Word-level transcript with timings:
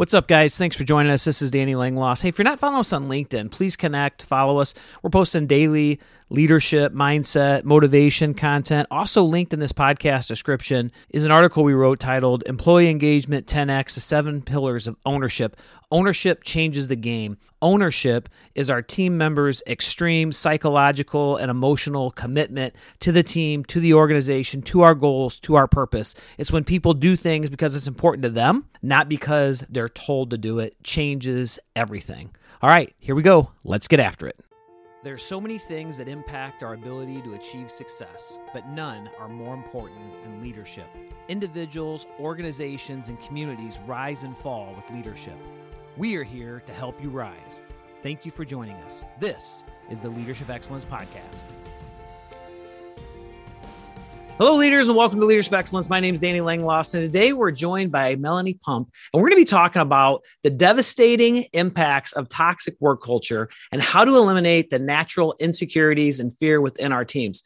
What's 0.00 0.14
up, 0.14 0.28
guys? 0.28 0.56
Thanks 0.56 0.76
for 0.76 0.84
joining 0.84 1.12
us. 1.12 1.26
This 1.26 1.42
is 1.42 1.50
Danny 1.50 1.74
Langloss. 1.74 2.22
Hey, 2.22 2.30
if 2.30 2.38
you're 2.38 2.44
not 2.44 2.58
following 2.58 2.80
us 2.80 2.94
on 2.94 3.10
LinkedIn, 3.10 3.50
please 3.50 3.76
connect, 3.76 4.22
follow 4.22 4.56
us. 4.56 4.72
We're 5.02 5.10
posting 5.10 5.46
daily 5.46 6.00
leadership, 6.30 6.94
mindset, 6.94 7.64
motivation 7.64 8.32
content. 8.32 8.88
Also, 8.90 9.22
linked 9.22 9.52
in 9.52 9.60
this 9.60 9.74
podcast 9.74 10.26
description 10.26 10.90
is 11.10 11.26
an 11.26 11.30
article 11.30 11.64
we 11.64 11.74
wrote 11.74 12.00
titled 12.00 12.44
Employee 12.46 12.88
Engagement 12.88 13.46
10X 13.46 13.92
The 13.92 14.00
Seven 14.00 14.40
Pillars 14.40 14.88
of 14.88 14.96
Ownership. 15.04 15.54
Ownership 15.92 16.44
changes 16.44 16.86
the 16.86 16.94
game. 16.94 17.36
Ownership 17.60 18.28
is 18.54 18.70
our 18.70 18.80
team 18.80 19.18
members' 19.18 19.60
extreme 19.66 20.30
psychological 20.30 21.36
and 21.36 21.50
emotional 21.50 22.12
commitment 22.12 22.76
to 23.00 23.10
the 23.10 23.24
team, 23.24 23.64
to 23.64 23.80
the 23.80 23.94
organization, 23.94 24.62
to 24.62 24.82
our 24.82 24.94
goals, 24.94 25.40
to 25.40 25.56
our 25.56 25.66
purpose. 25.66 26.14
It's 26.38 26.52
when 26.52 26.62
people 26.62 26.94
do 26.94 27.16
things 27.16 27.50
because 27.50 27.74
it's 27.74 27.88
important 27.88 28.22
to 28.22 28.30
them, 28.30 28.66
not 28.82 29.08
because 29.08 29.64
they're 29.68 29.88
told 29.88 30.30
to 30.30 30.38
do 30.38 30.60
it. 30.60 30.76
Changes 30.84 31.58
everything. 31.74 32.30
All 32.62 32.70
right, 32.70 32.94
here 33.00 33.16
we 33.16 33.22
go. 33.22 33.50
Let's 33.64 33.88
get 33.88 33.98
after 33.98 34.28
it. 34.28 34.38
There 35.02 35.14
are 35.14 35.18
so 35.18 35.40
many 35.40 35.58
things 35.58 35.98
that 35.98 36.08
impact 36.08 36.62
our 36.62 36.74
ability 36.74 37.22
to 37.22 37.34
achieve 37.34 37.70
success, 37.70 38.38
but 38.52 38.68
none 38.68 39.10
are 39.18 39.28
more 39.28 39.54
important 39.54 40.22
than 40.22 40.40
leadership. 40.40 40.86
Individuals, 41.28 42.06
organizations, 42.20 43.08
and 43.08 43.18
communities 43.20 43.80
rise 43.86 44.22
and 44.22 44.36
fall 44.36 44.72
with 44.76 44.88
leadership. 44.94 45.38
We 45.96 46.16
are 46.16 46.22
here 46.22 46.62
to 46.66 46.72
help 46.72 47.02
you 47.02 47.10
rise. 47.10 47.62
Thank 48.04 48.24
you 48.24 48.30
for 48.30 48.44
joining 48.44 48.76
us. 48.76 49.04
This 49.18 49.64
is 49.90 49.98
the 49.98 50.08
Leadership 50.08 50.48
Excellence 50.48 50.84
Podcast. 50.84 51.52
Hello, 54.38 54.54
leaders, 54.54 54.86
and 54.86 54.96
welcome 54.96 55.18
to 55.18 55.26
Leadership 55.26 55.52
Excellence. 55.52 55.90
My 55.90 55.98
name 55.98 56.14
is 56.14 56.20
Danny 56.20 56.38
Langloss, 56.38 56.94
and 56.94 57.02
today 57.02 57.32
we're 57.32 57.50
joined 57.50 57.90
by 57.90 58.14
Melanie 58.14 58.54
Pump, 58.54 58.88
and 59.12 59.20
we're 59.20 59.30
going 59.30 59.40
to 59.40 59.44
be 59.44 59.50
talking 59.50 59.82
about 59.82 60.24
the 60.44 60.50
devastating 60.50 61.46
impacts 61.52 62.12
of 62.12 62.28
toxic 62.28 62.76
work 62.78 63.02
culture 63.02 63.48
and 63.72 63.82
how 63.82 64.04
to 64.04 64.16
eliminate 64.16 64.70
the 64.70 64.78
natural 64.78 65.34
insecurities 65.40 66.20
and 66.20 66.32
fear 66.38 66.60
within 66.60 66.92
our 66.92 67.04
teams. 67.04 67.42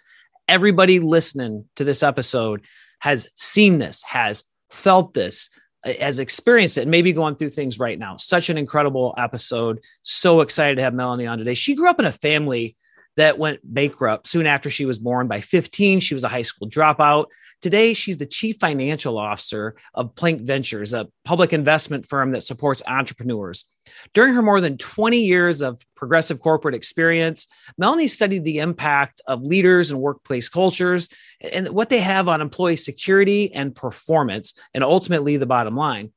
Everybody 0.48 1.00
listening 1.00 1.64
to 1.76 1.84
this 1.84 2.02
episode 2.02 2.62
has 3.00 3.26
seen 3.34 3.78
this, 3.78 4.02
has 4.02 4.44
felt 4.70 5.14
this, 5.14 5.48
has 5.84 6.18
experienced 6.18 6.78
it, 6.78 6.82
and 6.82 6.90
maybe 6.90 7.12
going 7.12 7.36
through 7.36 7.50
things 7.50 7.78
right 7.78 7.98
now. 7.98 8.16
Such 8.16 8.50
an 8.50 8.58
incredible 8.58 9.14
episode. 9.18 9.84
So 10.02 10.40
excited 10.40 10.76
to 10.76 10.82
have 10.82 10.94
Melanie 10.94 11.26
on 11.26 11.38
today. 11.38 11.54
She 11.54 11.74
grew 11.74 11.88
up 11.88 11.98
in 11.98 12.06
a 12.06 12.12
family 12.12 12.76
that 13.16 13.38
went 13.38 13.60
bankrupt 13.62 14.26
soon 14.26 14.46
after 14.46 14.70
she 14.70 14.86
was 14.86 14.98
born. 14.98 15.28
By 15.28 15.40
15, 15.40 16.00
she 16.00 16.14
was 16.14 16.24
a 16.24 16.28
high 16.28 16.42
school 16.42 16.68
dropout. 16.68 17.26
Today, 17.60 17.94
she's 17.94 18.18
the 18.18 18.26
chief 18.26 18.56
financial 18.58 19.18
officer 19.18 19.76
of 19.94 20.14
Plank 20.14 20.42
Ventures, 20.42 20.92
a 20.92 21.08
public 21.24 21.52
investment 21.52 22.06
firm 22.06 22.32
that 22.32 22.42
supports 22.42 22.82
entrepreneurs. 22.86 23.64
During 24.12 24.34
her 24.34 24.42
more 24.42 24.60
than 24.60 24.78
20 24.78 25.18
years 25.18 25.62
of 25.62 25.80
progressive 25.94 26.40
corporate 26.40 26.74
experience, 26.74 27.46
Melanie 27.78 28.08
studied 28.08 28.44
the 28.44 28.58
impact 28.58 29.20
of 29.26 29.42
leaders 29.42 29.90
and 29.90 30.00
workplace 30.00 30.48
cultures 30.48 31.08
and 31.52 31.68
what 31.68 31.90
they 31.90 32.00
have 32.00 32.28
on 32.28 32.40
employee 32.40 32.76
security 32.76 33.52
and 33.52 33.74
performance, 33.74 34.54
and 34.72 34.82
ultimately 34.82 35.36
the 35.36 35.46
bottom 35.46 35.76
line. 35.76 36.10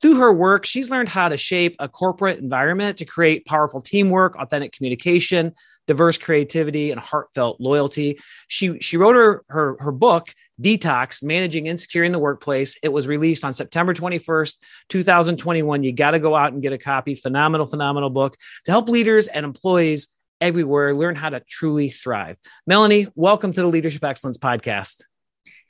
Through 0.00 0.18
her 0.18 0.32
work, 0.32 0.64
she's 0.64 0.90
learned 0.90 1.08
how 1.08 1.28
to 1.28 1.36
shape 1.36 1.76
a 1.78 1.88
corporate 1.88 2.38
environment 2.38 2.98
to 2.98 3.04
create 3.04 3.46
powerful 3.46 3.80
teamwork, 3.80 4.36
authentic 4.36 4.72
communication, 4.72 5.52
diverse 5.86 6.18
creativity, 6.18 6.90
and 6.90 7.00
heartfelt 7.00 7.60
loyalty. 7.60 8.18
She 8.48 8.78
she 8.80 8.96
wrote 8.96 9.16
her 9.16 9.44
her, 9.48 9.76
her 9.80 9.92
book 9.92 10.34
Detox: 10.60 11.22
Managing 11.22 11.66
Insecurity 11.66 12.06
in 12.06 12.12
the 12.12 12.18
Workplace. 12.18 12.76
It 12.82 12.92
was 12.92 13.08
released 13.08 13.44
on 13.44 13.52
September 13.52 13.94
21st, 13.94 14.56
2021. 14.88 15.82
You 15.82 15.92
got 15.92 16.12
to 16.12 16.18
go 16.18 16.34
out 16.34 16.52
and 16.52 16.62
get 16.62 16.72
a 16.72 16.78
copy. 16.78 17.14
Phenomenal, 17.14 17.66
phenomenal 17.66 18.10
book 18.10 18.36
to 18.64 18.70
help 18.70 18.88
leaders 18.88 19.28
and 19.28 19.44
employees 19.44 20.08
everywhere 20.40 20.94
learn 20.94 21.14
how 21.14 21.30
to 21.30 21.40
truly 21.40 21.88
thrive. 21.88 22.36
Melanie, 22.66 23.08
welcome 23.14 23.52
to 23.52 23.62
the 23.62 23.68
Leadership 23.68 24.04
Excellence 24.04 24.38
podcast. 24.38 25.02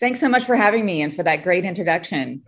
Thanks 0.01 0.21
so 0.21 0.29
much 0.29 0.45
for 0.45 0.57
having 0.57 0.85
me 0.85 1.03
and 1.03 1.15
for 1.15 1.23
that 1.23 1.43
great 1.43 1.65
introduction 1.65 2.43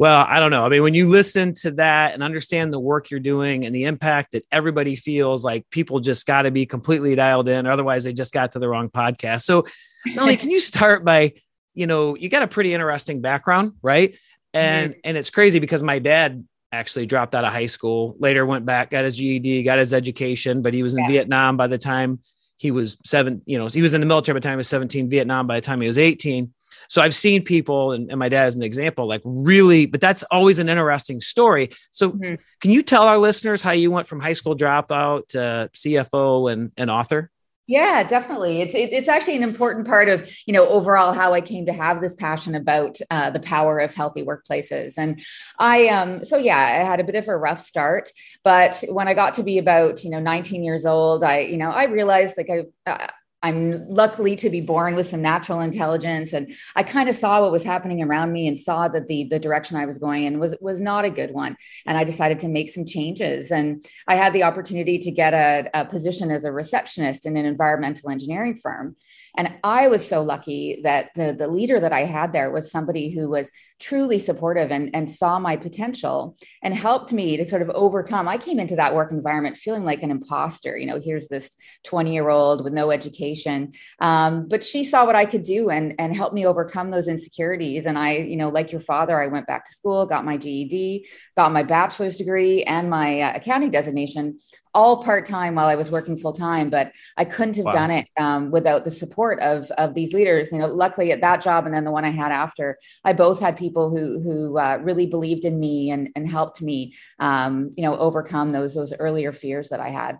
well, 0.00 0.24
I 0.26 0.40
don't 0.40 0.50
know. 0.50 0.64
I 0.64 0.70
mean, 0.70 0.82
when 0.82 0.94
you 0.94 1.06
listen 1.06 1.52
to 1.56 1.72
that 1.72 2.14
and 2.14 2.22
understand 2.22 2.72
the 2.72 2.80
work 2.80 3.10
you're 3.10 3.20
doing 3.20 3.66
and 3.66 3.74
the 3.74 3.84
impact 3.84 4.32
that 4.32 4.46
everybody 4.50 4.96
feels 4.96 5.44
like 5.44 5.68
people 5.68 6.00
just 6.00 6.26
got 6.26 6.42
to 6.42 6.50
be 6.50 6.64
completely 6.64 7.14
dialed 7.14 7.50
in, 7.50 7.66
otherwise 7.66 8.04
they 8.04 8.14
just 8.14 8.32
got 8.32 8.52
to 8.52 8.58
the 8.58 8.66
wrong 8.66 8.88
podcast. 8.88 9.42
So, 9.42 9.66
Melanie, 10.06 10.38
can 10.38 10.48
you 10.48 10.58
start 10.58 11.04
by, 11.04 11.34
you 11.74 11.86
know, 11.86 12.16
you 12.16 12.30
got 12.30 12.42
a 12.42 12.48
pretty 12.48 12.72
interesting 12.72 13.20
background, 13.20 13.72
right? 13.82 14.16
And 14.54 14.92
mm-hmm. 14.92 15.00
and 15.04 15.18
it's 15.18 15.28
crazy 15.28 15.58
because 15.58 15.82
my 15.82 15.98
dad 15.98 16.46
actually 16.72 17.04
dropped 17.04 17.34
out 17.34 17.44
of 17.44 17.52
high 17.52 17.66
school, 17.66 18.16
later 18.18 18.46
went 18.46 18.64
back, 18.64 18.88
got 18.88 19.04
his 19.04 19.18
GED, 19.18 19.64
got 19.64 19.78
his 19.78 19.92
education, 19.92 20.62
but 20.62 20.72
he 20.72 20.82
was 20.82 20.94
in 20.94 21.00
yeah. 21.00 21.08
Vietnam 21.08 21.58
by 21.58 21.66
the 21.66 21.76
time 21.76 22.20
he 22.56 22.70
was 22.70 22.96
seven, 23.04 23.42
you 23.44 23.58
know, 23.58 23.66
he 23.66 23.82
was 23.82 23.92
in 23.92 24.00
the 24.00 24.06
military 24.06 24.32
by 24.32 24.40
the 24.40 24.44
time 24.44 24.54
he 24.54 24.56
was 24.56 24.68
17, 24.68 25.10
Vietnam 25.10 25.46
by 25.46 25.56
the 25.56 25.66
time 25.66 25.82
he 25.82 25.86
was 25.86 25.98
18 25.98 26.54
so 26.88 27.02
I've 27.02 27.14
seen 27.14 27.42
people, 27.42 27.92
and, 27.92 28.10
and 28.10 28.18
my 28.18 28.28
dad 28.28 28.46
is 28.46 28.56
an 28.56 28.62
example, 28.62 29.06
like 29.06 29.22
really, 29.24 29.86
but 29.86 30.00
that's 30.00 30.22
always 30.24 30.58
an 30.58 30.68
interesting 30.68 31.20
story. 31.20 31.70
So 31.90 32.10
mm-hmm. 32.10 32.34
can 32.60 32.70
you 32.70 32.82
tell 32.82 33.02
our 33.02 33.18
listeners 33.18 33.62
how 33.62 33.72
you 33.72 33.90
went 33.90 34.06
from 34.06 34.20
high 34.20 34.32
school 34.32 34.56
dropout 34.56 35.28
to 35.28 35.70
CFO 35.74 36.52
and, 36.52 36.72
and 36.76 36.90
author? 36.90 37.30
Yeah, 37.70 38.02
definitely. 38.02 38.62
It's 38.62 38.74
it, 38.74 38.92
it's 38.92 39.06
actually 39.06 39.36
an 39.36 39.44
important 39.44 39.86
part 39.86 40.08
of 40.08 40.28
you 40.44 40.52
know 40.52 40.66
overall 40.66 41.12
how 41.12 41.34
I 41.34 41.40
came 41.40 41.66
to 41.66 41.72
have 41.72 42.00
this 42.00 42.16
passion 42.16 42.56
about 42.56 42.98
uh, 43.12 43.30
the 43.30 43.38
power 43.38 43.78
of 43.78 43.94
healthy 43.94 44.24
workplaces. 44.24 44.94
And 44.98 45.22
I 45.56 45.86
um 45.86 46.24
so 46.24 46.36
yeah, 46.36 46.58
I 46.58 46.84
had 46.84 46.98
a 46.98 47.04
bit 47.04 47.14
of 47.14 47.28
a 47.28 47.36
rough 47.36 47.60
start, 47.60 48.10
but 48.42 48.82
when 48.88 49.06
I 49.06 49.14
got 49.14 49.34
to 49.34 49.44
be 49.44 49.58
about 49.58 50.02
you 50.02 50.10
know 50.10 50.18
19 50.18 50.64
years 50.64 50.84
old, 50.84 51.22
I 51.22 51.42
you 51.42 51.58
know 51.58 51.70
I 51.70 51.84
realized 51.84 52.36
like 52.36 52.50
I. 52.50 53.08
I'm 53.42 53.86
luckily 53.88 54.36
to 54.36 54.50
be 54.50 54.60
born 54.60 54.94
with 54.94 55.06
some 55.06 55.22
natural 55.22 55.60
intelligence, 55.60 56.32
and 56.32 56.54
I 56.76 56.82
kind 56.82 57.08
of 57.08 57.14
saw 57.14 57.40
what 57.40 57.52
was 57.52 57.64
happening 57.64 58.02
around 58.02 58.32
me 58.32 58.46
and 58.46 58.58
saw 58.58 58.88
that 58.88 59.06
the 59.06 59.24
the 59.24 59.38
direction 59.38 59.76
I 59.76 59.86
was 59.86 59.98
going 59.98 60.24
in 60.24 60.38
was 60.38 60.54
was 60.60 60.80
not 60.80 61.04
a 61.04 61.10
good 61.10 61.32
one. 61.32 61.56
And 61.86 61.96
I 61.96 62.04
decided 62.04 62.40
to 62.40 62.48
make 62.48 62.68
some 62.68 62.84
changes. 62.84 63.50
And 63.50 63.84
I 64.06 64.16
had 64.16 64.32
the 64.32 64.42
opportunity 64.42 64.98
to 64.98 65.10
get 65.10 65.32
a, 65.32 65.70
a 65.72 65.84
position 65.86 66.30
as 66.30 66.44
a 66.44 66.52
receptionist 66.52 67.24
in 67.24 67.36
an 67.36 67.46
environmental 67.46 68.10
engineering 68.10 68.56
firm. 68.56 68.96
And 69.36 69.56
I 69.64 69.88
was 69.88 70.06
so 70.06 70.22
lucky 70.22 70.80
that 70.82 71.10
the 71.14 71.32
the 71.32 71.48
leader 71.48 71.80
that 71.80 71.92
I 71.92 72.04
had 72.04 72.32
there 72.32 72.50
was 72.50 72.70
somebody 72.70 73.10
who 73.10 73.30
was 73.30 73.50
truly 73.80 74.18
supportive 74.18 74.70
and, 74.70 74.94
and 74.94 75.10
saw 75.10 75.38
my 75.38 75.56
potential 75.56 76.36
and 76.62 76.74
helped 76.74 77.12
me 77.12 77.36
to 77.36 77.44
sort 77.44 77.62
of 77.62 77.70
overcome. 77.70 78.28
I 78.28 78.38
came 78.38 78.60
into 78.60 78.76
that 78.76 78.94
work 78.94 79.10
environment 79.10 79.56
feeling 79.56 79.84
like 79.84 80.02
an 80.02 80.10
imposter. 80.10 80.76
You 80.76 80.86
know, 80.86 81.00
here's 81.00 81.28
this 81.28 81.56
20 81.84 82.12
year 82.12 82.28
old 82.28 82.62
with 82.62 82.74
no 82.74 82.90
education. 82.90 83.72
Um, 84.00 84.46
but 84.48 84.62
she 84.62 84.84
saw 84.84 85.06
what 85.06 85.16
I 85.16 85.24
could 85.24 85.42
do 85.42 85.70
and, 85.70 85.94
and 85.98 86.14
helped 86.14 86.34
me 86.34 86.46
overcome 86.46 86.90
those 86.90 87.08
insecurities. 87.08 87.86
And 87.86 87.98
I, 87.98 88.18
you 88.18 88.36
know, 88.36 88.50
like 88.50 88.70
your 88.70 88.80
father, 88.80 89.20
I 89.20 89.28
went 89.28 89.46
back 89.46 89.64
to 89.64 89.72
school, 89.72 90.06
got 90.06 90.24
my 90.24 90.36
GED, 90.36 91.06
got 91.36 91.52
my 91.52 91.62
bachelor's 91.62 92.18
degree 92.18 92.62
and 92.64 92.90
my 92.90 93.22
uh, 93.22 93.32
accounting 93.36 93.70
designation 93.70 94.36
all 94.74 95.02
part 95.02 95.26
time 95.26 95.54
while 95.54 95.66
I 95.66 95.74
was 95.74 95.90
working 95.90 96.16
full 96.16 96.32
time, 96.32 96.70
but 96.70 96.92
I 97.16 97.24
couldn't 97.24 97.56
have 97.56 97.66
wow. 97.66 97.72
done 97.72 97.90
it 97.90 98.08
um, 98.18 98.50
without 98.50 98.84
the 98.84 98.90
support 98.90 99.40
of 99.40 99.70
of 99.72 99.94
these 99.94 100.12
leaders. 100.12 100.52
You 100.52 100.58
know, 100.58 100.66
luckily 100.66 101.12
at 101.12 101.20
that 101.22 101.42
job 101.42 101.66
and 101.66 101.74
then 101.74 101.84
the 101.84 101.90
one 101.90 102.04
I 102.04 102.10
had 102.10 102.30
after, 102.30 102.78
I 103.04 103.12
both 103.12 103.40
had 103.40 103.56
people 103.56 103.69
who 103.70 104.20
who 104.20 104.58
uh, 104.58 104.78
really 104.82 105.06
believed 105.06 105.44
in 105.44 105.58
me 105.58 105.90
and 105.90 106.10
and 106.16 106.28
helped 106.28 106.60
me, 106.60 106.94
um, 107.18 107.70
you 107.76 107.84
know, 107.84 107.96
overcome 107.96 108.50
those 108.50 108.74
those 108.74 108.92
earlier 108.98 109.32
fears 109.32 109.68
that 109.68 109.80
I 109.80 109.88
had. 109.88 110.18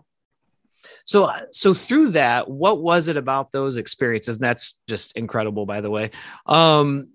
So, 1.05 1.25
uh, 1.25 1.41
so 1.51 1.73
through 1.73 2.09
that, 2.09 2.49
what 2.49 2.81
was 2.81 3.07
it 3.07 3.17
about 3.17 3.51
those 3.51 3.77
experiences? 3.77 4.37
And 4.37 4.43
that's 4.43 4.77
just 4.87 5.15
incredible, 5.15 5.65
by 5.65 5.81
the 5.81 5.91
way. 5.91 6.11
Um, 6.47 7.07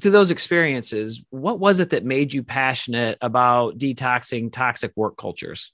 through 0.00 0.12
those 0.12 0.30
experiences, 0.30 1.24
what 1.30 1.60
was 1.60 1.80
it 1.80 1.90
that 1.90 2.04
made 2.04 2.32
you 2.32 2.42
passionate 2.42 3.18
about 3.20 3.78
detoxing 3.78 4.52
toxic 4.52 4.92
work 4.96 5.16
cultures? 5.16 5.72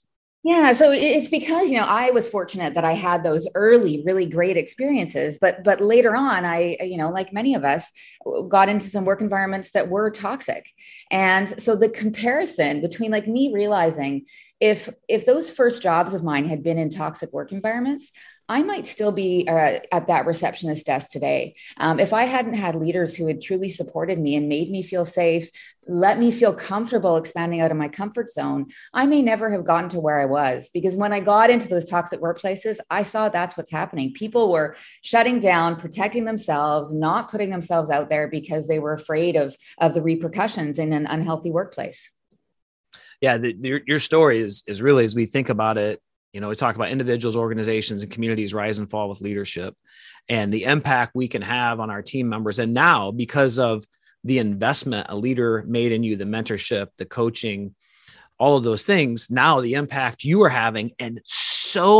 Yeah, 0.48 0.72
so 0.72 0.90
it's 0.90 1.28
because 1.28 1.68
you 1.68 1.76
know 1.76 1.84
I 1.84 2.10
was 2.10 2.26
fortunate 2.26 2.72
that 2.72 2.84
I 2.84 2.92
had 2.92 3.22
those 3.22 3.46
early 3.54 4.02
really 4.06 4.24
great 4.24 4.56
experiences, 4.56 5.36
but 5.38 5.62
but 5.62 5.82
later 5.82 6.16
on 6.16 6.46
I 6.46 6.78
you 6.80 6.96
know 6.96 7.10
like 7.10 7.34
many 7.34 7.54
of 7.54 7.64
us 7.64 7.92
got 8.48 8.70
into 8.70 8.86
some 8.86 9.04
work 9.04 9.20
environments 9.20 9.72
that 9.72 9.90
were 9.90 10.10
toxic. 10.10 10.64
And 11.10 11.60
so 11.60 11.76
the 11.76 11.90
comparison 11.90 12.80
between 12.80 13.10
like 13.10 13.28
me 13.28 13.52
realizing 13.52 14.24
if 14.58 14.88
if 15.06 15.26
those 15.26 15.50
first 15.50 15.82
jobs 15.82 16.14
of 16.14 16.24
mine 16.24 16.46
had 16.46 16.62
been 16.62 16.78
in 16.78 16.88
toxic 16.88 17.30
work 17.30 17.52
environments, 17.52 18.10
I 18.48 18.62
might 18.62 18.86
still 18.86 19.12
be 19.12 19.46
uh, 19.46 19.80
at 19.92 20.06
that 20.06 20.24
receptionist 20.24 20.86
desk 20.86 21.10
today. 21.10 21.54
Um, 21.76 22.00
if 22.00 22.14
I 22.14 22.24
hadn't 22.24 22.54
had 22.54 22.76
leaders 22.76 23.14
who 23.14 23.26
had 23.26 23.42
truly 23.42 23.68
supported 23.68 24.18
me 24.18 24.36
and 24.36 24.48
made 24.48 24.70
me 24.70 24.82
feel 24.82 25.04
safe, 25.04 25.50
let 25.86 26.18
me 26.18 26.30
feel 26.30 26.54
comfortable 26.54 27.18
expanding 27.18 27.60
out 27.60 27.70
of 27.70 27.76
my 27.76 27.88
comfort 27.88 28.30
zone, 28.30 28.66
I 28.94 29.04
may 29.06 29.20
never 29.20 29.50
have 29.50 29.64
gotten 29.64 29.90
to 29.90 30.00
where 30.00 30.20
I 30.20 30.26
was. 30.26 30.70
Because 30.72 30.96
when 30.96 31.12
I 31.12 31.20
got 31.20 31.50
into 31.50 31.68
those 31.68 31.84
toxic 31.84 32.20
workplaces, 32.20 32.78
I 32.90 33.02
saw 33.02 33.28
that's 33.28 33.56
what's 33.56 33.70
happening. 33.70 34.14
People 34.14 34.50
were 34.50 34.76
shutting 35.02 35.38
down, 35.38 35.76
protecting 35.76 36.24
themselves, 36.24 36.94
not 36.94 37.30
putting 37.30 37.50
themselves 37.50 37.90
out 37.90 38.08
there 38.08 38.28
because 38.28 38.66
they 38.66 38.78
were 38.78 38.94
afraid 38.94 39.36
of, 39.36 39.56
of 39.78 39.92
the 39.92 40.02
repercussions 40.02 40.78
in 40.78 40.92
an 40.92 41.06
unhealthy 41.06 41.50
workplace. 41.50 42.10
yeah 43.20 43.36
the, 43.36 43.54
your, 43.60 43.80
your 43.86 43.98
story 43.98 44.38
is 44.38 44.62
is 44.66 44.80
really 44.80 45.04
as 45.04 45.14
we 45.14 45.26
think 45.26 45.48
about 45.48 45.76
it 45.76 46.00
you 46.32 46.40
know 46.40 46.48
we 46.48 46.54
talk 46.54 46.76
about 46.76 46.90
individuals 46.90 47.36
organizations 47.36 48.02
and 48.02 48.12
communities 48.12 48.54
rise 48.54 48.78
and 48.78 48.90
fall 48.90 49.08
with 49.08 49.20
leadership 49.20 49.74
and 50.28 50.52
the 50.52 50.64
impact 50.64 51.12
we 51.14 51.28
can 51.28 51.42
have 51.42 51.80
on 51.80 51.90
our 51.90 52.02
team 52.02 52.28
members. 52.28 52.58
And 52.58 52.74
now 52.74 53.10
because 53.10 53.58
of 53.58 53.84
the 54.24 54.38
investment 54.38 55.06
a 55.08 55.16
leader 55.16 55.64
made 55.66 55.92
in 55.92 56.02
you 56.02 56.16
the 56.16 56.24
mentorship 56.24 56.88
the 56.98 57.06
coaching 57.06 57.74
all 58.38 58.56
of 58.56 58.64
those 58.64 58.84
things 58.84 59.30
now 59.30 59.60
the 59.60 59.74
impact 59.74 60.24
you 60.24 60.42
are 60.42 60.48
having 60.48 60.90
and 60.98 61.20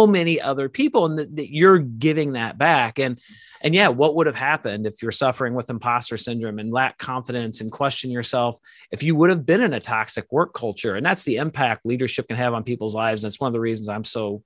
many 0.07 0.41
other 0.41 0.69
people 0.69 1.07
and 1.07 1.19
that, 1.19 1.37
that 1.37 1.53
you're 1.53 1.79
giving 1.79 2.33
that 2.33 2.59
back. 2.59 2.99
And 2.99 3.21
and 3.61 3.75
yeah 3.75 3.89
what 3.89 4.15
would 4.15 4.27
have 4.27 4.37
happened 4.37 4.87
if 4.87 5.03
you're 5.03 5.11
suffering 5.11 5.55
with 5.55 5.69
imposter 5.69 6.17
syndrome 6.17 6.61
and 6.61 6.73
lack 6.73 6.97
confidence 6.99 7.61
and 7.61 7.73
question 7.73 8.09
yourself 8.11 8.57
if 8.93 9.03
you 9.03 9.17
would 9.17 9.31
have 9.31 9.45
been 9.45 9.61
in 9.61 9.73
a 9.73 9.81
toxic 9.81 10.31
work 10.31 10.55
culture? 10.55 10.97
And 10.97 11.05
that's 11.05 11.25
the 11.25 11.37
impact 11.37 11.85
leadership 11.85 12.29
can 12.29 12.37
have 12.37 12.55
on 12.55 12.65
people's 12.65 12.95
lives. 12.95 13.25
And 13.25 13.31
it's 13.31 13.41
one 13.41 13.49
of 13.49 13.55
the 13.55 13.61
reasons 13.61 13.89
i'm 13.89 14.05
so 14.05 14.43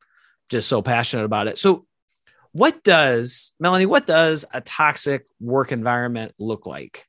just 0.48 0.68
so 0.68 0.82
passionate 0.82 1.24
about 1.24 1.46
it. 1.46 1.58
So 1.58 1.86
what 2.52 2.82
does 2.84 3.54
melanie 3.58 3.86
what 3.86 4.06
does 4.06 4.44
a 4.52 4.60
toxic 4.60 5.26
work 5.40 5.72
environment 5.72 6.34
look 6.38 6.66
like 6.66 7.06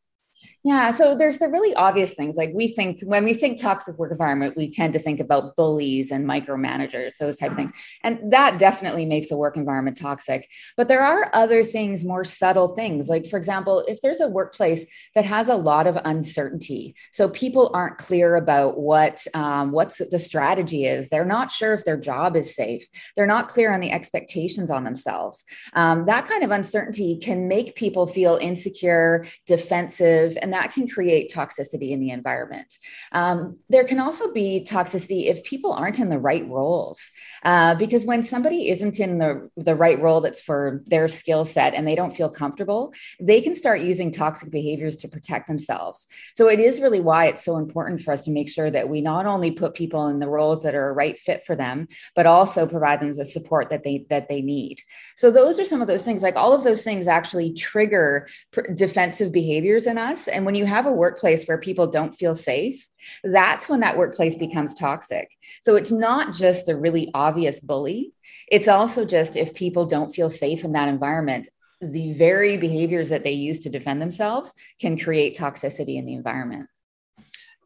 yeah, 0.65 0.91
so 0.91 1.13
there's 1.13 1.39
the 1.39 1.49
really 1.49 1.75
obvious 1.75 2.13
things 2.13 2.37
like 2.37 2.51
we 2.53 2.69
think 2.69 3.01
when 3.01 3.25
we 3.25 3.33
think 3.33 3.59
toxic 3.59 3.97
work 3.97 4.11
environment, 4.11 4.55
we 4.55 4.71
tend 4.71 4.93
to 4.93 4.99
think 4.99 5.19
about 5.19 5.57
bullies 5.57 6.09
and 6.09 6.25
micromanagers, 6.25 7.17
those 7.17 7.37
type 7.37 7.51
of 7.51 7.57
things. 7.57 7.73
And 8.01 8.31
that 8.31 8.59
definitely 8.59 9.05
makes 9.05 9.29
a 9.29 9.35
work 9.35 9.57
environment 9.57 9.97
toxic. 9.97 10.49
But 10.77 10.87
there 10.87 11.03
are 11.03 11.29
other 11.33 11.65
things, 11.65 12.05
more 12.05 12.23
subtle 12.23 12.69
things. 12.69 13.09
Like, 13.09 13.27
for 13.27 13.35
example, 13.35 13.83
if 13.89 13.99
there's 13.99 14.21
a 14.21 14.29
workplace 14.29 14.85
that 15.15 15.25
has 15.25 15.49
a 15.49 15.55
lot 15.57 15.85
of 15.85 15.99
uncertainty, 16.05 16.95
so 17.11 17.27
people 17.27 17.69
aren't 17.73 17.97
clear 17.97 18.37
about 18.37 18.79
what 18.79 19.21
um, 19.33 19.73
what's 19.73 20.01
the 20.11 20.19
strategy 20.19 20.85
is, 20.85 21.09
they're 21.09 21.25
not 21.25 21.51
sure 21.51 21.73
if 21.73 21.83
their 21.83 21.97
job 21.97 22.37
is 22.37 22.55
safe, 22.55 22.87
they're 23.17 23.27
not 23.27 23.49
clear 23.49 23.73
on 23.73 23.81
the 23.81 23.91
expectations 23.91 24.71
on 24.71 24.85
themselves. 24.85 25.43
Um, 25.73 26.05
that 26.05 26.25
kind 26.25 26.43
of 26.43 26.51
uncertainty 26.51 27.17
can 27.17 27.49
make 27.49 27.75
people 27.75 28.07
feel 28.07 28.37
insecure, 28.41 29.25
defensive, 29.45 30.37
and 30.41 30.52
that 30.53 30.73
can 30.73 30.87
create 30.87 31.31
toxicity 31.31 31.89
in 31.91 31.99
the 31.99 32.11
environment. 32.11 32.77
Um, 33.11 33.59
there 33.69 33.83
can 33.83 33.99
also 33.99 34.31
be 34.31 34.65
toxicity 34.67 35.27
if 35.27 35.43
people 35.43 35.73
aren't 35.73 35.99
in 35.99 36.09
the 36.09 36.19
right 36.19 36.47
roles, 36.47 37.11
uh, 37.43 37.75
because 37.75 38.05
when 38.05 38.23
somebody 38.23 38.69
isn't 38.69 38.99
in 38.99 39.17
the, 39.17 39.49
the 39.57 39.75
right 39.75 39.99
role 39.99 40.21
that's 40.21 40.41
for 40.41 40.81
their 40.85 41.07
skill 41.07 41.45
set 41.45 41.73
and 41.73 41.87
they 41.87 41.95
don't 41.95 42.15
feel 42.15 42.29
comfortable, 42.29 42.93
they 43.19 43.41
can 43.41 43.55
start 43.55 43.81
using 43.81 44.11
toxic 44.11 44.51
behaviors 44.51 44.95
to 44.97 45.07
protect 45.07 45.47
themselves. 45.47 46.07
So 46.33 46.49
it 46.49 46.59
is 46.59 46.79
really 46.79 46.99
why 46.99 47.25
it's 47.25 47.43
so 47.43 47.57
important 47.57 48.01
for 48.01 48.11
us 48.11 48.25
to 48.25 48.31
make 48.31 48.49
sure 48.49 48.69
that 48.71 48.89
we 48.89 49.01
not 49.01 49.25
only 49.25 49.51
put 49.51 49.73
people 49.73 50.07
in 50.07 50.19
the 50.19 50.29
roles 50.29 50.63
that 50.63 50.75
are 50.75 50.89
a 50.89 50.93
right 50.93 51.19
fit 51.19 51.43
for 51.45 51.55
them, 51.55 51.87
but 52.15 52.25
also 52.25 52.67
provide 52.67 52.99
them 52.99 53.13
the 53.13 53.25
support 53.25 53.69
that 53.69 53.83
they 53.83 54.05
that 54.09 54.29
they 54.29 54.41
need. 54.41 54.81
So 55.17 55.31
those 55.31 55.59
are 55.59 55.65
some 55.65 55.81
of 55.81 55.87
those 55.87 56.03
things. 56.03 56.21
Like 56.21 56.35
all 56.35 56.53
of 56.53 56.63
those 56.63 56.83
things 56.83 57.07
actually 57.07 57.53
trigger 57.53 58.27
pr- 58.51 58.71
defensive 58.73 59.31
behaviors 59.31 59.87
in 59.87 59.97
us, 59.97 60.27
and 60.27 60.42
and 60.43 60.45
when 60.45 60.55
you 60.55 60.65
have 60.65 60.85
a 60.85 60.91
workplace 60.91 61.45
where 61.45 61.57
people 61.57 61.87
don't 61.87 62.13
feel 62.13 62.35
safe, 62.35 62.85
that's 63.23 63.69
when 63.69 63.79
that 63.79 63.97
workplace 63.97 64.35
becomes 64.35 64.75
toxic. 64.75 65.31
So 65.61 65.77
it's 65.77 65.89
not 65.89 66.33
just 66.33 66.65
the 66.65 66.75
really 66.75 67.09
obvious 67.13 67.61
bully, 67.61 68.11
it's 68.51 68.67
also 68.67 69.05
just 69.05 69.37
if 69.37 69.53
people 69.53 69.85
don't 69.85 70.13
feel 70.13 70.29
safe 70.29 70.65
in 70.65 70.73
that 70.73 70.89
environment, 70.89 71.47
the 71.79 72.11
very 72.11 72.57
behaviors 72.57 73.07
that 73.07 73.23
they 73.23 73.31
use 73.31 73.59
to 73.59 73.69
defend 73.69 74.01
themselves 74.01 74.51
can 74.81 74.99
create 74.99 75.37
toxicity 75.37 75.95
in 75.95 76.05
the 76.05 76.13
environment. 76.13 76.67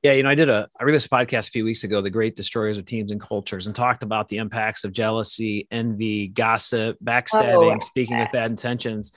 Yeah, 0.04 0.12
you 0.12 0.22
know, 0.22 0.30
I 0.30 0.36
did 0.36 0.48
a 0.48 0.70
I 0.80 0.84
released 0.84 1.08
a 1.08 1.10
podcast 1.10 1.48
a 1.48 1.52
few 1.52 1.66
weeks 1.66 1.84
ago, 1.84 2.02
The 2.02 2.12
Great 2.12 2.36
Destroyers 2.36 2.78
of 2.78 2.86
Teams 2.86 3.10
and 3.10 3.20
Cultures, 3.20 3.66
and 3.66 3.76
talked 3.76 4.04
about 4.04 4.28
the 4.28 4.38
impacts 4.38 4.84
of 4.84 4.92
jealousy, 4.92 5.68
envy, 5.72 6.28
gossip, 6.28 6.98
backstabbing, 7.04 7.76
oh, 7.76 7.80
speaking 7.84 8.20
with 8.20 8.32
bad 8.32 8.52
intentions. 8.52 9.14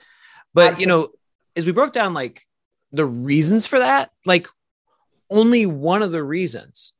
But 0.51 0.71
Absolutely. 0.71 0.81
you 0.81 0.87
know, 0.87 1.09
as 1.55 1.67
we 1.67 1.73
broke 1.73 1.93
down 1.93 2.15
like 2.15 2.43
the 2.91 3.05
reasons 3.05 3.67
for 3.67 3.79
that, 3.79 4.11
like 4.25 4.47
only 5.29 5.65
one 5.65 6.01
of 6.01 6.11
the 6.11 6.23
reasons 6.23 6.93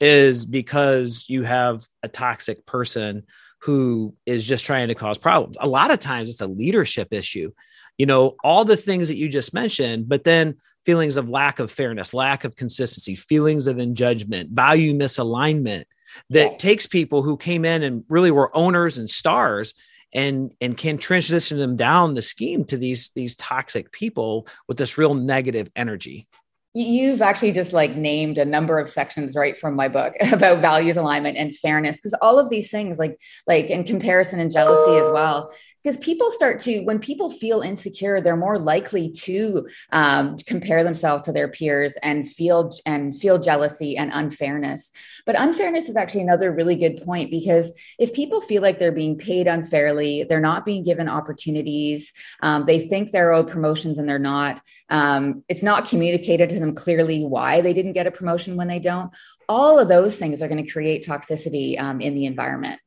is 0.00 0.44
because 0.44 1.26
you 1.28 1.42
have 1.42 1.84
a 2.02 2.08
toxic 2.08 2.64
person 2.66 3.24
who 3.62 4.14
is 4.24 4.46
just 4.46 4.64
trying 4.64 4.88
to 4.88 4.94
cause 4.94 5.18
problems. 5.18 5.56
A 5.60 5.68
lot 5.68 5.90
of 5.90 5.98
times 5.98 6.28
it's 6.28 6.40
a 6.40 6.46
leadership 6.46 7.12
issue. 7.12 7.52
You 7.98 8.06
know, 8.06 8.36
all 8.42 8.64
the 8.64 8.78
things 8.78 9.08
that 9.08 9.16
you 9.16 9.28
just 9.28 9.52
mentioned, 9.52 10.08
but 10.08 10.24
then 10.24 10.56
feelings 10.86 11.18
of 11.18 11.28
lack 11.28 11.58
of 11.58 11.70
fairness, 11.70 12.14
lack 12.14 12.44
of 12.44 12.56
consistency, 12.56 13.14
feelings 13.14 13.66
of 13.66 13.78
injudgment, 13.78 14.50
value 14.50 14.94
misalignment 14.94 15.84
that 16.30 16.52
yeah. 16.52 16.56
takes 16.56 16.86
people 16.86 17.22
who 17.22 17.36
came 17.36 17.66
in 17.66 17.82
and 17.82 18.04
really 18.08 18.30
were 18.30 18.54
owners 18.56 18.96
and 18.96 19.10
stars 19.10 19.74
and 20.12 20.52
and 20.60 20.76
can 20.76 20.98
transition 20.98 21.58
them 21.58 21.76
down 21.76 22.14
the 22.14 22.22
scheme 22.22 22.64
to 22.66 22.76
these 22.76 23.10
these 23.14 23.36
toxic 23.36 23.92
people 23.92 24.46
with 24.68 24.76
this 24.76 24.98
real 24.98 25.14
negative 25.14 25.70
energy. 25.76 26.26
You've 26.72 27.20
actually 27.20 27.50
just 27.50 27.72
like 27.72 27.96
named 27.96 28.38
a 28.38 28.44
number 28.44 28.78
of 28.78 28.88
sections 28.88 29.34
right 29.34 29.58
from 29.58 29.74
my 29.74 29.88
book 29.88 30.14
about 30.32 30.58
values 30.58 30.96
alignment 30.96 31.36
and 31.36 31.54
fairness 31.54 31.96
because 31.96 32.14
all 32.22 32.38
of 32.38 32.48
these 32.48 32.70
things 32.70 32.98
like 32.98 33.18
like 33.46 33.66
in 33.66 33.84
comparison 33.84 34.38
and 34.40 34.52
jealousy 34.52 35.04
as 35.04 35.10
well 35.10 35.52
because 35.82 35.96
people 35.98 36.30
start 36.30 36.60
to 36.60 36.80
when 36.80 36.98
people 36.98 37.30
feel 37.30 37.60
insecure 37.60 38.20
they're 38.20 38.36
more 38.36 38.58
likely 38.58 39.10
to 39.10 39.66
um, 39.92 40.36
compare 40.46 40.84
themselves 40.84 41.22
to 41.22 41.32
their 41.32 41.48
peers 41.48 41.94
and 42.02 42.28
feel 42.28 42.72
and 42.86 43.18
feel 43.18 43.38
jealousy 43.38 43.96
and 43.96 44.10
unfairness. 44.12 44.90
But 45.26 45.36
unfairness 45.38 45.88
is 45.88 45.96
actually 45.96 46.22
another 46.22 46.52
really 46.52 46.76
good 46.76 47.02
point 47.02 47.30
because 47.30 47.72
if 47.98 48.12
people 48.12 48.40
feel 48.40 48.62
like 48.62 48.78
they're 48.78 48.92
being 48.92 49.16
paid 49.16 49.46
unfairly 49.46 50.24
they're 50.24 50.40
not 50.40 50.64
being 50.64 50.82
given 50.82 51.08
opportunities 51.08 52.12
um, 52.40 52.64
they 52.64 52.80
think 52.80 53.10
they're 53.10 53.32
owed 53.32 53.48
promotions 53.48 53.98
and 53.98 54.08
they're 54.08 54.18
not 54.18 54.60
um, 54.88 55.44
it's 55.48 55.62
not 55.62 55.88
communicated 55.88 56.48
to 56.50 56.60
them 56.60 56.74
clearly 56.74 57.24
why 57.24 57.60
they 57.60 57.72
didn't 57.72 57.92
get 57.92 58.06
a 58.06 58.10
promotion 58.10 58.56
when 58.56 58.68
they 58.68 58.78
don't 58.78 59.10
all 59.48 59.78
of 59.78 59.88
those 59.88 60.16
things 60.16 60.40
are 60.40 60.48
going 60.48 60.64
to 60.64 60.70
create 60.70 61.04
toxicity 61.04 61.78
um, 61.78 62.00
in 62.00 62.14
the 62.14 62.26
environment 62.26 62.80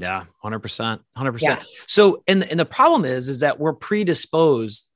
yeah, 0.00 0.24
100%. 0.44 1.00
100%. 1.16 1.66
So 1.86 2.22
and 2.26 2.42
and 2.44 2.58
the 2.58 2.64
problem 2.64 3.04
is 3.04 3.28
is 3.28 3.40
that 3.40 3.58
we're 3.58 3.74
predisposed 3.74 4.90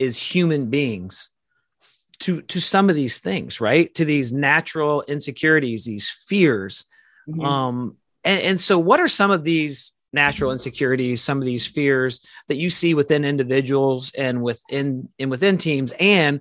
as 0.00 0.16
human 0.18 0.70
beings 0.70 1.30
to 2.20 2.42
to 2.42 2.60
some 2.60 2.88
of 2.88 2.96
these 2.96 3.18
things, 3.18 3.60
right? 3.60 3.92
To 3.94 4.04
these 4.04 4.32
natural 4.32 5.02
insecurities, 5.02 5.84
these 5.84 6.08
fears. 6.08 6.84
Mm-hmm. 7.28 7.44
Um 7.44 7.96
and, 8.22 8.42
and 8.42 8.60
so 8.60 8.78
what 8.78 9.00
are 9.00 9.08
some 9.08 9.30
of 9.30 9.44
these 9.44 9.92
natural 10.12 10.52
insecurities, 10.52 11.20
some 11.20 11.38
of 11.38 11.44
these 11.44 11.66
fears 11.66 12.20
that 12.48 12.54
you 12.54 12.70
see 12.70 12.94
within 12.94 13.24
individuals 13.24 14.12
and 14.16 14.42
within 14.42 15.08
and 15.18 15.30
within 15.30 15.58
teams 15.58 15.92
and 15.98 16.40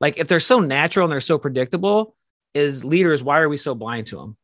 like 0.00 0.18
if 0.18 0.28
they're 0.28 0.40
so 0.40 0.60
natural 0.60 1.04
and 1.04 1.12
they're 1.12 1.20
so 1.20 1.38
predictable, 1.38 2.16
as 2.54 2.84
leaders, 2.84 3.22
why 3.22 3.40
are 3.40 3.48
we 3.48 3.56
so 3.56 3.74
blind 3.74 4.06
to 4.08 4.16
them? 4.16 4.36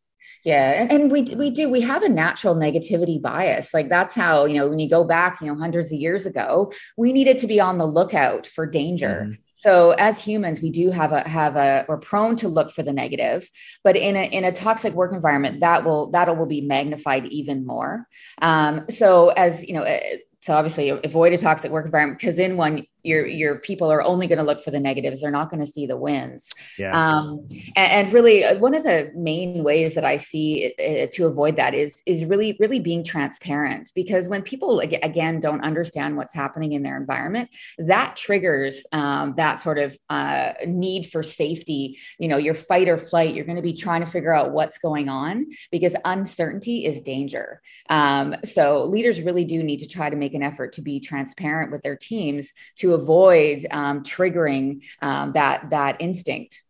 Yeah, 0.44 0.86
and, 0.88 1.12
we 1.12 1.22
we 1.22 1.50
do 1.50 1.68
we 1.68 1.82
have 1.82 2.02
a 2.02 2.08
natural 2.08 2.54
negativity 2.54 3.20
bias. 3.20 3.74
Like 3.74 3.88
that's 3.88 4.14
how 4.14 4.46
you 4.46 4.56
know 4.56 4.68
when 4.68 4.78
you 4.78 4.88
go 4.88 5.04
back, 5.04 5.40
you 5.40 5.48
know, 5.48 5.58
hundreds 5.58 5.92
of 5.92 5.98
years 5.98 6.24
ago, 6.24 6.72
we 6.96 7.12
needed 7.12 7.38
to 7.38 7.46
be 7.46 7.60
on 7.60 7.78
the 7.78 7.86
lookout 7.86 8.46
for 8.46 8.66
danger. 8.66 9.24
Mm-hmm. 9.24 9.42
So 9.54 9.90
as 9.90 10.24
humans, 10.24 10.62
we 10.62 10.70
do 10.70 10.90
have 10.90 11.12
a 11.12 11.28
have 11.28 11.56
a 11.56 11.84
we're 11.86 11.98
prone 11.98 12.36
to 12.36 12.48
look 12.48 12.70
for 12.70 12.82
the 12.82 12.94
negative, 12.94 13.48
but 13.84 13.94
in 13.94 14.16
a 14.16 14.24
in 14.24 14.44
a 14.44 14.52
toxic 14.52 14.94
work 14.94 15.12
environment, 15.12 15.60
that 15.60 15.84
will 15.84 16.10
that 16.12 16.34
will 16.34 16.46
be 16.46 16.62
magnified 16.62 17.26
even 17.26 17.66
more. 17.66 18.06
Um, 18.40 18.86
so 18.88 19.28
as 19.30 19.62
you 19.62 19.74
know, 19.74 19.82
eh, 19.82 20.16
so 20.40 20.54
obviously 20.54 20.88
avoid 20.88 21.34
a 21.34 21.38
toxic 21.38 21.70
work 21.70 21.84
environment 21.84 22.18
because 22.18 22.38
in 22.38 22.56
one 22.56 22.86
your 23.02 23.26
your 23.26 23.56
people 23.56 23.90
are 23.90 24.02
only 24.02 24.26
going 24.26 24.38
to 24.38 24.44
look 24.44 24.62
for 24.62 24.70
the 24.70 24.80
negatives. 24.80 25.20
They're 25.20 25.30
not 25.30 25.50
going 25.50 25.60
to 25.60 25.70
see 25.70 25.86
the 25.86 25.96
wins. 25.96 26.50
Yeah. 26.78 26.92
um, 26.92 27.46
and, 27.76 28.06
and, 28.06 28.12
really 28.12 28.44
uh, 28.44 28.58
one 28.58 28.74
of 28.74 28.82
the 28.82 29.10
main 29.14 29.62
ways 29.62 29.94
that 29.94 30.04
i 30.04 30.16
see 30.16 30.74
uh, 30.78 31.06
to 31.12 31.26
avoid 31.26 31.56
that 31.56 31.74
is 31.74 32.02
is 32.06 32.24
really 32.24 32.56
really 32.60 32.80
being 32.80 33.04
transparent. 33.04 33.90
Because 33.94 34.28
when 34.28 34.42
people 34.42 34.80
again 34.80 35.40
don't 35.40 35.62
understand 35.62 36.16
what's 36.16 36.34
happening 36.34 36.72
in 36.72 36.82
their 36.82 36.96
environment 36.96 37.50
that 37.78 38.16
triggers 38.16 38.84
um, 38.92 39.34
that 39.36 39.60
sort 39.60 39.78
of 39.78 39.96
uh, 40.08 40.52
need 40.66 41.06
for 41.06 41.22
safety. 41.22 41.98
You 42.18 42.28
know 42.28 42.36
your 42.36 42.54
fight 42.54 42.88
or 42.88 42.98
flight 42.98 43.34
you're 43.34 43.44
going 43.44 43.56
to 43.56 43.62
be 43.62 43.74
trying 43.74 44.04
to 44.04 44.10
figure 44.10 44.34
out 44.34 44.52
what's 44.52 44.78
going 44.78 45.08
on 45.08 45.46
because 45.70 45.94
uncertainty 46.04 46.84
is 46.84 47.00
danger. 47.00 47.60
Um, 47.88 48.36
so 48.44 48.84
leaders 48.84 49.20
really 49.20 49.44
do 49.44 49.62
need 49.62 49.78
to 49.78 49.88
try 49.88 50.10
to 50.10 50.16
make 50.16 50.34
an 50.34 50.42
effort 50.42 50.72
to 50.74 50.82
be 50.82 51.00
transparent 51.00 51.70
with 51.70 51.82
their 51.82 51.96
teams 51.96 52.52
to 52.76 52.89
avoid 52.94 53.66
um, 53.70 54.02
triggering 54.02 54.82
um, 55.02 55.32
that 55.32 55.70
that 55.70 56.00
instinct. 56.00 56.62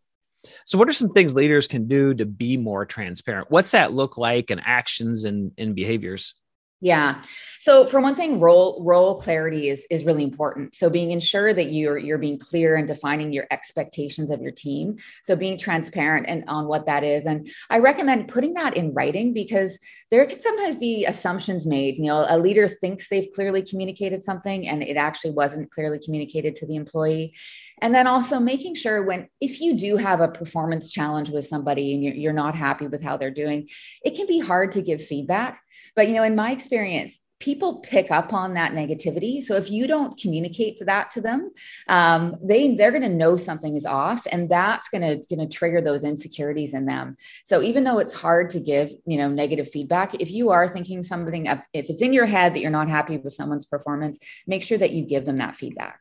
So, 0.65 0.77
what 0.77 0.89
are 0.89 0.93
some 0.93 1.13
things 1.13 1.35
leaders 1.35 1.67
can 1.67 1.87
do 1.87 2.13
to 2.13 2.25
be 2.25 2.57
more 2.57 2.85
transparent? 2.85 3.51
What's 3.51 3.71
that 3.71 3.93
look 3.93 4.17
like 4.17 4.51
in 4.51 4.59
actions 4.59 5.25
and 5.25 5.51
behaviors? 5.75 6.35
Yeah. 6.83 7.21
So 7.59 7.85
for 7.85 8.01
one 8.01 8.15
thing, 8.15 8.39
role 8.39 8.83
role 8.83 9.15
clarity 9.15 9.69
is 9.69 9.85
is 9.91 10.03
really 10.03 10.23
important. 10.23 10.73
So 10.73 10.89
being 10.89 11.11
ensure 11.11 11.53
that 11.53 11.65
you're 11.65 11.99
you're 11.99 12.17
being 12.17 12.39
clear 12.39 12.75
and 12.75 12.87
defining 12.87 13.31
your 13.31 13.45
expectations 13.51 14.31
of 14.31 14.41
your 14.41 14.51
team. 14.51 14.97
So 15.21 15.35
being 15.35 15.59
transparent 15.59 16.25
and 16.27 16.43
on 16.47 16.67
what 16.67 16.87
that 16.87 17.03
is. 17.03 17.27
And 17.27 17.47
I 17.69 17.77
recommend 17.77 18.29
putting 18.29 18.55
that 18.55 18.75
in 18.75 18.95
writing 18.95 19.31
because 19.31 19.77
there 20.09 20.25
can 20.25 20.39
sometimes 20.39 20.75
be 20.75 21.05
assumptions 21.05 21.67
made. 21.67 21.99
You 21.99 22.05
know, 22.05 22.25
a 22.27 22.39
leader 22.39 22.67
thinks 22.67 23.07
they've 23.07 23.31
clearly 23.35 23.61
communicated 23.61 24.23
something 24.23 24.67
and 24.67 24.81
it 24.81 24.97
actually 24.97 25.31
wasn't 25.31 25.69
clearly 25.69 25.99
communicated 25.99 26.55
to 26.57 26.65
the 26.65 26.75
employee. 26.75 27.35
And 27.81 27.93
then 27.93 28.07
also 28.07 28.39
making 28.39 28.75
sure 28.75 29.03
when, 29.03 29.27
if 29.39 29.59
you 29.59 29.75
do 29.75 29.97
have 29.97 30.21
a 30.21 30.27
performance 30.27 30.91
challenge 30.91 31.29
with 31.29 31.45
somebody 31.45 31.93
and 31.93 32.03
you're, 32.03 32.13
you're 32.13 32.33
not 32.33 32.55
happy 32.55 32.87
with 32.87 33.03
how 33.03 33.17
they're 33.17 33.31
doing, 33.31 33.69
it 34.03 34.15
can 34.15 34.27
be 34.27 34.39
hard 34.39 34.71
to 34.73 34.81
give 34.81 35.03
feedback. 35.03 35.61
But, 35.95 36.07
you 36.07 36.13
know, 36.13 36.23
in 36.23 36.35
my 36.35 36.51
experience, 36.51 37.19
people 37.41 37.79
pick 37.79 38.11
up 38.11 38.33
on 38.33 38.53
that 38.53 38.71
negativity. 38.71 39.41
So 39.41 39.55
if 39.55 39.69
you 39.69 39.87
don't 39.87 40.17
communicate 40.17 40.79
that 40.85 41.09
to 41.11 41.21
them 41.21 41.51
um, 41.87 42.35
they 42.41 42.75
they're 42.75 42.91
going 42.91 43.01
to 43.01 43.09
know 43.09 43.35
something 43.35 43.75
is 43.75 43.85
off 43.85 44.25
and 44.31 44.47
that's 44.47 44.89
going 44.89 45.01
to 45.01 45.35
going 45.35 45.47
to 45.47 45.53
trigger 45.53 45.81
those 45.81 46.03
insecurities 46.03 46.73
in 46.73 46.85
them. 46.85 47.17
So 47.43 47.61
even 47.61 47.83
though 47.83 47.97
it's 47.97 48.13
hard 48.13 48.51
to 48.51 48.59
give 48.59 48.91
you 49.05 49.17
know 49.17 49.27
negative 49.27 49.69
feedback 49.69 50.13
if 50.21 50.31
you 50.31 50.51
are 50.51 50.67
thinking 50.67 51.03
something 51.03 51.47
if 51.47 51.89
it's 51.89 52.01
in 52.01 52.13
your 52.13 52.27
head 52.27 52.53
that 52.53 52.59
you're 52.59 52.69
not 52.69 52.89
happy 52.89 53.17
with 53.17 53.33
someone's 53.33 53.65
performance 53.65 54.19
make 54.45 54.61
sure 54.61 54.77
that 54.77 54.91
you 54.91 55.03
give 55.03 55.25
them 55.25 55.37
that 55.37 55.55
feedback 55.55 55.99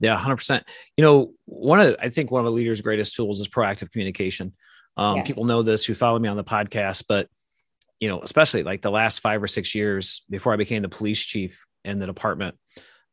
yeah, 0.00 0.18
100%. 0.18 0.62
You 0.96 1.04
know, 1.04 1.32
one 1.44 1.80
of 1.80 1.96
I 2.00 2.08
think 2.08 2.30
one 2.30 2.40
of 2.40 2.46
a 2.46 2.54
leader's 2.54 2.80
greatest 2.80 3.14
tools 3.14 3.40
is 3.40 3.48
proactive 3.48 3.92
communication. 3.92 4.54
Um, 4.96 5.18
yeah. 5.18 5.22
People 5.24 5.44
know 5.44 5.62
this 5.62 5.84
who 5.84 5.94
follow 5.94 6.18
me 6.18 6.28
on 6.28 6.36
the 6.36 6.44
podcast, 6.44 7.04
but 7.08 7.28
you 8.00 8.08
know, 8.08 8.20
especially 8.22 8.62
like 8.62 8.80
the 8.80 8.90
last 8.90 9.20
five 9.20 9.42
or 9.42 9.46
six 9.46 9.74
years 9.74 10.22
before 10.30 10.54
I 10.54 10.56
became 10.56 10.82
the 10.82 10.88
police 10.88 11.22
chief 11.22 11.66
in 11.84 11.98
the 11.98 12.06
department, 12.06 12.56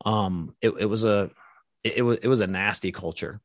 um, 0.05 0.55
it, 0.61 0.69
it 0.79 0.85
was 0.85 1.03
a 1.03 1.29
it, 1.83 1.97
it, 1.97 2.01
was 2.01 2.17
it 2.19 2.27
was 2.27 2.39
a 2.39 2.47
nasty 2.47 2.93
culture, 2.93 3.41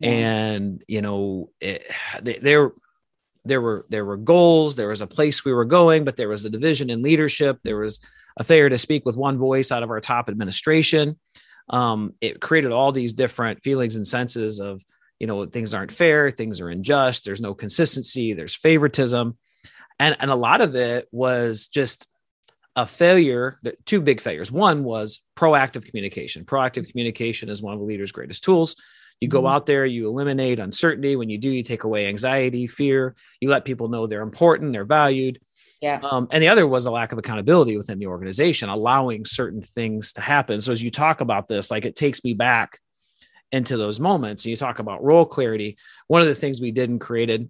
yeah. 0.00 0.10
and 0.10 0.84
you 0.88 1.00
know, 1.00 1.50
it, 1.60 1.82
they, 2.22 2.38
there 2.38 2.72
there 3.44 3.60
were 3.60 3.86
there 3.88 4.04
were 4.04 4.16
goals, 4.16 4.74
there 4.74 4.88
was 4.88 5.00
a 5.00 5.06
place 5.06 5.44
we 5.44 5.52
were 5.52 5.64
going, 5.64 6.04
but 6.04 6.16
there 6.16 6.28
was 6.28 6.44
a 6.44 6.50
division 6.50 6.90
in 6.90 7.02
leadership. 7.02 7.58
There 7.62 7.78
was 7.78 8.00
a 8.36 8.44
failure 8.44 8.68
to 8.68 8.78
speak 8.78 9.06
with 9.06 9.16
one 9.16 9.38
voice 9.38 9.70
out 9.70 9.84
of 9.84 9.90
our 9.90 10.00
top 10.00 10.28
administration 10.28 11.16
um, 11.70 12.14
it 12.20 12.40
created 12.40 12.72
all 12.72 12.92
these 12.92 13.12
different 13.12 13.62
feelings 13.62 13.96
and 13.96 14.06
senses 14.06 14.60
of 14.60 14.82
you 15.18 15.26
know 15.26 15.44
things 15.44 15.72
aren't 15.74 15.92
fair 15.92 16.30
things 16.30 16.60
are 16.60 16.68
unjust 16.68 17.24
there's 17.24 17.40
no 17.40 17.54
consistency 17.54 18.32
there's 18.34 18.54
favoritism. 18.54 19.36
And 19.98 20.16
and 20.18 20.30
a 20.30 20.34
lot 20.36 20.62
of 20.62 20.74
it 20.74 21.08
was 21.12 21.68
just 21.68 22.06
a 22.74 22.86
failure 22.86 23.58
two 23.84 24.00
big 24.00 24.20
failures. 24.20 24.50
One 24.50 24.84
was 24.84 25.20
proactive 25.36 25.84
communication. 25.84 26.44
Proactive 26.44 26.90
communication 26.90 27.48
is 27.48 27.62
one 27.62 27.74
of 27.74 27.80
the 27.80 27.86
leader's 27.86 28.12
greatest 28.12 28.42
tools. 28.42 28.76
You 29.20 29.28
go 29.28 29.40
mm-hmm. 29.40 29.48
out 29.48 29.66
there 29.66 29.84
you 29.84 30.08
eliminate 30.08 30.58
uncertainty. 30.58 31.16
When 31.16 31.28
you 31.28 31.36
do 31.36 31.50
you 31.50 31.62
take 31.62 31.84
away 31.84 32.06
anxiety 32.06 32.66
fear. 32.66 33.14
You 33.40 33.50
let 33.50 33.66
people 33.66 33.88
know 33.88 34.06
they're 34.06 34.22
important 34.22 34.72
they're 34.72 34.84
valued 34.84 35.38
yeah. 35.80 36.00
Um, 36.02 36.28
and 36.30 36.42
the 36.42 36.48
other 36.48 36.66
was 36.66 36.86
a 36.86 36.90
lack 36.90 37.12
of 37.12 37.18
accountability 37.18 37.76
within 37.76 37.98
the 37.98 38.06
organization, 38.06 38.68
allowing 38.68 39.24
certain 39.24 39.62
things 39.62 40.12
to 40.14 40.20
happen. 40.20 40.60
So 40.60 40.72
as 40.72 40.82
you 40.82 40.90
talk 40.90 41.20
about 41.20 41.48
this, 41.48 41.70
like 41.70 41.86
it 41.86 41.96
takes 41.96 42.22
me 42.22 42.34
back 42.34 42.78
into 43.50 43.76
those 43.76 43.98
moments. 43.98 44.44
And 44.44 44.50
you 44.50 44.56
talk 44.56 44.78
about 44.78 45.02
role 45.02 45.24
clarity. 45.24 45.78
One 46.06 46.20
of 46.20 46.28
the 46.28 46.34
things 46.34 46.60
we 46.60 46.70
did 46.70 46.90
and 46.90 47.00
created 47.00 47.48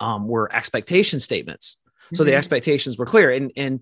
um, 0.00 0.26
were 0.26 0.52
expectation 0.52 1.20
statements. 1.20 1.80
So 2.12 2.22
mm-hmm. 2.22 2.30
the 2.30 2.36
expectations 2.36 2.98
were 2.98 3.06
clear. 3.06 3.30
And 3.30 3.52
and 3.56 3.80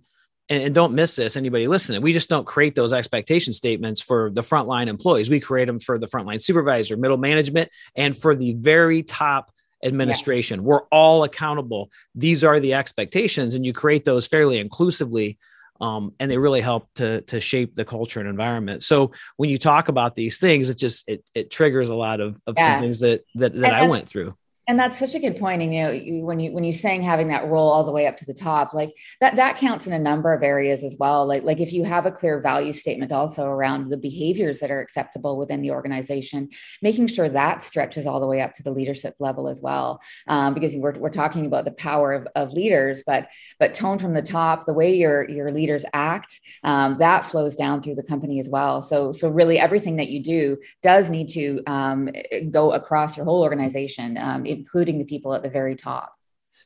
and 0.50 0.75
don't 0.75 0.95
miss 0.95 1.14
this, 1.14 1.37
anybody 1.37 1.67
listening. 1.67 2.00
We 2.00 2.14
just 2.14 2.31
don't 2.31 2.47
create 2.47 2.75
those 2.75 2.95
expectation 2.95 3.52
statements 3.52 4.00
for 4.00 4.31
the 4.33 4.40
frontline 4.40 4.87
employees. 4.87 5.28
We 5.28 5.40
create 5.40 5.67
them 5.67 5.78
for 5.78 5.99
the 5.99 6.07
frontline 6.07 6.43
supervisor, 6.43 6.97
middle 6.97 7.19
management, 7.19 7.71
and 7.97 8.17
for 8.17 8.35
the 8.35 8.55
very 8.55 9.02
top 9.02 9.50
administration. 9.82 10.61
Yeah. 10.61 10.66
We're 10.66 10.85
all 10.90 11.25
accountable. 11.25 11.90
These 12.14 12.44
are 12.44 12.61
the 12.61 12.75
expectations, 12.75 13.54
and 13.54 13.64
you 13.64 13.73
create 13.73 14.04
those 14.04 14.26
fairly 14.26 14.58
inclusively. 14.58 15.38
Um, 15.80 16.12
and 16.18 16.28
they 16.28 16.38
really 16.38 16.61
help 16.61 16.88
to 16.97 17.20
to 17.23 17.40
shape 17.40 17.76
the 17.76 17.85
culture 17.85 18.18
and 18.18 18.28
environment. 18.28 18.82
So 18.82 19.12
when 19.37 19.49
you 19.49 19.58
talk 19.58 19.88
about 19.88 20.16
these 20.16 20.38
things, 20.38 20.70
it 20.70 20.76
just 20.76 21.08
it 21.08 21.25
it 21.35 21.52
triggers 21.52 21.88
a 21.88 21.94
lot 21.94 22.20
of, 22.20 22.40
of 22.49 22.56
yeah. 22.56 22.75
some 22.75 22.82
things 22.82 23.00
that 23.00 23.23
that, 23.37 23.54
that 23.54 23.75
I 23.75 23.87
went 23.87 24.08
through 24.08 24.35
and 24.68 24.78
that's 24.78 24.98
such 24.98 25.14
a 25.14 25.18
good 25.18 25.38
point. 25.38 25.62
and 25.62 25.75
you 25.75 25.82
know 25.82 25.90
you, 25.90 26.26
when 26.26 26.38
you 26.38 26.52
when 26.52 26.62
you're 26.62 26.72
saying 26.72 27.02
having 27.02 27.28
that 27.28 27.48
role 27.48 27.70
all 27.70 27.82
the 27.82 27.90
way 27.90 28.06
up 28.06 28.16
to 28.18 28.26
the 28.26 28.34
top 28.34 28.75
like 28.75 28.94
that 29.20 29.34
that 29.37 29.56
counts 29.56 29.87
in 29.87 29.94
a 29.94 29.98
number 29.98 30.32
of 30.32 30.42
areas 30.42 30.84
as 30.84 30.94
well 31.00 31.26
like 31.26 31.42
like 31.42 31.58
if 31.58 31.72
you 31.72 31.82
have 31.84 32.06
a 32.06 32.12
clear 32.12 32.38
value 32.40 32.72
statement 32.72 33.10
also 33.10 33.46
around 33.46 33.88
the 33.88 33.96
behaviors 33.96 34.60
that 34.60 34.70
are 34.70 34.80
acceptable 34.80 35.38
within 35.38 35.62
the 35.62 35.70
organization 35.70 36.48
making 36.82 37.06
sure 37.06 37.28
that 37.28 37.62
stretches 37.62 38.06
all 38.06 38.20
the 38.20 38.26
way 38.26 38.42
up 38.42 38.52
to 38.52 38.62
the 38.62 38.70
leadership 38.70 39.14
level 39.18 39.48
as 39.48 39.60
well 39.60 40.00
um, 40.28 40.52
because 40.52 40.76
we're, 40.76 40.98
we're 40.98 41.08
talking 41.08 41.46
about 41.46 41.64
the 41.64 41.72
power 41.72 42.12
of, 42.12 42.28
of 42.37 42.52
leaders 42.52 43.02
but 43.06 43.28
but 43.58 43.75
tone 43.75 43.98
from 43.98 44.12
the 44.12 44.22
top 44.22 44.66
the 44.66 44.75
way 44.75 44.94
your 44.94 45.28
your 45.30 45.50
leaders 45.50 45.84
act 45.94 46.40
um, 46.64 46.98
that 46.98 47.25
flows 47.25 47.56
down 47.56 47.80
through 47.80 47.94
the 47.94 48.02
company 48.02 48.38
as 48.38 48.50
well 48.50 48.82
so 48.82 49.12
so 49.12 49.30
really 49.30 49.58
everything 49.58 49.96
that 49.96 50.10
you 50.10 50.22
do 50.22 50.58
does 50.82 51.08
need 51.08 51.30
to 51.30 51.62
um, 51.66 52.10
go 52.50 52.72
across 52.72 53.16
your 53.16 53.25
whole 53.25 53.42
organization 53.42 54.18
um, 54.18 54.44
including 54.59 54.99
the 54.99 55.05
people 55.05 55.35
at 55.35 55.43
the 55.43 55.50
very 55.50 55.77
top. 55.77 56.12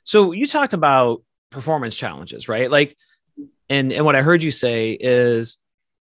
So 0.05 0.33
you 0.33 0.47
talked 0.47 0.75
about 0.75 1.23
performance 1.51 1.95
challenges, 1.95 2.49
right? 2.49 2.71
Like, 2.71 2.97
and 3.69 3.93
and 3.93 4.05
what 4.05 4.17
I 4.17 4.23
heard 4.23 4.43
you 4.43 4.51
say 4.51 4.93
is 4.93 5.59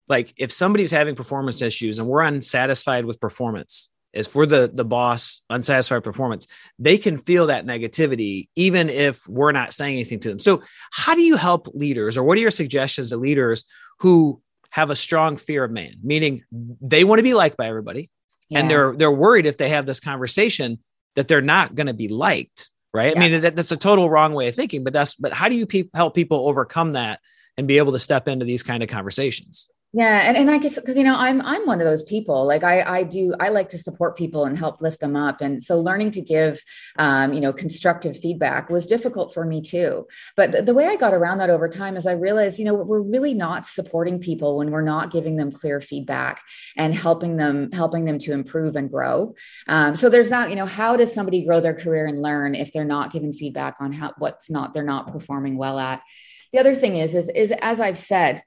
like 0.07 0.33
if 0.37 0.51
somebody's 0.51 0.91
having 0.91 1.15
performance 1.15 1.61
issues 1.61 1.99
and 1.99 2.07
we're 2.07 2.21
unsatisfied 2.21 3.05
with 3.05 3.19
performance, 3.19 3.89
if 4.13 4.33
we're 4.33 4.45
the 4.45 4.71
the 4.73 4.85
boss 4.85 5.41
unsatisfied 5.49 6.03
performance, 6.03 6.47
they 6.77 6.97
can 6.97 7.17
feel 7.17 7.47
that 7.47 7.65
negativity 7.65 8.47
even 8.55 8.89
if 8.89 9.27
we're 9.27 9.51
not 9.51 9.73
saying 9.73 9.95
anything 9.95 10.19
to 10.21 10.29
them. 10.29 10.39
So 10.39 10.61
how 10.91 11.13
do 11.15 11.21
you 11.21 11.35
help 11.35 11.67
leaders, 11.73 12.17
or 12.17 12.23
what 12.23 12.37
are 12.37 12.41
your 12.41 12.51
suggestions 12.51 13.09
to 13.09 13.17
leaders 13.17 13.65
who 13.99 14.41
have 14.71 14.89
a 14.89 14.95
strong 14.95 15.37
fear 15.37 15.63
of 15.63 15.71
man, 15.71 15.95
meaning 16.03 16.43
they 16.51 17.03
want 17.03 17.19
to 17.19 17.23
be 17.23 17.33
liked 17.33 17.57
by 17.57 17.67
everybody, 17.67 18.09
yeah. 18.49 18.59
and 18.59 18.69
they're 18.69 18.95
they're 18.95 19.11
worried 19.11 19.45
if 19.45 19.57
they 19.57 19.69
have 19.69 19.85
this 19.85 19.99
conversation 19.99 20.79
that 21.15 21.27
they're 21.27 21.41
not 21.41 21.75
going 21.75 21.87
to 21.87 21.93
be 21.93 22.07
liked 22.07 22.71
right 22.93 23.13
yeah. 23.15 23.21
i 23.21 23.29
mean 23.29 23.41
that, 23.41 23.55
that's 23.55 23.71
a 23.71 23.77
total 23.77 24.09
wrong 24.09 24.33
way 24.33 24.47
of 24.47 24.55
thinking 24.55 24.83
but 24.83 24.93
that's 24.93 25.15
but 25.15 25.33
how 25.33 25.49
do 25.49 25.55
you 25.55 25.65
pe- 25.65 25.89
help 25.93 26.15
people 26.15 26.47
overcome 26.47 26.93
that 26.93 27.19
and 27.57 27.67
be 27.67 27.77
able 27.77 27.91
to 27.91 27.99
step 27.99 28.27
into 28.27 28.45
these 28.45 28.63
kind 28.63 28.83
of 28.83 28.89
conversations 28.89 29.69
yeah, 29.91 30.19
and, 30.27 30.37
and 30.37 30.51
I 30.51 30.59
guess 30.59 30.75
because 30.75 30.97
you 30.97 31.03
know 31.03 31.15
I'm 31.15 31.41
I'm 31.41 31.65
one 31.65 31.81
of 31.81 31.85
those 31.85 32.03
people. 32.03 32.45
Like 32.45 32.63
I 32.63 32.81
I 32.81 33.03
do 33.03 33.33
I 33.39 33.49
like 33.49 33.69
to 33.69 33.79
support 33.79 34.15
people 34.15 34.45
and 34.45 34.55
help 34.55 34.81
lift 34.81 34.99
them 34.99 35.15
up, 35.15 35.41
and 35.41 35.63
so 35.63 35.79
learning 35.79 36.11
to 36.11 36.21
give 36.21 36.61
um, 36.99 37.33
you 37.33 37.41
know 37.41 37.51
constructive 37.51 38.15
feedback 38.15 38.69
was 38.69 38.85
difficult 38.85 39.33
for 39.33 39.45
me 39.45 39.61
too. 39.61 40.05
But 40.35 40.51
the, 40.51 40.61
the 40.61 40.75
way 40.75 40.85
I 40.85 40.95
got 40.95 41.15
around 41.15 41.39
that 41.39 41.49
over 41.49 41.67
time 41.67 41.97
is 41.97 42.05
I 42.05 42.11
realized 42.11 42.59
you 42.59 42.65
know 42.65 42.75
we're 42.75 43.01
really 43.01 43.33
not 43.33 43.65
supporting 43.65 44.19
people 44.19 44.57
when 44.57 44.69
we're 44.69 44.83
not 44.83 45.11
giving 45.11 45.37
them 45.37 45.51
clear 45.51 45.81
feedback 45.81 46.43
and 46.77 46.93
helping 46.93 47.37
them 47.37 47.71
helping 47.71 48.05
them 48.05 48.19
to 48.19 48.33
improve 48.33 48.75
and 48.75 48.91
grow. 48.91 49.33
Um, 49.67 49.95
so 49.95 50.07
there's 50.07 50.29
that 50.29 50.51
you 50.51 50.55
know 50.55 50.67
how 50.67 50.97
does 50.97 51.11
somebody 51.11 51.43
grow 51.43 51.61
their 51.61 51.73
career 51.73 52.05
and 52.05 52.21
learn 52.21 52.53
if 52.53 52.71
they're 52.71 52.85
not 52.85 53.11
given 53.11 53.33
feedback 53.33 53.77
on 53.79 53.91
how 53.91 54.13
what's 54.19 54.51
not 54.51 54.71
they're 54.71 54.83
not 54.83 55.11
performing 55.11 55.57
well 55.57 55.79
at. 55.79 56.03
The 56.51 56.59
other 56.59 56.75
thing 56.75 56.95
is 56.95 57.15
is 57.15 57.27
is 57.29 57.51
as 57.59 57.79
I've 57.79 57.97
said 57.97 58.43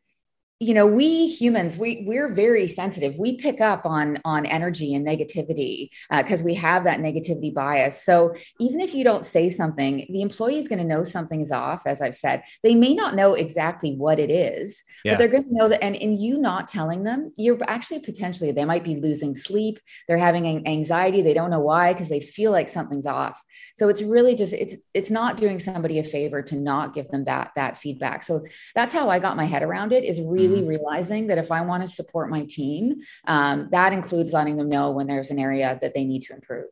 you 0.62 0.74
know 0.74 0.86
we 0.86 1.26
humans 1.26 1.76
we 1.76 2.04
we're 2.06 2.28
very 2.28 2.68
sensitive. 2.68 3.18
We 3.18 3.36
pick 3.36 3.60
up 3.60 3.84
on 3.84 4.18
on 4.24 4.46
energy 4.46 4.94
and 4.94 5.04
negativity 5.04 5.90
because 6.08 6.40
uh, 6.40 6.44
we 6.44 6.54
have 6.54 6.84
that 6.84 7.00
negativity 7.00 7.52
bias. 7.52 8.00
So 8.04 8.34
even 8.60 8.80
if 8.80 8.94
you 8.94 9.02
don't 9.02 9.26
say 9.26 9.50
something 9.50 10.06
the 10.08 10.22
employee 10.22 10.58
is 10.58 10.68
going 10.68 10.78
to 10.78 10.84
know 10.84 11.02
something 11.02 11.40
is 11.40 11.50
off 11.50 11.82
as 11.86 12.00
i've 12.00 12.14
said. 12.14 12.44
They 12.62 12.76
may 12.76 12.94
not 12.94 13.16
know 13.16 13.34
exactly 13.34 13.94
what 13.96 14.20
it 14.20 14.30
is 14.30 14.82
yeah. 15.04 15.12
but 15.12 15.18
they're 15.18 15.28
going 15.28 15.44
to 15.44 15.54
know 15.54 15.68
that 15.68 15.82
and 15.82 15.96
in 15.96 16.16
you 16.16 16.38
not 16.38 16.68
telling 16.68 17.02
them 17.02 17.32
you're 17.36 17.58
actually 17.66 18.00
potentially 18.00 18.52
they 18.52 18.64
might 18.64 18.84
be 18.84 18.96
losing 18.96 19.34
sleep 19.34 19.80
they're 20.06 20.18
having 20.18 20.66
anxiety 20.68 21.22
they 21.22 21.34
don't 21.34 21.50
know 21.50 21.60
why 21.60 21.92
because 21.92 22.08
they 22.08 22.20
feel 22.20 22.52
like 22.52 22.68
something's 22.68 23.06
off. 23.06 23.42
So 23.76 23.88
it's 23.88 24.02
really 24.02 24.36
just 24.36 24.52
it's 24.52 24.76
it's 24.94 25.10
not 25.10 25.36
doing 25.36 25.58
somebody 25.58 25.98
a 25.98 26.04
favor 26.04 26.40
to 26.42 26.54
not 26.54 26.94
give 26.94 27.08
them 27.08 27.24
that 27.24 27.50
that 27.56 27.78
feedback. 27.78 28.22
So 28.22 28.44
that's 28.74 28.92
how 28.92 29.08
i 29.10 29.18
got 29.18 29.36
my 29.36 29.44
head 29.44 29.62
around 29.62 29.92
it 29.92 30.04
is 30.04 30.20
really 30.20 30.51
really 30.52 30.62
mm-hmm. 30.62 30.70
realizing 30.70 31.26
that 31.28 31.38
if 31.38 31.50
I 31.50 31.62
want 31.62 31.82
to 31.82 31.88
support 31.88 32.30
my 32.30 32.44
team, 32.44 33.00
um, 33.26 33.68
that 33.70 33.92
includes 33.92 34.32
letting 34.32 34.56
them 34.56 34.68
know 34.68 34.90
when 34.90 35.06
there's 35.06 35.30
an 35.30 35.38
area 35.38 35.78
that 35.80 35.94
they 35.94 36.04
need 36.04 36.22
to 36.22 36.34
improve. 36.34 36.70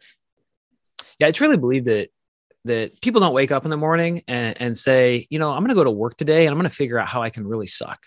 Yeah, 1.18 1.28
I 1.28 1.32
truly 1.32 1.56
believe 1.56 1.84
that 1.84 2.10
that 2.66 3.00
people 3.00 3.22
don't 3.22 3.32
wake 3.32 3.52
up 3.52 3.64
in 3.64 3.70
the 3.70 3.76
morning 3.76 4.22
and, 4.28 4.60
and 4.60 4.76
say, 4.76 5.26
you 5.30 5.38
know, 5.38 5.50
I'm 5.50 5.60
going 5.60 5.70
to 5.70 5.74
go 5.74 5.84
to 5.84 5.90
work 5.90 6.18
today 6.18 6.44
and 6.44 6.52
I'm 6.52 6.58
going 6.58 6.68
to 6.68 6.74
figure 6.74 6.98
out 6.98 7.06
how 7.06 7.22
I 7.22 7.30
can 7.30 7.46
really 7.46 7.66
suck. 7.66 8.04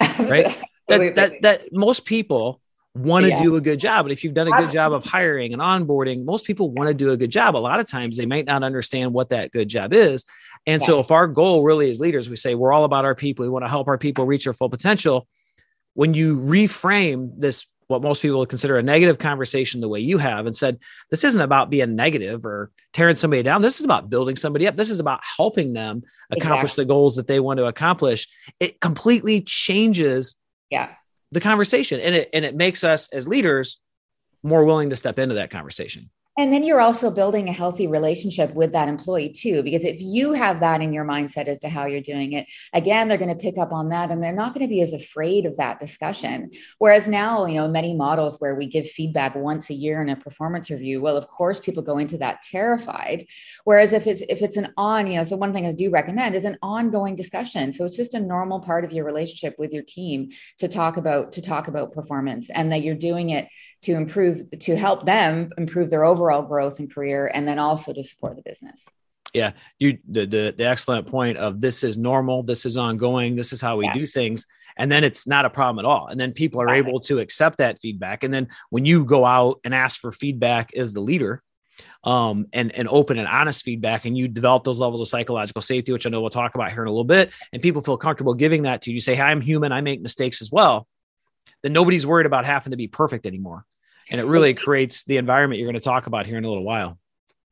Right. 0.18 0.56
that, 0.88 1.14
that, 1.16 1.42
that 1.42 1.72
most 1.72 2.04
people 2.04 2.60
want 2.94 3.24
to 3.24 3.30
yeah. 3.30 3.42
do 3.42 3.56
a 3.56 3.60
good 3.60 3.80
job. 3.80 4.04
But 4.04 4.12
if 4.12 4.24
you've 4.24 4.34
done 4.34 4.48
a 4.48 4.56
good 4.56 4.72
job 4.72 4.92
of 4.92 5.04
hiring 5.04 5.52
and 5.52 5.60
onboarding, 5.60 6.24
most 6.24 6.46
people 6.46 6.70
want 6.70 6.88
to 6.88 6.94
do 6.94 7.10
a 7.10 7.16
good 7.16 7.30
job. 7.30 7.56
A 7.56 7.58
lot 7.58 7.80
of 7.80 7.88
times 7.88 8.16
they 8.16 8.26
might 8.26 8.46
not 8.46 8.62
understand 8.62 9.12
what 9.12 9.30
that 9.30 9.50
good 9.50 9.68
job 9.68 9.92
is. 9.92 10.24
And 10.66 10.82
yeah. 10.82 10.86
so 10.86 11.00
if 11.00 11.10
our 11.10 11.26
goal 11.26 11.62
really 11.62 11.90
as 11.90 12.00
leaders, 12.00 12.28
we 12.28 12.36
say 12.36 12.54
we're 12.54 12.72
all 12.72 12.84
about 12.84 13.04
our 13.04 13.14
people, 13.14 13.44
we 13.44 13.48
want 13.48 13.64
to 13.64 13.68
help 13.68 13.88
our 13.88 13.98
people 13.98 14.26
reach 14.26 14.44
their 14.44 14.52
full 14.52 14.68
potential. 14.68 15.28
When 15.94 16.12
you 16.12 16.36
reframe 16.36 17.30
this, 17.38 17.66
what 17.86 18.02
most 18.02 18.20
people 18.20 18.40
would 18.40 18.48
consider 18.48 18.76
a 18.76 18.82
negative 18.82 19.18
conversation 19.18 19.80
the 19.80 19.88
way 19.88 20.00
you 20.00 20.18
have 20.18 20.46
and 20.46 20.56
said, 20.56 20.78
this 21.10 21.22
isn't 21.22 21.40
about 21.40 21.70
being 21.70 21.94
negative 21.94 22.44
or 22.44 22.72
tearing 22.92 23.14
somebody 23.14 23.44
down. 23.44 23.62
This 23.62 23.78
is 23.78 23.84
about 23.84 24.10
building 24.10 24.34
somebody 24.34 24.66
up. 24.66 24.76
This 24.76 24.90
is 24.90 24.98
about 24.98 25.20
helping 25.36 25.72
them 25.72 26.02
accomplish 26.30 26.72
exactly. 26.72 26.84
the 26.84 26.88
goals 26.88 27.16
that 27.16 27.28
they 27.28 27.38
want 27.38 27.58
to 27.58 27.66
accomplish. 27.66 28.26
It 28.58 28.80
completely 28.80 29.42
changes 29.42 30.34
yeah. 30.68 30.90
the 31.30 31.40
conversation. 31.40 32.00
And 32.00 32.14
it 32.16 32.30
and 32.32 32.44
it 32.44 32.56
makes 32.56 32.82
us 32.82 33.08
as 33.12 33.28
leaders 33.28 33.80
more 34.42 34.64
willing 34.64 34.90
to 34.90 34.96
step 34.96 35.18
into 35.18 35.36
that 35.36 35.50
conversation. 35.50 36.10
And 36.38 36.52
then 36.52 36.64
you're 36.64 36.82
also 36.82 37.10
building 37.10 37.48
a 37.48 37.52
healthy 37.52 37.86
relationship 37.86 38.52
with 38.54 38.72
that 38.72 38.88
employee 38.88 39.30
too, 39.30 39.62
because 39.62 39.84
if 39.84 40.02
you 40.02 40.34
have 40.34 40.60
that 40.60 40.82
in 40.82 40.92
your 40.92 41.04
mindset 41.04 41.46
as 41.46 41.58
to 41.60 41.70
how 41.70 41.86
you're 41.86 42.02
doing 42.02 42.34
it, 42.34 42.46
again, 42.74 43.08
they're 43.08 43.16
going 43.16 43.30
to 43.30 43.34
pick 43.34 43.56
up 43.56 43.72
on 43.72 43.88
that 43.88 44.10
and 44.10 44.22
they're 44.22 44.32
not 44.32 44.52
going 44.52 44.66
to 44.66 44.68
be 44.68 44.82
as 44.82 44.92
afraid 44.92 45.46
of 45.46 45.56
that 45.56 45.80
discussion. 45.80 46.50
Whereas 46.78 47.08
now, 47.08 47.46
you 47.46 47.54
know, 47.54 47.68
many 47.68 47.94
models 47.94 48.36
where 48.38 48.54
we 48.54 48.66
give 48.66 48.86
feedback 48.86 49.34
once 49.34 49.70
a 49.70 49.74
year 49.74 50.02
in 50.02 50.10
a 50.10 50.16
performance 50.16 50.70
review, 50.70 51.00
well, 51.00 51.16
of 51.16 51.26
course, 51.26 51.58
people 51.58 51.82
go 51.82 51.96
into 51.96 52.18
that 52.18 52.42
terrified. 52.42 53.26
Whereas 53.64 53.94
if 53.94 54.06
it's 54.06 54.20
if 54.28 54.42
it's 54.42 54.58
an 54.58 54.74
on, 54.76 55.06
you 55.06 55.16
know, 55.16 55.24
so 55.24 55.36
one 55.36 55.54
thing 55.54 55.64
I 55.64 55.72
do 55.72 55.88
recommend 55.88 56.34
is 56.34 56.44
an 56.44 56.58
ongoing 56.60 57.16
discussion. 57.16 57.72
So 57.72 57.86
it's 57.86 57.96
just 57.96 58.12
a 58.12 58.20
normal 58.20 58.60
part 58.60 58.84
of 58.84 58.92
your 58.92 59.06
relationship 59.06 59.54
with 59.58 59.72
your 59.72 59.84
team 59.84 60.28
to 60.58 60.68
talk 60.68 60.98
about 60.98 61.32
to 61.32 61.40
talk 61.40 61.68
about 61.68 61.92
performance 61.92 62.50
and 62.50 62.70
that 62.72 62.82
you're 62.82 62.94
doing 62.94 63.30
it 63.30 63.48
to 63.82 63.92
improve 63.92 64.42
to 64.58 64.76
help 64.76 65.06
them 65.06 65.50
improve 65.56 65.88
their 65.88 66.04
overall 66.04 66.25
growth 66.48 66.78
and 66.78 66.92
career 66.92 67.30
and 67.32 67.46
then 67.46 67.58
also 67.58 67.92
to 67.92 68.02
support 68.02 68.36
the 68.36 68.42
business 68.42 68.88
yeah 69.34 69.52
you 69.78 69.98
the 70.08 70.26
the, 70.26 70.54
the 70.56 70.64
excellent 70.64 71.06
point 71.06 71.36
of 71.36 71.60
this 71.60 71.82
is 71.82 71.98
normal 71.98 72.42
this 72.42 72.64
is 72.64 72.76
ongoing 72.76 73.36
this 73.36 73.52
is 73.52 73.60
how 73.60 73.76
we 73.76 73.84
yeah. 73.84 73.94
do 73.94 74.06
things 74.06 74.46
and 74.78 74.92
then 74.92 75.04
it's 75.04 75.26
not 75.26 75.44
a 75.44 75.50
problem 75.50 75.84
at 75.84 75.88
all 75.88 76.06
and 76.08 76.20
then 76.20 76.32
people 76.32 76.60
are 76.60 76.74
able 76.74 77.00
to 77.00 77.18
accept 77.18 77.58
that 77.58 77.80
feedback 77.80 78.24
and 78.24 78.32
then 78.32 78.48
when 78.70 78.84
you 78.84 79.04
go 79.04 79.24
out 79.24 79.60
and 79.64 79.74
ask 79.74 80.00
for 80.00 80.12
feedback 80.12 80.74
as 80.74 80.92
the 80.92 81.00
leader 81.00 81.42
um, 82.04 82.46
and 82.52 82.74
and 82.74 82.88
open 82.88 83.18
and 83.18 83.28
honest 83.28 83.64
feedback, 83.64 84.06
and 84.06 84.16
you 84.16 84.28
develop 84.28 84.64
those 84.64 84.80
levels 84.80 85.02
of 85.02 85.08
psychological 85.08 85.60
safety, 85.60 85.92
which 85.92 86.06
I 86.06 86.10
know 86.10 86.20
we'll 86.22 86.30
talk 86.30 86.54
about 86.54 86.72
here 86.72 86.82
in 86.82 86.88
a 86.88 86.90
little 86.90 87.04
bit, 87.04 87.32
and 87.52 87.60
people 87.60 87.82
feel 87.82 87.98
comfortable 87.98 88.32
giving 88.32 88.62
that 88.62 88.82
to 88.82 88.90
you. 88.90 88.94
You 88.94 89.00
say, 89.00 89.14
"Hey, 89.14 89.22
I'm 89.22 89.42
human. 89.42 89.72
I 89.72 89.80
make 89.82 90.00
mistakes 90.00 90.40
as 90.40 90.50
well." 90.50 90.86
Then 91.62 91.72
nobody's 91.72 92.06
worried 92.06 92.26
about 92.26 92.46
having 92.46 92.70
to 92.70 92.76
be 92.76 92.88
perfect 92.88 93.26
anymore 93.26 93.66
and 94.10 94.20
it 94.20 94.24
really 94.24 94.54
creates 94.54 95.04
the 95.04 95.16
environment 95.16 95.58
you're 95.58 95.66
going 95.66 95.74
to 95.74 95.80
talk 95.80 96.06
about 96.06 96.26
here 96.26 96.38
in 96.38 96.44
a 96.44 96.48
little 96.48 96.64
while. 96.64 96.98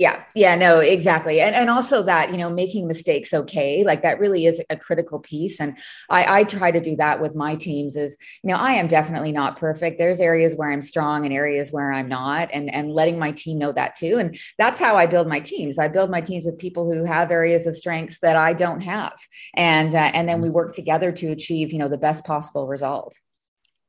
Yeah 0.00 0.24
yeah 0.34 0.56
no 0.56 0.80
exactly. 0.80 1.40
And 1.40 1.54
and 1.54 1.70
also 1.70 2.02
that 2.02 2.32
you 2.32 2.36
know 2.36 2.50
making 2.50 2.88
mistakes 2.88 3.32
okay 3.32 3.84
like 3.84 4.02
that 4.02 4.18
really 4.18 4.44
is 4.44 4.60
a 4.68 4.76
critical 4.76 5.20
piece. 5.20 5.60
And 5.60 5.78
i 6.10 6.40
i 6.40 6.44
try 6.44 6.72
to 6.72 6.80
do 6.80 6.96
that 6.96 7.20
with 7.20 7.36
my 7.36 7.54
teams 7.54 7.94
is 7.96 8.16
you 8.42 8.50
know 8.50 8.56
i 8.56 8.72
am 8.72 8.88
definitely 8.88 9.30
not 9.30 9.56
perfect. 9.56 9.98
There's 9.98 10.18
areas 10.18 10.56
where 10.56 10.72
i'm 10.72 10.82
strong 10.82 11.24
and 11.24 11.32
areas 11.32 11.70
where 11.70 11.92
i'm 11.92 12.08
not 12.08 12.50
and 12.52 12.74
and 12.74 12.90
letting 12.92 13.20
my 13.20 13.30
team 13.30 13.58
know 13.58 13.70
that 13.70 13.94
too. 13.94 14.18
And 14.18 14.36
that's 14.58 14.80
how 14.80 14.96
i 14.96 15.06
build 15.06 15.28
my 15.28 15.38
teams. 15.38 15.78
I 15.78 15.86
build 15.86 16.10
my 16.10 16.20
teams 16.20 16.44
with 16.44 16.58
people 16.58 16.92
who 16.92 17.04
have 17.04 17.30
areas 17.30 17.68
of 17.68 17.76
strengths 17.76 18.18
that 18.18 18.34
i 18.34 18.52
don't 18.52 18.80
have. 18.80 19.16
And 19.54 19.94
uh, 19.94 20.10
and 20.12 20.28
then 20.28 20.40
we 20.40 20.50
work 20.50 20.74
together 20.74 21.12
to 21.12 21.30
achieve 21.30 21.72
you 21.72 21.78
know 21.78 21.88
the 21.88 21.98
best 21.98 22.24
possible 22.24 22.66
result. 22.66 23.16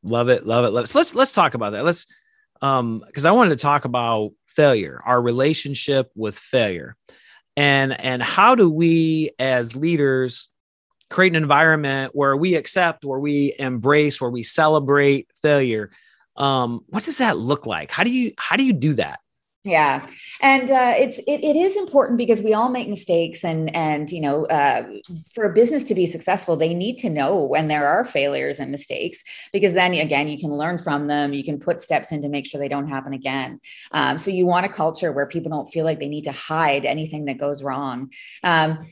Love 0.03 0.29
it 0.29 0.45
love 0.45 0.65
it 0.65 0.69
love 0.69 0.84
it. 0.86 0.88
So 0.89 1.00
let's 1.00 1.15
let's 1.15 1.31
talk 1.31 1.55
about 1.55 1.72
that. 1.72 1.84
Let's 1.84 2.05
um 2.62 3.03
because 3.05 3.25
i 3.25 3.31
wanted 3.31 3.50
to 3.50 3.55
talk 3.55 3.85
about 3.85 4.31
failure 4.55 5.01
our 5.05 5.21
relationship 5.21 6.12
with 6.15 6.38
failure. 6.38 6.95
And 7.57 8.00
and 8.00 8.21
how 8.24 8.55
do 8.55 8.69
we 8.69 9.31
as 9.39 9.75
leaders 9.75 10.50
create 11.09 11.33
an 11.33 11.35
environment 11.35 12.12
where 12.15 12.35
we 12.35 12.55
accept 12.55 13.05
where 13.05 13.19
we 13.19 13.53
embrace 13.59 14.19
where 14.19 14.31
we 14.31 14.43
celebrate 14.43 15.27
failure? 15.41 15.91
Um 16.35 16.81
what 16.88 17.03
does 17.03 17.19
that 17.19 17.38
look 17.38 17.65
like? 17.65 17.91
How 17.91 18.03
do 18.03 18.09
you 18.09 18.33
how 18.38 18.55
do 18.55 18.63
you 18.63 18.74
do 18.74 18.93
that 18.93 19.19
yeah, 19.65 20.07
and 20.41 20.69
uh, 20.69 20.93
it's 20.95 21.17
it, 21.17 21.43
it 21.43 21.55
is 21.55 21.75
important 21.75 22.19
because 22.19 22.43
we 22.43 22.53
all 22.53 22.69
make 22.69 22.88
mistakes, 22.88 23.43
and 23.43 23.75
and 23.75 24.12
you 24.12 24.22
know, 24.22 24.45
uh, 24.45 24.86
for 25.34 25.43
a 25.45 25.53
business 25.53 25.84
to 25.86 25.95
be 25.95 26.05
successful, 26.05 26.55
they 26.55 26.75
need 26.75 27.00
to 27.00 27.10
know 27.10 27.43
when 27.43 27.67
there 27.67 27.88
are 27.88 28.05
failures 28.05 28.59
and 28.59 28.70
mistakes 28.70 29.24
because 29.51 29.74
then 29.74 29.96
again, 29.96 30.27
you 30.27 30.39
can 30.39 30.51
learn 30.51 30.77
from 30.77 31.07
them. 31.07 31.33
You 31.33 31.44
can 31.44 31.59
put 31.59 31.81
steps 31.81 32.11
in 32.11 32.22
to 32.22 32.29
make 32.29 32.46
sure 32.46 32.59
they 32.59 32.70
don't 32.70 32.87
happen 32.87 33.13
again. 33.13 33.59
Um, 33.92 34.20
so 34.20 34.29
you 34.29 34.46
want 34.46 34.68
a 34.68 34.70
culture 34.70 35.11
where 35.11 35.25
people 35.25 35.50
don't 35.50 35.68
feel 35.68 35.83
like 35.83 36.00
they 36.00 36.09
need 36.09 36.25
to 36.25 36.31
hide 36.31 36.85
anything 36.85 37.25
that 37.25 37.39
goes 37.39 37.63
wrong. 37.63 38.11
Um, 38.44 38.85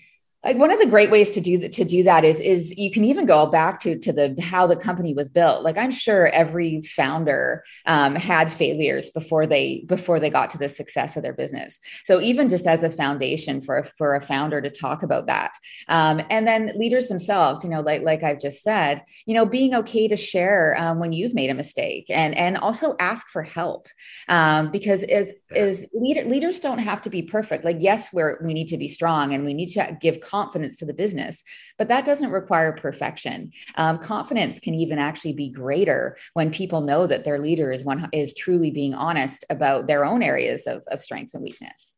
like 0.43 0.57
one 0.57 0.71
of 0.71 0.79
the 0.79 0.87
great 0.87 1.09
ways 1.09 1.31
to 1.31 1.41
do 1.41 1.57
that 1.59 1.71
to 1.73 1.85
do 1.85 2.03
that 2.03 2.25
is 2.25 2.39
is 2.39 2.77
you 2.77 2.91
can 2.91 3.05
even 3.05 3.25
go 3.25 3.45
back 3.47 3.79
to 3.79 3.97
to 3.99 4.11
the 4.11 4.35
how 4.41 4.67
the 4.67 4.75
company 4.75 5.13
was 5.13 5.29
built. 5.29 5.63
Like 5.63 5.77
i'm 5.77 5.91
sure 5.91 6.27
every 6.27 6.81
founder 6.81 7.63
um, 7.85 8.15
had 8.15 8.51
failures 8.51 9.09
before 9.09 9.47
they 9.47 9.83
before 9.87 10.19
they 10.19 10.29
got 10.29 10.49
to 10.51 10.57
the 10.57 10.69
success 10.69 11.15
of 11.15 11.23
their 11.23 11.33
business. 11.33 11.79
So 12.05 12.19
even 12.19 12.49
just 12.49 12.67
as 12.67 12.83
a 12.83 12.89
foundation 12.89 13.61
for 13.61 13.83
for 13.83 14.15
a 14.15 14.21
founder 14.21 14.61
to 14.61 14.69
talk 14.69 15.03
about 15.03 15.27
that. 15.27 15.53
Um, 15.87 16.21
and 16.29 16.47
then 16.47 16.73
leaders 16.75 17.07
themselves 17.07 17.63
you 17.63 17.69
know 17.69 17.81
like 17.81 18.01
like 18.01 18.23
i've 18.23 18.41
just 18.41 18.63
said 18.63 19.03
you 19.25 19.33
know 19.33 19.45
being 19.45 19.73
okay 19.75 20.07
to 20.07 20.15
share 20.15 20.75
um, 20.77 20.99
when 20.99 21.13
you've 21.13 21.33
made 21.33 21.49
a 21.49 21.53
mistake 21.53 22.05
and 22.09 22.35
and 22.35 22.57
also 22.57 22.95
ask 22.99 23.27
for 23.29 23.43
help. 23.43 23.87
Um, 24.27 24.71
because 24.71 25.03
as 25.03 25.31
is 25.55 25.85
leader, 25.93 26.25
leaders 26.25 26.59
don't 26.59 26.79
have 26.79 27.01
to 27.03 27.09
be 27.09 27.21
perfect. 27.21 27.63
Like 27.63 27.77
yes 27.79 28.11
we're 28.11 28.39
we 28.43 28.53
need 28.53 28.67
to 28.67 28.77
be 28.77 28.87
strong 28.87 29.33
and 29.33 29.45
we 29.45 29.53
need 29.53 29.69
to 29.69 29.97
give 30.01 30.19
confidence 30.33 30.77
to 30.77 30.85
the 30.85 30.93
business 30.93 31.43
but 31.77 31.87
that 31.87 32.05
doesn't 32.05 32.29
require 32.31 32.71
perfection. 32.71 33.51
Um, 33.75 33.99
confidence 33.99 34.59
can 34.59 34.73
even 34.73 34.99
actually 34.99 35.33
be 35.33 35.49
greater 35.49 36.17
when 36.33 36.51
people 36.51 36.81
know 36.81 37.07
that 37.07 37.23
their 37.23 37.39
leader 37.39 37.71
is 37.71 37.83
one 37.83 38.09
is 38.13 38.33
truly 38.33 38.71
being 38.71 38.93
honest 38.93 39.45
about 39.49 39.87
their 39.87 40.05
own 40.05 40.21
areas 40.21 40.67
of, 40.67 40.83
of 40.87 40.99
strengths 40.99 41.33
and 41.33 41.43
weakness. 41.43 41.95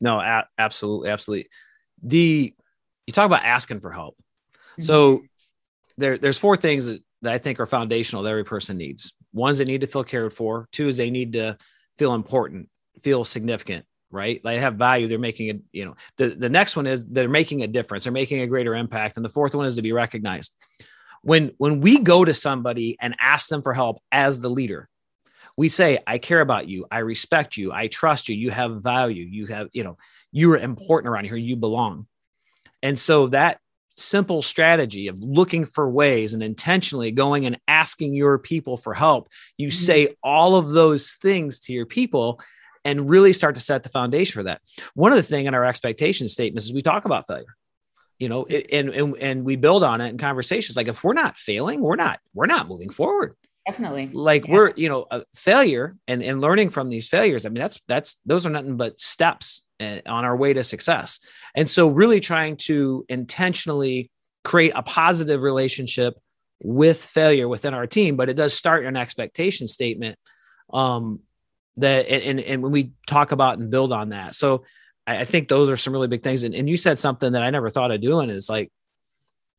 No 0.00 0.20
a- 0.20 0.48
absolutely 0.58 1.10
absolutely. 1.10 1.48
The 2.02 2.54
you 3.06 3.12
talk 3.12 3.26
about 3.26 3.44
asking 3.44 3.80
for 3.80 3.92
help. 3.92 4.16
Mm-hmm. 4.16 4.82
so 4.82 5.22
there, 5.96 6.18
there's 6.18 6.36
four 6.36 6.54
things 6.54 6.86
that, 6.86 7.00
that 7.22 7.32
i 7.32 7.38
think 7.38 7.58
are 7.60 7.66
foundational 7.66 8.22
that 8.22 8.30
every 8.30 8.44
person 8.44 8.76
needs. 8.76 9.14
One 9.32 9.50
is 9.50 9.58
they 9.58 9.64
need 9.64 9.82
to 9.82 9.86
feel 9.86 10.04
cared 10.04 10.32
for. 10.32 10.68
Two 10.72 10.88
is 10.88 10.96
they 10.96 11.10
need 11.10 11.34
to 11.34 11.56
feel 11.98 12.14
important, 12.14 12.68
feel 13.02 13.24
significant, 13.24 13.86
right? 14.10 14.40
They 14.42 14.58
have 14.58 14.76
value. 14.76 15.08
They're 15.08 15.18
making 15.18 15.48
it, 15.48 15.60
you 15.72 15.84
know, 15.84 15.96
the, 16.16 16.28
the 16.28 16.48
next 16.48 16.76
one 16.76 16.86
is 16.86 17.06
they're 17.06 17.28
making 17.28 17.62
a 17.62 17.66
difference. 17.66 18.04
They're 18.04 18.12
making 18.12 18.40
a 18.40 18.46
greater 18.46 18.74
impact. 18.74 19.16
And 19.16 19.24
the 19.24 19.30
fourth 19.30 19.54
one 19.54 19.66
is 19.66 19.76
to 19.76 19.82
be 19.82 19.92
recognized. 19.92 20.54
When, 21.22 21.52
when 21.58 21.80
we 21.80 21.98
go 21.98 22.24
to 22.24 22.34
somebody 22.34 22.96
and 23.00 23.16
ask 23.20 23.48
them 23.48 23.62
for 23.62 23.72
help 23.72 24.00
as 24.12 24.40
the 24.40 24.50
leader, 24.50 24.88
we 25.56 25.68
say, 25.68 25.98
I 26.06 26.18
care 26.18 26.40
about 26.40 26.68
you. 26.68 26.86
I 26.90 26.98
respect 26.98 27.56
you. 27.56 27.72
I 27.72 27.88
trust 27.88 28.28
you. 28.28 28.36
You 28.36 28.50
have 28.50 28.82
value. 28.82 29.24
You 29.24 29.46
have, 29.46 29.68
you 29.72 29.84
know, 29.84 29.96
you're 30.30 30.58
important 30.58 31.10
around 31.10 31.24
here. 31.24 31.36
You 31.36 31.56
belong. 31.56 32.06
And 32.82 32.98
so 32.98 33.28
that 33.28 33.58
simple 33.96 34.42
strategy 34.42 35.08
of 35.08 35.22
looking 35.22 35.64
for 35.64 35.90
ways 35.90 36.34
and 36.34 36.42
intentionally 36.42 37.10
going 37.10 37.46
and 37.46 37.58
asking 37.66 38.14
your 38.14 38.38
people 38.38 38.76
for 38.76 38.92
help, 38.92 39.28
you 39.56 39.68
mm-hmm. 39.68 39.74
say 39.74 40.08
all 40.22 40.56
of 40.56 40.70
those 40.70 41.14
things 41.14 41.60
to 41.60 41.72
your 41.72 41.86
people 41.86 42.40
and 42.86 43.10
really 43.10 43.32
start 43.32 43.56
to 43.56 43.60
set 43.60 43.82
the 43.82 43.88
foundation 43.88 44.38
for 44.38 44.44
that. 44.44 44.60
One 44.94 45.12
of 45.12 45.16
the 45.16 45.22
thing 45.22 45.46
in 45.46 45.54
our 45.54 45.64
expectation 45.64 46.28
statements 46.28 46.66
is 46.66 46.72
we 46.72 46.82
talk 46.82 47.04
about 47.04 47.26
failure. 47.26 47.56
You 48.18 48.30
know, 48.30 48.46
and, 48.46 48.88
and 48.90 49.16
and 49.18 49.44
we 49.44 49.56
build 49.56 49.84
on 49.84 50.00
it 50.00 50.08
in 50.08 50.16
conversations. 50.16 50.74
Like 50.74 50.88
if 50.88 51.04
we're 51.04 51.12
not 51.12 51.36
failing, 51.36 51.82
we're 51.82 51.96
not 51.96 52.18
we're 52.32 52.46
not 52.46 52.66
moving 52.66 52.88
forward 52.88 53.34
definitely 53.66 54.08
like 54.12 54.46
yeah. 54.46 54.54
we're 54.54 54.72
you 54.76 54.88
know 54.88 55.06
failure 55.34 55.96
and 56.06 56.22
and 56.22 56.40
learning 56.40 56.70
from 56.70 56.88
these 56.88 57.08
failures 57.08 57.44
i 57.44 57.48
mean 57.48 57.60
that's 57.60 57.80
that's 57.88 58.20
those 58.24 58.46
are 58.46 58.50
nothing 58.50 58.76
but 58.76 58.98
steps 59.00 59.66
eh, 59.80 60.00
on 60.06 60.24
our 60.24 60.36
way 60.36 60.52
to 60.52 60.62
success 60.62 61.18
and 61.56 61.68
so 61.68 61.88
really 61.88 62.20
trying 62.20 62.56
to 62.56 63.04
intentionally 63.08 64.08
create 64.44 64.72
a 64.76 64.84
positive 64.84 65.42
relationship 65.42 66.14
with 66.62 67.04
failure 67.04 67.48
within 67.48 67.74
our 67.74 67.88
team 67.88 68.16
but 68.16 68.28
it 68.28 68.34
does 68.34 68.54
start 68.54 68.86
an 68.86 68.96
expectation 68.96 69.66
statement 69.66 70.16
um 70.72 71.20
that 71.76 72.08
and 72.08 72.40
and 72.40 72.62
when 72.62 72.72
we 72.72 72.92
talk 73.06 73.32
about 73.32 73.58
and 73.58 73.70
build 73.70 73.92
on 73.92 74.10
that 74.10 74.34
so 74.34 74.64
I, 75.08 75.24
think 75.24 75.46
those 75.46 75.70
are 75.70 75.76
some 75.76 75.92
really 75.92 76.08
big 76.08 76.24
things 76.24 76.42
and, 76.42 76.54
and 76.54 76.68
you 76.68 76.76
said 76.76 76.98
something 76.98 77.32
that 77.32 77.42
i 77.42 77.50
never 77.50 77.70
thought 77.70 77.90
of 77.90 78.00
doing 78.00 78.30
is 78.30 78.48
like 78.48 78.72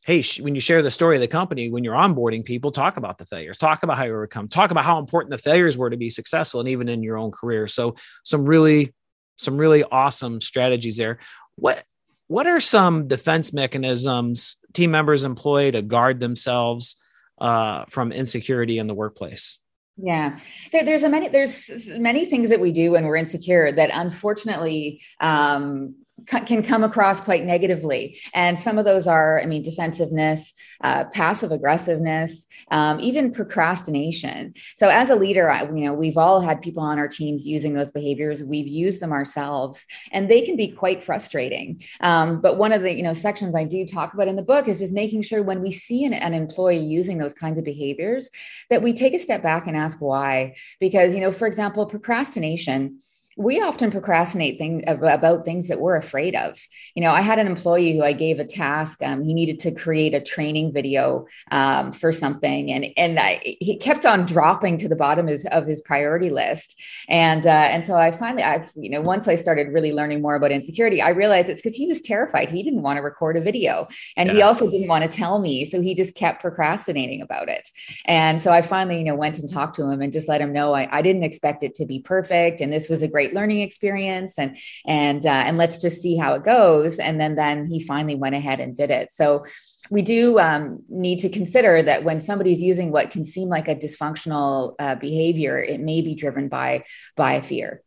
hey, 0.08 0.24
when 0.40 0.56
you 0.56 0.62
share 0.62 0.82
the 0.82 0.90
story 0.90 1.18
of 1.18 1.22
the 1.22 1.28
company, 1.28 1.70
when 1.70 1.84
you're 1.84 1.94
onboarding 1.94 2.46
people, 2.46 2.72
talk 2.72 2.96
about 2.96 3.18
the 3.18 3.26
failures, 3.26 3.58
talk 3.58 3.84
about 3.84 3.98
how 3.98 4.06
you 4.06 4.14
overcome, 4.14 4.48
talk 4.48 4.72
about 4.72 4.86
how 4.86 5.00
important 5.00 5.32
the 5.32 5.38
failures 5.38 5.78
were 5.78 5.90
to 5.90 5.98
be 5.98 6.10
successful 6.10 6.62
and 6.62 6.70
even 6.70 6.88
in 6.88 7.04
your 7.04 7.18
own 7.18 7.30
career. 7.30 7.68
So 7.68 7.96
some 8.24 8.46
really, 8.46 8.94
some 9.36 9.58
really 9.58 9.84
awesome 9.84 10.40
strategies 10.40 10.96
there. 10.96 11.20
What 11.58 11.84
what 12.28 12.48
are 12.48 12.60
some 12.60 13.08
defense 13.08 13.52
mechanisms 13.54 14.58
team 14.74 14.92
members 14.92 15.26
employ 15.26 15.72
to 15.72 15.82
guard 15.82 16.20
themselves 16.22 16.96
uh, 17.40 17.84
from 17.90 18.14
insecurity 18.14 18.80
in 18.80 18.88
the 18.88 18.94
workplace? 18.94 19.60
Yeah, 19.98 20.38
there, 20.72 20.84
there's 20.86 21.04
a 21.04 21.10
many 21.10 21.28
there's 21.28 21.90
many 21.98 22.26
things 22.26 22.50
that 22.50 22.60
we 22.60 22.72
do 22.72 22.92
when 22.92 23.06
we're 23.06 23.16
insecure 23.16 23.72
that 23.72 23.90
unfortunately 23.92 25.02
um, 25.20 25.96
can 26.28 26.62
come 26.62 26.84
across 26.84 27.22
quite 27.22 27.46
negatively. 27.46 28.20
And 28.34 28.60
some 28.60 28.78
of 28.78 28.86
those 28.86 29.08
are, 29.08 29.42
I 29.42 29.46
mean, 29.46 29.64
defensiveness, 29.64 30.54
uh, 30.84 31.06
passive 31.06 31.52
aggressiveness, 31.52 32.46
um, 32.70 33.00
even 33.00 33.32
procrastination. 33.32 34.54
So 34.76 34.90
as 34.90 35.10
a 35.10 35.16
leader, 35.16 35.50
I, 35.50 35.64
you 35.64 35.86
know, 35.86 35.94
we've 35.94 36.18
all 36.18 36.42
had 36.42 36.62
people 36.62 36.84
on 36.84 37.00
our 37.00 37.08
teams 37.08 37.48
using 37.48 37.74
those 37.74 37.92
behaviors. 37.92 38.44
We've 38.44 38.68
used 38.68 39.02
them 39.02 39.14
ourselves, 39.14 39.86
and 40.12 40.30
they 40.30 40.42
can 40.42 40.58
be 40.58 40.68
quite 40.68 41.02
frustrating. 41.02 41.82
Um, 42.02 42.42
but 42.42 42.58
one 42.58 42.74
of 42.74 42.82
the 42.82 42.94
you 42.94 43.04
know 43.04 43.14
sections 43.14 43.56
I 43.56 43.64
do 43.64 43.86
talk 43.86 44.14
about 44.14 44.28
in 44.28 44.36
the 44.36 44.44
book 44.44 44.68
is 44.68 44.80
just 44.80 44.94
making 44.94 45.22
sure 45.22 45.42
when 45.42 45.62
we 45.62 45.72
see 45.72 46.04
an, 46.04 46.14
an 46.14 46.34
employee 46.34 46.78
using 46.78 47.18
those 47.18 47.34
kinds 47.34 47.58
of 47.58 47.66
behaviors 47.66 48.30
that 48.70 48.82
we 48.82 48.94
take 48.94 49.14
a 49.14 49.20
step 49.20 49.42
back 49.42 49.68
and 49.68 49.78
ask 49.78 50.02
why. 50.02 50.56
Because 50.80 51.16
you 51.16 51.22
know, 51.22 51.32
for 51.32 51.48
example, 51.48 51.86
procrastination 51.86 53.00
we 53.38 53.62
often 53.62 53.92
procrastinate 53.92 54.58
things 54.58 54.84
about 54.88 55.46
things 55.46 55.68
that 55.68 55.80
we're 55.80 55.96
afraid 55.96 56.36
of. 56.36 56.60
You 56.96 57.04
know, 57.04 57.12
I 57.12 57.22
had 57.22 57.38
an 57.38 57.46
employee 57.46 57.96
who 57.96 58.04
I 58.04 58.12
gave 58.12 58.40
a 58.40 58.46
task. 58.46 59.04
Um, 59.04 59.24
he 59.24 59.34
needed 59.34 59.60
to 59.60 59.72
create 59.72 60.16
a 60.16 60.22
training 60.22 60.74
video 60.74 61.28
um, 61.52 61.92
for 61.92 62.12
something, 62.12 62.72
and 62.72 62.88
and 62.98 63.20
I, 63.20 63.58
he 63.60 63.78
kept 63.78 64.08
on 64.08 64.26
dropping 64.26 64.80
to 64.80 64.88
the 64.90 64.96
bottom 64.96 65.28
of 65.28 65.32
his, 65.32 65.46
of 65.46 65.68
his 65.68 65.82
priority 65.82 66.32
list. 66.32 66.82
And 67.08 67.46
uh, 67.46 67.50
and 67.50 67.86
so 67.86 67.96
I 67.96 68.10
finally, 68.10 68.42
I've 68.42 68.72
you 68.76 68.90
know, 68.90 69.02
once 69.02 69.28
I 69.28 69.36
started 69.36 69.72
really 69.72 69.94
learning 69.94 70.24
more 70.24 70.34
about 70.34 70.52
insecurity, 70.52 71.00
I 71.00 71.10
realized 71.10 71.50
it's 71.50 71.62
because 71.62 71.76
he 71.76 71.86
was 71.86 72.02
terrified. 72.02 72.50
He 72.50 72.64
didn't 72.64 72.82
want 72.82 72.98
to 72.98 73.04
record 73.04 73.38
a 73.38 73.42
video, 73.42 73.88
and 74.16 74.28
yeah. 74.28 74.34
he 74.34 74.42
also 74.42 74.68
didn't 74.68 74.88
want 74.88 75.10
to 75.10 75.16
tell 75.16 75.38
me, 75.38 75.64
so 75.66 75.80
he 75.80 75.94
just 75.94 76.16
kept 76.16 76.42
procrastinating 76.42 77.22
about 77.22 77.50
it. 77.50 77.70
And 78.06 78.42
so 78.42 78.52
I 78.52 78.64
finally, 78.64 78.98
you 78.98 79.06
know, 79.06 79.16
went 79.16 79.38
and 79.38 79.52
talked 79.52 79.76
to 79.76 79.88
him 79.88 80.02
and 80.02 80.12
just 80.12 80.28
let 80.28 80.42
him 80.42 80.52
know 80.52 80.74
I, 80.74 80.88
I 80.92 81.04
didn't 81.04 81.24
expect 81.24 81.62
it 81.62 81.76
to 81.76 81.86
be 81.86 82.00
perfect, 82.00 82.62
and 82.62 82.74
this 82.74 82.90
was 82.90 83.04
a 83.04 83.08
great 83.08 83.27
great 83.28 83.36
learning 83.36 83.62
experience 83.62 84.38
and 84.38 84.58
and 84.86 85.26
uh, 85.26 85.30
and 85.30 85.58
let's 85.58 85.78
just 85.78 86.02
see 86.02 86.16
how 86.16 86.34
it 86.34 86.44
goes 86.44 87.00
and 87.00 87.20
then 87.20 87.36
then 87.36 87.66
he 87.66 87.80
finally 87.80 88.16
went 88.16 88.36
ahead 88.36 88.60
and 88.60 88.76
did 88.76 88.92
it 88.92 89.12
so 89.12 89.44
we 89.90 90.02
do 90.02 90.38
um, 90.40 90.84
need 90.90 91.20
to 91.20 91.30
consider 91.30 91.82
that 91.82 92.04
when 92.04 92.20
somebody's 92.20 92.62
using 92.62 92.92
what 92.92 93.10
can 93.10 93.24
seem 93.24 93.48
like 93.48 93.68
a 93.68 93.76
dysfunctional 93.76 94.76
uh, 94.80 94.96
behavior 94.96 95.62
it 95.62 95.80
may 95.80 96.02
be 96.02 96.16
driven 96.16 96.48
by 96.48 96.84
by 97.16 97.42
fear 97.42 97.82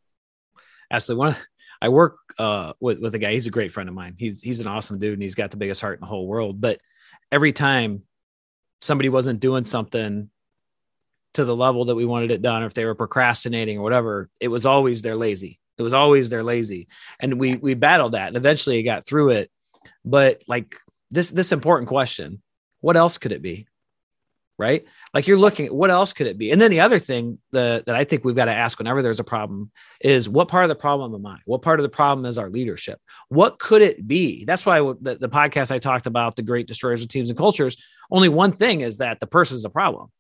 absolutely 0.90 1.26
one 1.26 1.36
I 1.82 1.88
work 1.88 2.18
uh, 2.38 2.74
with 2.78 3.00
with 3.00 3.14
a 3.14 3.18
guy. 3.18 3.32
He's 3.32 3.46
a 3.46 3.50
great 3.50 3.72
friend 3.72 3.88
of 3.88 3.94
mine. 3.94 4.14
He's 4.18 4.42
he's 4.42 4.60
an 4.60 4.66
awesome 4.66 4.98
dude, 4.98 5.14
and 5.14 5.22
he's 5.22 5.34
got 5.34 5.50
the 5.50 5.56
biggest 5.56 5.80
heart 5.80 5.94
in 5.94 6.00
the 6.02 6.06
whole 6.06 6.26
world. 6.26 6.60
But 6.60 6.78
every 7.32 7.54
time 7.54 8.02
somebody 8.82 9.08
wasn't 9.08 9.40
doing 9.40 9.64
something 9.64 10.28
to 11.34 11.44
the 11.44 11.56
level 11.56 11.84
that 11.86 11.94
we 11.94 12.04
wanted 12.04 12.30
it 12.30 12.42
done, 12.42 12.62
or 12.62 12.66
if 12.66 12.74
they 12.74 12.84
were 12.84 12.94
procrastinating 12.94 13.78
or 13.78 13.82
whatever, 13.82 14.28
it 14.40 14.48
was 14.48 14.66
always 14.66 15.02
they're 15.02 15.16
lazy. 15.16 15.60
It 15.78 15.82
was 15.82 15.94
always 15.94 16.28
they're 16.28 16.42
lazy. 16.42 16.88
And 17.20 17.40
we 17.40 17.56
we 17.56 17.74
battled 17.74 18.12
that 18.12 18.28
and 18.28 18.36
eventually 18.36 18.78
it 18.78 18.82
got 18.82 19.06
through 19.06 19.30
it. 19.30 19.50
But 20.04 20.42
like 20.46 20.76
this 21.10 21.30
this 21.30 21.52
important 21.52 21.88
question, 21.88 22.42
what 22.80 22.96
else 22.96 23.18
could 23.18 23.32
it 23.32 23.42
be? 23.42 23.66
Right? 24.58 24.84
Like 25.14 25.26
you're 25.26 25.38
looking 25.38 25.66
at 25.66 25.74
what 25.74 25.90
else 25.90 26.12
could 26.12 26.26
it 26.26 26.36
be? 26.36 26.50
And 26.50 26.60
then 26.60 26.70
the 26.70 26.80
other 26.80 26.98
thing 26.98 27.38
that, 27.52 27.86
that 27.86 27.96
I 27.96 28.04
think 28.04 28.26
we've 28.26 28.36
got 28.36 28.44
to 28.44 28.54
ask 28.54 28.78
whenever 28.78 29.00
there's 29.00 29.20
a 29.20 29.24
problem 29.24 29.70
is 30.02 30.28
what 30.28 30.48
part 30.48 30.64
of 30.64 30.68
the 30.68 30.74
problem 30.74 31.14
am 31.14 31.24
I? 31.24 31.38
What 31.46 31.62
part 31.62 31.80
of 31.80 31.82
the 31.82 31.88
problem 31.88 32.26
is 32.26 32.36
our 32.36 32.50
leadership? 32.50 33.00
What 33.28 33.58
could 33.58 33.80
it 33.80 34.06
be? 34.06 34.44
That's 34.44 34.66
why 34.66 34.80
the, 34.80 35.16
the 35.18 35.30
podcast 35.30 35.72
I 35.72 35.78
talked 35.78 36.06
about, 36.06 36.36
the 36.36 36.42
great 36.42 36.66
destroyers 36.66 37.00
of 37.00 37.08
teams 37.08 37.30
and 37.30 37.38
cultures, 37.38 37.78
only 38.10 38.28
one 38.28 38.52
thing 38.52 38.82
is 38.82 38.98
that 38.98 39.18
the 39.18 39.26
person 39.26 39.54
is 39.54 39.64
a 39.64 39.70
problem 39.70 40.10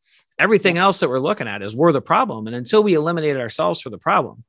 everything 0.40 0.78
else 0.78 1.00
that 1.00 1.08
we're 1.08 1.18
looking 1.18 1.46
at 1.46 1.62
is 1.62 1.76
we're 1.76 1.92
the 1.92 2.00
problem 2.00 2.46
and 2.46 2.56
until 2.56 2.82
we 2.82 2.94
eliminate 2.94 3.36
ourselves 3.36 3.80
for 3.80 3.90
the 3.90 3.98
problem 3.98 4.42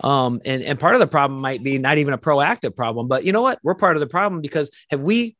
um, 0.00 0.40
and 0.44 0.62
and 0.62 0.80
part 0.80 0.94
of 0.94 1.00
the 1.00 1.06
problem 1.06 1.40
might 1.40 1.62
be 1.62 1.78
not 1.78 1.98
even 1.98 2.14
a 2.14 2.18
proactive 2.18 2.74
problem 2.74 3.06
but 3.06 3.24
you 3.24 3.32
know 3.32 3.42
what 3.42 3.58
we're 3.62 3.74
part 3.74 3.96
of 3.96 4.00
the 4.00 4.06
problem 4.06 4.40
because 4.40 4.70
have 4.90 5.00
we 5.00 5.36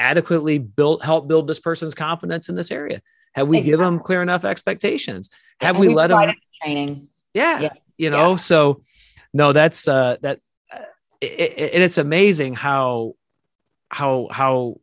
adequately 0.00 0.58
built 0.58 1.04
help 1.04 1.28
build 1.28 1.46
this 1.46 1.60
person's 1.60 1.94
confidence 1.94 2.48
in 2.48 2.54
this 2.54 2.70
area 2.70 3.00
have 3.34 3.46
we 3.46 3.58
exactly. 3.58 3.70
given 3.70 3.84
them 3.84 4.00
clear 4.00 4.22
enough 4.22 4.44
expectations 4.44 5.28
have 5.60 5.78
we, 5.78 5.88
we 5.88 5.94
let 5.94 6.08
them 6.08 6.32
training 6.62 7.08
yeah, 7.34 7.60
yeah. 7.60 7.72
you 7.98 8.10
know 8.10 8.30
yeah. 8.30 8.36
so 8.36 8.80
no 9.32 9.52
that's 9.52 9.86
uh 9.86 10.16
that 10.22 10.40
uh, 10.72 10.78
it, 11.20 11.74
it, 11.74 11.82
it's 11.82 11.98
amazing 11.98 12.54
how 12.54 13.14
how 13.90 14.26
how 14.30 14.80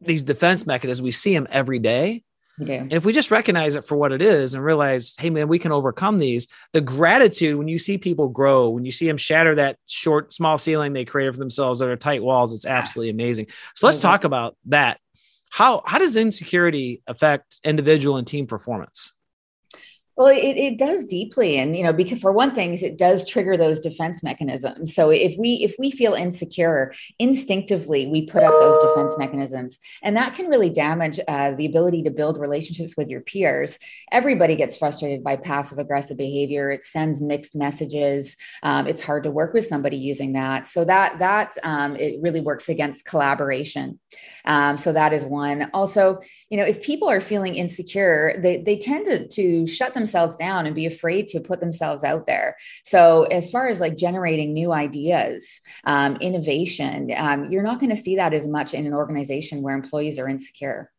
these 0.00 0.22
defense 0.22 0.66
mechanisms 0.66 1.02
we 1.02 1.10
see 1.10 1.34
them 1.34 1.48
every 1.50 1.78
day 1.78 2.22
do. 2.58 2.72
And 2.72 2.92
if 2.92 3.04
we 3.04 3.12
just 3.12 3.30
recognize 3.30 3.76
it 3.76 3.84
for 3.84 3.96
what 3.96 4.12
it 4.12 4.22
is 4.22 4.54
and 4.54 4.62
realize, 4.62 5.14
hey, 5.18 5.30
man, 5.30 5.48
we 5.48 5.58
can 5.58 5.72
overcome 5.72 6.18
these, 6.18 6.46
the 6.72 6.80
gratitude 6.80 7.56
when 7.56 7.68
you 7.68 7.78
see 7.78 7.98
people 7.98 8.28
grow, 8.28 8.68
when 8.68 8.84
you 8.84 8.92
see 8.92 9.06
them 9.06 9.16
shatter 9.16 9.54
that 9.54 9.78
short, 9.86 10.32
small 10.32 10.58
ceiling 10.58 10.92
they 10.92 11.04
created 11.04 11.32
for 11.32 11.38
themselves 11.38 11.80
that 11.80 11.88
are 11.88 11.96
tight 11.96 12.22
walls, 12.22 12.52
it's 12.52 12.66
absolutely 12.66 13.10
amazing. 13.10 13.46
So 13.74 13.86
let's 13.86 13.98
talk 13.98 14.24
about 14.24 14.56
that. 14.66 15.00
How, 15.50 15.82
how 15.86 15.98
does 15.98 16.16
insecurity 16.16 17.02
affect 17.06 17.60
individual 17.64 18.16
and 18.18 18.26
team 18.26 18.46
performance? 18.46 19.13
Well, 20.16 20.28
it, 20.28 20.56
it 20.56 20.78
does 20.78 21.06
deeply, 21.06 21.58
and 21.58 21.76
you 21.76 21.82
know, 21.82 21.92
because 21.92 22.20
for 22.20 22.30
one 22.30 22.54
thing, 22.54 22.76
it 22.76 22.96
does 22.96 23.28
trigger 23.28 23.56
those 23.56 23.80
defense 23.80 24.22
mechanisms. 24.22 24.94
So 24.94 25.10
if 25.10 25.34
we 25.36 25.54
if 25.54 25.74
we 25.76 25.90
feel 25.90 26.14
insecure, 26.14 26.94
instinctively 27.18 28.06
we 28.06 28.24
put 28.24 28.44
up 28.44 28.52
those 28.52 28.80
defense 28.84 29.18
mechanisms, 29.18 29.80
and 30.04 30.16
that 30.16 30.34
can 30.34 30.46
really 30.46 30.70
damage 30.70 31.18
uh, 31.26 31.56
the 31.56 31.66
ability 31.66 32.04
to 32.04 32.12
build 32.12 32.38
relationships 32.38 32.94
with 32.96 33.08
your 33.08 33.22
peers. 33.22 33.76
Everybody 34.12 34.54
gets 34.54 34.76
frustrated 34.76 35.24
by 35.24 35.34
passive 35.34 35.78
aggressive 35.78 36.16
behavior. 36.16 36.70
It 36.70 36.84
sends 36.84 37.20
mixed 37.20 37.56
messages. 37.56 38.36
Um, 38.62 38.86
it's 38.86 39.02
hard 39.02 39.24
to 39.24 39.32
work 39.32 39.52
with 39.52 39.66
somebody 39.66 39.96
using 39.96 40.34
that. 40.34 40.68
So 40.68 40.84
that 40.84 41.18
that 41.18 41.56
um, 41.64 41.96
it 41.96 42.20
really 42.22 42.40
works 42.40 42.68
against 42.68 43.04
collaboration. 43.04 43.98
Um, 44.44 44.76
so 44.76 44.92
that 44.92 45.12
is 45.12 45.24
one. 45.24 45.70
Also, 45.74 46.20
you 46.50 46.56
know, 46.56 46.64
if 46.64 46.84
people 46.84 47.08
are 47.08 47.20
feeling 47.20 47.56
insecure, 47.56 48.38
they 48.40 48.58
they 48.58 48.76
tend 48.76 49.06
to 49.06 49.26
to 49.26 49.66
shut 49.66 49.92
them 49.92 50.03
themselves 50.04 50.36
down 50.36 50.66
and 50.66 50.74
be 50.74 50.86
afraid 50.86 51.28
to 51.28 51.40
put 51.40 51.60
themselves 51.60 52.04
out 52.04 52.26
there. 52.26 52.56
So, 52.84 53.24
as 53.24 53.50
far 53.50 53.68
as 53.68 53.80
like 53.80 53.96
generating 53.96 54.52
new 54.52 54.72
ideas, 54.72 55.60
um, 55.84 56.16
innovation, 56.20 57.10
um, 57.16 57.50
you're 57.50 57.62
not 57.62 57.80
going 57.80 57.90
to 57.90 57.96
see 57.96 58.16
that 58.16 58.34
as 58.34 58.46
much 58.46 58.74
in 58.74 58.86
an 58.86 58.94
organization 58.94 59.62
where 59.62 59.74
employees 59.74 60.18
are 60.18 60.28
insecure. 60.28 60.90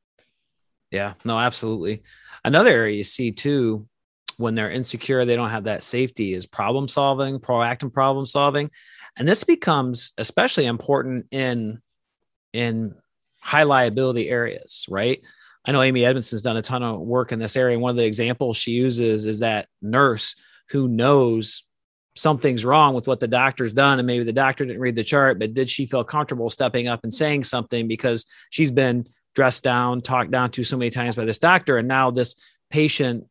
Yeah, 0.91 1.13
no, 1.23 1.37
absolutely. 1.37 2.03
Another 2.43 2.69
area 2.69 2.95
you 2.95 3.03
see 3.03 3.31
too 3.31 3.87
when 4.37 4.55
they're 4.55 4.71
insecure, 4.71 5.23
they 5.23 5.35
don't 5.35 5.49
have 5.49 5.63
that 5.65 5.83
safety 5.83 6.33
is 6.33 6.45
problem 6.45 6.87
solving, 6.87 7.39
proactive 7.39 7.93
problem 7.93 8.25
solving. 8.25 8.69
And 9.17 9.27
this 9.27 9.43
becomes 9.43 10.13
especially 10.17 10.65
important 10.65 11.27
in 11.31 11.81
in 12.51 12.95
high 13.39 13.63
liability 13.63 14.29
areas, 14.29 14.85
right? 14.89 15.21
I 15.67 15.71
know 15.71 15.81
Amy 15.81 16.05
Edmondson's 16.05 16.43
done 16.43 16.57
a 16.57 16.61
ton 16.61 16.83
of 16.83 16.99
work 16.99 17.31
in 17.31 17.39
this 17.39 17.55
area. 17.55 17.73
And 17.73 17.81
one 17.81 17.89
of 17.89 17.95
the 17.95 18.05
examples 18.05 18.57
she 18.57 18.71
uses 18.71 19.25
is 19.25 19.39
that 19.39 19.67
nurse 19.81 20.35
who 20.69 20.87
knows 20.87 21.63
something's 22.15 22.63
wrong 22.63 22.93
with 22.93 23.07
what 23.07 23.19
the 23.19 23.27
doctor's 23.27 23.73
done. 23.73 23.99
And 23.99 24.05
maybe 24.05 24.23
the 24.23 24.31
doctor 24.31 24.65
didn't 24.65 24.81
read 24.81 24.95
the 24.95 25.03
chart, 25.03 25.39
but 25.39 25.53
did 25.53 25.69
she 25.69 25.85
feel 25.85 26.03
comfortable 26.03 26.49
stepping 26.49 26.87
up 26.87 27.01
and 27.03 27.13
saying 27.13 27.43
something 27.43 27.87
because 27.87 28.25
she's 28.49 28.71
been 28.71 29.05
dressed 29.33 29.63
down, 29.63 30.01
talked 30.01 30.31
down 30.31 30.51
to 30.51 30.63
so 30.63 30.77
many 30.77 30.91
times 30.91 31.15
by 31.15 31.25
this 31.25 31.39
doctor. 31.39 31.77
And 31.77 31.87
now 31.87 32.11
this 32.11 32.35
patient 32.69 33.25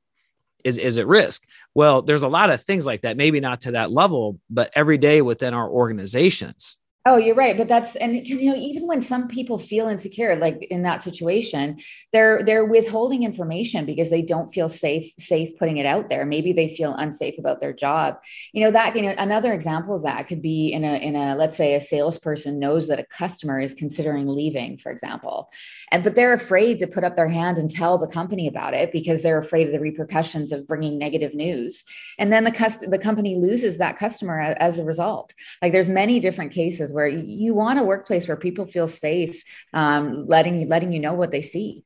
is, 0.65 0.77
is 0.79 0.99
at 0.99 1.07
risk. 1.07 1.45
Well, 1.75 2.03
there's 2.03 2.23
a 2.23 2.29
lot 2.29 2.51
of 2.51 2.63
things 2.63 2.85
like 2.85 3.03
that, 3.03 3.17
maybe 3.17 3.41
not 3.41 3.63
to 3.63 3.73
that 3.73 3.91
level, 3.91 4.39
but 4.51 4.71
every 4.75 4.99
day 4.99 5.23
within 5.23 5.55
our 5.55 5.69
organizations 5.69 6.77
Oh, 7.07 7.19
you're 7.19 7.35
right, 7.35 7.55
but 7.55 7.69
that's 7.69 7.97
and 7.97 8.15
because 8.15 8.41
you 8.41 8.51
know 8.51 8.57
even 8.57 8.87
when 8.87 9.03
some 9.03 9.29
people 9.29 9.59
feel 9.59 9.89
insecure, 9.89 10.37
like 10.37 10.63
in 10.71 10.85
that 10.85 11.03
situation, 11.03 11.79
they're 12.15 12.43
they're 12.43 12.65
withholding 12.65 13.25
information 13.25 13.85
because 13.85 14.09
they 14.09 14.23
don't 14.23 14.55
feel 14.55 14.71
safe 14.71 15.13
safe 15.19 15.51
putting 15.59 15.77
it 15.77 15.85
out 15.85 16.09
there. 16.09 16.25
Maybe 16.25 16.55
they 16.55 16.67
feel 16.75 16.95
unsafe 16.95 17.39
about 17.39 17.61
their 17.61 17.75
job. 17.75 18.17
You 18.55 18.65
know 18.65 18.71
that 18.71 18.97
you 18.97 19.03
know 19.03 19.15
another 19.19 19.53
example 19.53 19.95
of 19.95 20.05
that 20.05 20.29
could 20.29 20.41
be 20.41 20.73
in 20.73 20.83
a 20.83 20.95
in 20.97 21.15
a 21.15 21.37
let's 21.37 21.59
say 21.59 21.75
a 21.75 21.81
salesperson 21.81 22.59
knows 22.59 22.89
that 22.89 22.99
a 22.99 23.05
customer 23.05 23.61
is 23.61 23.75
considering 23.75 24.27
leaving, 24.27 24.79
for 24.79 24.91
example, 24.91 25.51
and 25.93 26.05
but 26.05 26.15
they're 26.15 26.33
afraid 26.33 26.79
to 26.79 26.87
put 26.87 27.05
up 27.05 27.17
their 27.17 27.29
hand 27.29 27.59
and 27.59 27.69
tell 27.69 27.99
the 27.99 28.07
company 28.09 28.47
about 28.49 28.73
it 28.73 28.93
because 28.93 29.23
they're 29.23 29.39
afraid 29.39 29.67
of 29.67 29.75
the 29.75 29.81
repercussions 29.81 30.53
of 30.53 30.67
bringing 30.67 30.97
negative 30.97 31.35
news, 31.35 31.85
and 32.19 32.33
then 32.33 32.45
the 32.45 32.51
cust- 32.51 32.89
the 32.89 32.99
company 32.99 33.37
loses 33.37 33.77
that 33.77 33.99
customer 33.99 34.41
as 34.41 34.79
a 34.79 34.85
result. 34.85 35.35
Like 35.61 35.73
there's 35.73 35.91
many 35.91 36.19
different 36.19 36.51
cases 36.53 36.94
where 36.95 37.09
you 37.09 37.55
want 37.55 37.81
a 37.81 37.83
workplace 37.83 38.29
where 38.29 38.37
people 38.37 38.67
feel 38.67 38.87
safe, 38.87 39.43
um, 39.73 40.27
letting 40.27 40.61
you 40.61 40.69
letting 40.69 40.93
you 40.93 41.01
know 41.01 41.15
what 41.15 41.33
they 41.33 41.43
see. 41.43 41.85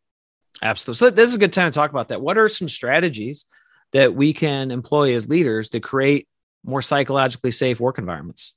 Absolutely. 0.63 0.99
So 0.99 1.11
this 1.11 1.31
is 1.31 1.37
a 1.37 1.39
good 1.39 1.53
time 1.53 1.71
to 1.71 1.75
talk 1.75 1.91
about 1.91 2.09
that. 2.09 2.21
What 2.21 2.37
are 2.37 2.49
some 2.49 2.69
strategies 2.69 3.47
that 3.93 4.15
we 4.15 4.33
can 4.33 4.71
employ 4.71 5.15
as 5.15 5.29
leaders 5.29 5.71
to 5.71 5.81
create 5.81 6.29
more 6.65 6.83
psychologically 6.83 7.53
safe 7.53 7.81
work 7.81 7.99
environments? 7.99 8.53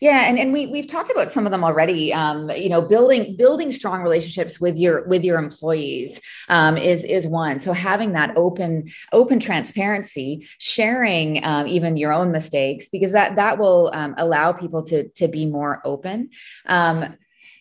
Yeah, 0.00 0.28
and, 0.28 0.38
and 0.38 0.52
we 0.52 0.66
we've 0.66 0.86
talked 0.86 1.10
about 1.10 1.32
some 1.32 1.46
of 1.46 1.52
them 1.52 1.64
already. 1.64 2.12
Um, 2.12 2.50
you 2.50 2.68
know, 2.68 2.82
building 2.82 3.36
building 3.36 3.72
strong 3.72 4.02
relationships 4.02 4.60
with 4.60 4.76
your 4.76 5.06
with 5.08 5.24
your 5.24 5.38
employees 5.38 6.20
um, 6.48 6.76
is 6.76 7.04
is 7.04 7.26
one. 7.26 7.60
So 7.60 7.72
having 7.72 8.12
that 8.12 8.36
open 8.36 8.88
open 9.12 9.40
transparency, 9.40 10.48
sharing 10.58 11.44
um, 11.44 11.66
even 11.66 11.96
your 11.96 12.12
own 12.12 12.32
mistakes, 12.32 12.88
because 12.88 13.12
that 13.12 13.36
that 13.36 13.58
will 13.58 13.90
um, 13.92 14.14
allow 14.18 14.52
people 14.52 14.82
to 14.84 15.08
to 15.08 15.28
be 15.28 15.46
more 15.46 15.80
open. 15.84 16.30
Um, 16.66 17.16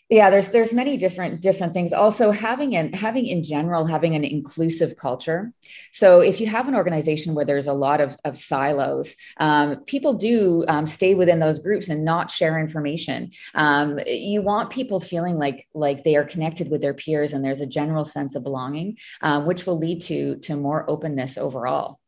yeah 0.10 0.30
there's 0.30 0.50
there's 0.50 0.74
many 0.74 0.98
different 0.98 1.42
different 1.42 1.74
things. 1.74 1.94
Also 1.94 2.32
having 2.32 2.76
and 2.76 2.96
having 2.96 3.26
in 3.26 3.44
general 3.44 3.86
having 3.86 4.16
an 4.16 4.24
inclusive 4.24 4.96
culture. 4.96 5.52
So 5.92 6.20
if 6.20 6.40
you 6.40 6.48
have 6.48 6.68
an 6.68 6.76
organization 6.76 7.34
where 7.34 7.46
there's 7.46 7.68
a 7.68 7.74
lot 7.74 8.02
of, 8.02 8.16
of 8.26 8.38
silos 8.38 9.16
um, 9.38 9.84
people 9.86 10.14
do 10.14 10.66
um, 10.68 10.86
stay 10.86 11.16
within 11.16 11.40
those 11.40 11.60
groups 11.60 11.90
and 11.90 12.06
not 12.06 12.30
share 12.32 12.60
information. 12.60 13.32
Um, 13.54 14.00
you 14.06 14.42
want 14.42 14.70
people 14.70 15.00
feeling 15.00 15.38
like 15.38 15.68
like 15.74 16.04
they 16.04 16.16
are 16.16 16.24
connected 16.24 16.70
with 16.70 16.82
their 16.82 16.94
peers 16.94 17.34
and 17.34 17.44
there's 17.44 17.62
a 17.62 17.68
general 17.68 18.06
sense 18.06 18.36
of 18.36 18.44
belonging 18.44 18.98
um, 19.22 19.46
which 19.46 19.66
will 19.66 19.78
lead 19.78 20.02
to 20.02 20.38
to 20.38 20.56
more 20.56 20.90
openness 20.90 21.38
overall 21.38 22.00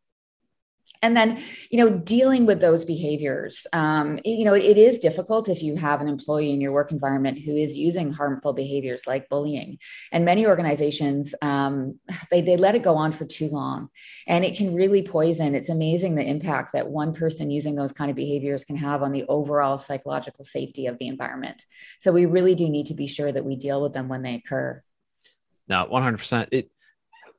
and 1.08 1.18
then 1.18 1.42
you 1.72 1.78
know 1.80 1.90
dealing 1.90 2.46
with 2.46 2.62
those 2.62 2.86
behaviors 2.86 3.66
um, 3.74 4.20
you 4.24 4.46
know 4.46 4.54
it, 4.54 4.64
it 4.64 4.78
is 4.78 5.00
difficult 5.00 5.50
if 5.50 5.64
you 5.64 5.76
have 5.76 6.02
an 6.02 6.08
employee 6.08 6.52
in 6.52 6.62
your 6.62 6.72
work 6.72 6.92
environment 6.92 7.40
who 7.40 7.56
is 7.56 7.78
using 7.78 8.12
harmful 8.12 8.54
behaviors 8.54 9.08
like 9.08 9.30
bullying. 9.30 9.80
And 10.12 10.26
many 10.26 10.46
organizations 10.46 11.34
um, 11.42 12.00
they, 12.32 12.42
they 12.42 12.58
let 12.58 12.76
it 12.76 12.84
go 12.84 12.96
on 12.96 13.12
for 13.12 13.26
too 13.26 13.50
long. 13.50 13.90
And 14.28 14.44
it 14.44 14.58
can 14.58 14.76
really 14.76 15.02
poison. 15.02 15.56
It's 15.56 15.70
amazing 15.70 16.16
the 16.16 16.28
impact 16.28 16.74
that 16.74 16.90
one 16.90 17.14
person 17.14 17.50
using 17.50 17.76
those 17.76 17.94
kind 17.94 18.10
of 18.10 18.16
behaviors 18.16 18.64
can 18.64 18.76
have 18.76 19.02
on 19.02 19.12
the 19.12 19.26
overall 19.28 19.78
psychological 19.78 20.44
safety 20.44 20.88
of 20.88 20.98
the 20.98 21.08
environment. 21.08 21.66
So 22.00 22.12
we 22.12 22.26
really 22.26 22.56
do 22.56 22.70
need 22.70 22.88
to 22.88 22.94
be 22.94 23.08
sure 23.08 23.32
that 23.32 23.46
we 23.46 23.56
deal 23.56 23.82
with 23.82 23.94
them 23.94 24.10
when 24.10 24.22
they 24.22 24.36
occur. 24.36 24.84
Now 25.68 25.86
100% 25.86 26.48
it 26.52 26.70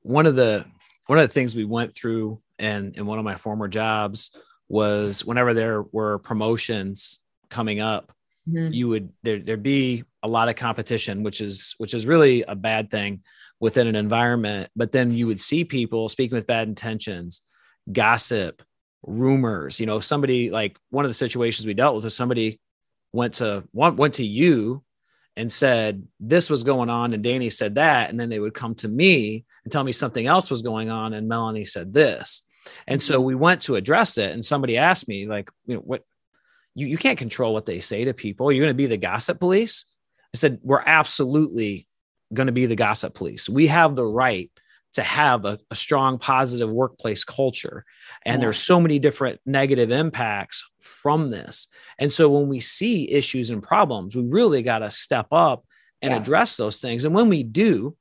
one 0.02 0.26
of 0.26 0.36
the 0.36 0.64
one 1.08 1.18
of 1.18 1.26
the 1.26 1.32
things 1.32 1.56
we 1.56 1.64
went 1.64 1.94
through 1.94 2.40
and 2.58 2.96
in 2.96 3.06
one 3.06 3.18
of 3.18 3.24
my 3.24 3.34
former 3.34 3.66
jobs 3.66 4.30
was 4.68 5.24
whenever 5.24 5.54
there 5.54 5.82
were 5.82 6.18
promotions 6.18 7.20
coming 7.48 7.80
up 7.80 8.12
mm-hmm. 8.48 8.72
you 8.72 8.88
would 8.88 9.10
there 9.22 9.40
there'd 9.40 9.62
be 9.62 10.04
a 10.22 10.28
lot 10.28 10.48
of 10.48 10.54
competition 10.56 11.22
which 11.22 11.40
is 11.40 11.74
which 11.78 11.94
is 11.94 12.06
really 12.06 12.42
a 12.42 12.54
bad 12.54 12.90
thing 12.90 13.22
within 13.58 13.86
an 13.86 13.96
environment 13.96 14.68
but 14.76 14.92
then 14.92 15.10
you 15.10 15.26
would 15.26 15.40
see 15.40 15.64
people 15.64 16.08
speaking 16.08 16.36
with 16.36 16.46
bad 16.46 16.68
intentions 16.68 17.40
gossip 17.90 18.62
rumors 19.02 19.80
you 19.80 19.86
know 19.86 20.00
somebody 20.00 20.50
like 20.50 20.76
one 20.90 21.04
of 21.04 21.08
the 21.08 21.14
situations 21.14 21.66
we 21.66 21.74
dealt 21.74 21.94
with 21.94 22.04
was 22.04 22.14
somebody 22.14 22.60
went 23.12 23.34
to 23.34 23.64
went 23.72 24.14
to 24.14 24.24
you 24.24 24.82
and 25.38 25.50
said 25.50 26.06
this 26.20 26.50
was 26.50 26.62
going 26.62 26.90
on 26.90 27.14
and 27.14 27.22
Danny 27.22 27.48
said 27.48 27.76
that 27.76 28.10
and 28.10 28.20
then 28.20 28.28
they 28.28 28.40
would 28.40 28.54
come 28.54 28.74
to 28.74 28.88
me 28.88 29.46
and 29.64 29.72
tell 29.72 29.84
me 29.84 29.92
something 29.92 30.26
else 30.26 30.50
was 30.50 30.60
going 30.60 30.90
on 30.90 31.14
and 31.14 31.28
Melanie 31.28 31.64
said 31.64 31.94
this 31.94 32.42
and 32.86 33.02
so 33.02 33.16
mm-hmm. 33.16 33.24
we 33.24 33.34
went 33.34 33.62
to 33.62 33.76
address 33.76 34.18
it, 34.18 34.32
and 34.32 34.44
somebody 34.44 34.76
asked 34.76 35.08
me, 35.08 35.26
like, 35.26 35.50
you 35.66 35.76
know, 35.76 35.80
what 35.80 36.02
you, 36.74 36.86
you 36.86 36.98
can't 36.98 37.18
control 37.18 37.52
what 37.52 37.66
they 37.66 37.80
say 37.80 38.04
to 38.04 38.14
people. 38.14 38.52
You're 38.52 38.64
going 38.64 38.74
to 38.74 38.76
be 38.76 38.86
the 38.86 38.96
gossip 38.96 39.40
police. 39.40 39.86
I 40.34 40.36
said, 40.36 40.58
we're 40.62 40.82
absolutely 40.84 41.88
going 42.32 42.46
to 42.46 42.52
be 42.52 42.66
the 42.66 42.76
gossip 42.76 43.14
police. 43.14 43.48
We 43.48 43.68
have 43.68 43.96
the 43.96 44.06
right 44.06 44.50
to 44.94 45.02
have 45.02 45.44
a, 45.44 45.58
a 45.70 45.74
strong, 45.74 46.18
positive 46.18 46.70
workplace 46.70 47.24
culture. 47.24 47.84
And 48.24 48.36
yeah. 48.36 48.46
there's 48.46 48.58
so 48.58 48.80
many 48.80 48.98
different 48.98 49.40
negative 49.44 49.90
impacts 49.90 50.64
from 50.80 51.28
this. 51.28 51.68
And 51.98 52.12
so 52.12 52.30
when 52.30 52.48
we 52.48 52.60
see 52.60 53.10
issues 53.10 53.50
and 53.50 53.62
problems, 53.62 54.16
we 54.16 54.22
really 54.22 54.62
got 54.62 54.78
to 54.78 54.90
step 54.90 55.26
up 55.30 55.64
and 56.00 56.12
yeah. 56.12 56.18
address 56.18 56.56
those 56.56 56.80
things. 56.80 57.04
And 57.04 57.14
when 57.14 57.28
we 57.28 57.42
do, 57.42 57.96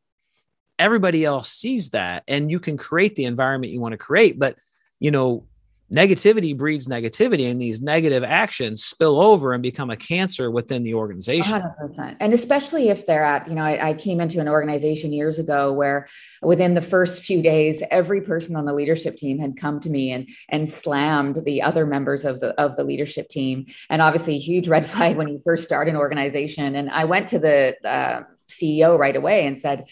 everybody 0.80 1.26
else 1.26 1.50
sees 1.50 1.90
that 1.90 2.24
and 2.28 2.52
you 2.52 2.60
can 2.60 2.78
create 2.78 3.16
the 3.16 3.26
environment 3.26 3.74
you 3.74 3.82
want 3.82 3.94
to 3.94 3.98
create 3.98 4.38
but 4.38 4.56
you 5.00 5.12
know 5.12 5.46
negativity 5.92 6.56
breeds 6.56 6.88
negativity 6.88 7.50
and 7.50 7.62
these 7.62 7.82
negative 7.82 8.24
actions 8.24 8.84
spill 8.84 9.22
over 9.22 9.54
and 9.54 9.64
become 9.64 9.90
a 9.90 9.96
cancer 9.96 10.52
within 10.52 10.84
the 10.84 10.94
organization. 10.94 11.62
100%. 11.62 12.18
and 12.20 12.34
especially 12.34 12.90
if 12.90 13.06
they're 13.06 13.24
at 13.24 13.48
you 13.48 13.56
know 13.56 13.62
I, 13.62 13.90
I, 13.90 13.94
came 13.94 14.20
into 14.20 14.42
an 14.42 14.50
organization 14.50 15.14
years 15.14 15.40
ago 15.40 15.72
where 15.72 16.08
within 16.42 16.74
the 16.74 16.82
first 16.82 17.24
few 17.24 17.42
days 17.42 17.82
every 17.90 18.22
person 18.22 18.56
on 18.56 18.66
the 18.66 18.74
leadership 18.74 19.18
team 19.18 19.40
had 19.40 19.56
come 19.56 19.80
to 19.80 19.90
me 19.90 20.12
and 20.12 20.30
and 20.50 20.68
slammed 20.68 21.38
the 21.46 21.62
other 21.62 21.86
members 21.86 22.26
of 22.26 22.42
the 22.42 22.50
of 22.62 22.76
the 22.76 22.84
leadership 22.84 23.30
team. 23.30 23.66
And 23.90 24.02
obviously 24.02 24.36
a 24.36 24.40
huge 24.40 24.68
red 24.68 24.86
flag 24.90 25.16
when 25.16 25.30
you 25.30 25.40
first 25.44 25.64
start 25.64 25.88
an 25.88 25.96
organization. 25.96 26.76
And 26.76 26.90
i 26.90 27.06
went 27.06 27.30
to 27.30 27.40
the 27.40 27.78
uh, 27.86 28.24
ceo 28.50 28.98
right 28.98 29.16
away 29.16 29.46
and 29.46 29.58
said 29.58 29.86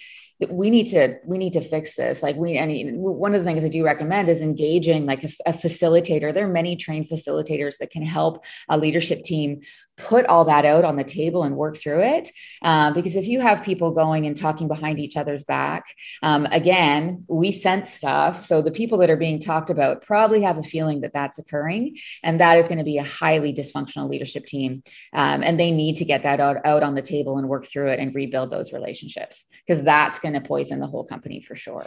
we 0.50 0.70
need 0.70 0.88
to 0.88 1.18
we 1.26 1.38
need 1.38 1.54
to 1.54 1.62
fix 1.62 1.96
this. 1.96 2.22
Like 2.22 2.36
we 2.36 2.60
mean, 2.60 2.98
one 2.98 3.34
of 3.34 3.42
the 3.42 3.46
things 3.46 3.64
i 3.64 3.70
do 3.70 3.86
recommend 3.86 4.28
is 4.28 4.42
engaging 4.42 5.06
like 5.06 5.24
a, 5.24 5.30
a 5.46 5.54
facilitator. 5.54 6.34
There 6.34 6.46
are 6.46 6.52
many 6.52 6.76
trained 6.76 7.08
facilitators 7.08 7.78
that 7.78 7.90
can 7.90 8.04
help 8.04 8.44
a 8.68 8.78
leadership 8.78 9.24
team 9.24 9.62
put 9.98 10.26
all 10.26 10.46
that 10.46 10.66
out 10.66 10.84
on 10.84 10.96
the 10.96 11.04
table 11.04 11.44
and 11.44 11.56
work 11.56 11.78
through 11.78 12.02
it. 12.02 12.30
Uh, 12.62 12.92
because 12.92 13.16
if 13.16 13.28
you 13.28 13.40
have 13.40 13.64
people 13.64 13.92
going 13.92 14.26
and 14.26 14.36
talking 14.36 14.68
behind 14.68 15.00
each 15.00 15.18
other's 15.18 15.44
back, 15.44 15.86
um, 16.22 16.46
again, 16.52 17.24
we 17.28 17.52
sense 17.52 17.92
stuff. 17.92 18.44
So 18.44 18.62
the 18.62 18.72
people 18.72 18.98
that 19.00 19.10
are 19.10 19.18
being 19.18 19.40
talked 19.40 19.70
about 19.70 20.02
probably 20.02 20.42
have 20.42 20.58
a 20.58 20.64
feeling 20.64 21.02
that 21.02 21.14
that's 21.14 21.38
occurring. 21.38 21.98
And 22.24 22.40
that 22.42 22.58
is 22.58 22.68
going 22.68 22.80
to 22.80 22.84
be 22.84 22.98
a 22.98 23.04
highly 23.04 23.54
dysfunctional 23.54 24.10
leadership 24.10 24.46
team. 24.46 24.84
Um, 25.14 25.44
and 25.44 25.60
they 25.60 25.72
need 25.72 25.98
to 25.98 26.06
get 26.06 26.24
that 26.24 26.40
out, 26.40 26.58
out 26.66 26.84
on 26.84 26.96
the 26.96 27.02
table 27.02 27.38
and 27.38 27.48
work 27.48 27.66
through 27.66 27.90
it 27.90 28.00
and 28.00 28.14
rebuild 28.14 28.52
those 28.52 28.74
relationships 28.74 29.46
because 29.66 29.84
that's 29.84 30.20
going 30.20 30.34
to 30.34 30.42
poison 30.42 30.80
the 30.80 30.88
whole 30.88 31.06
company 31.06 31.40
for 31.40 31.56
sure. 31.56 31.86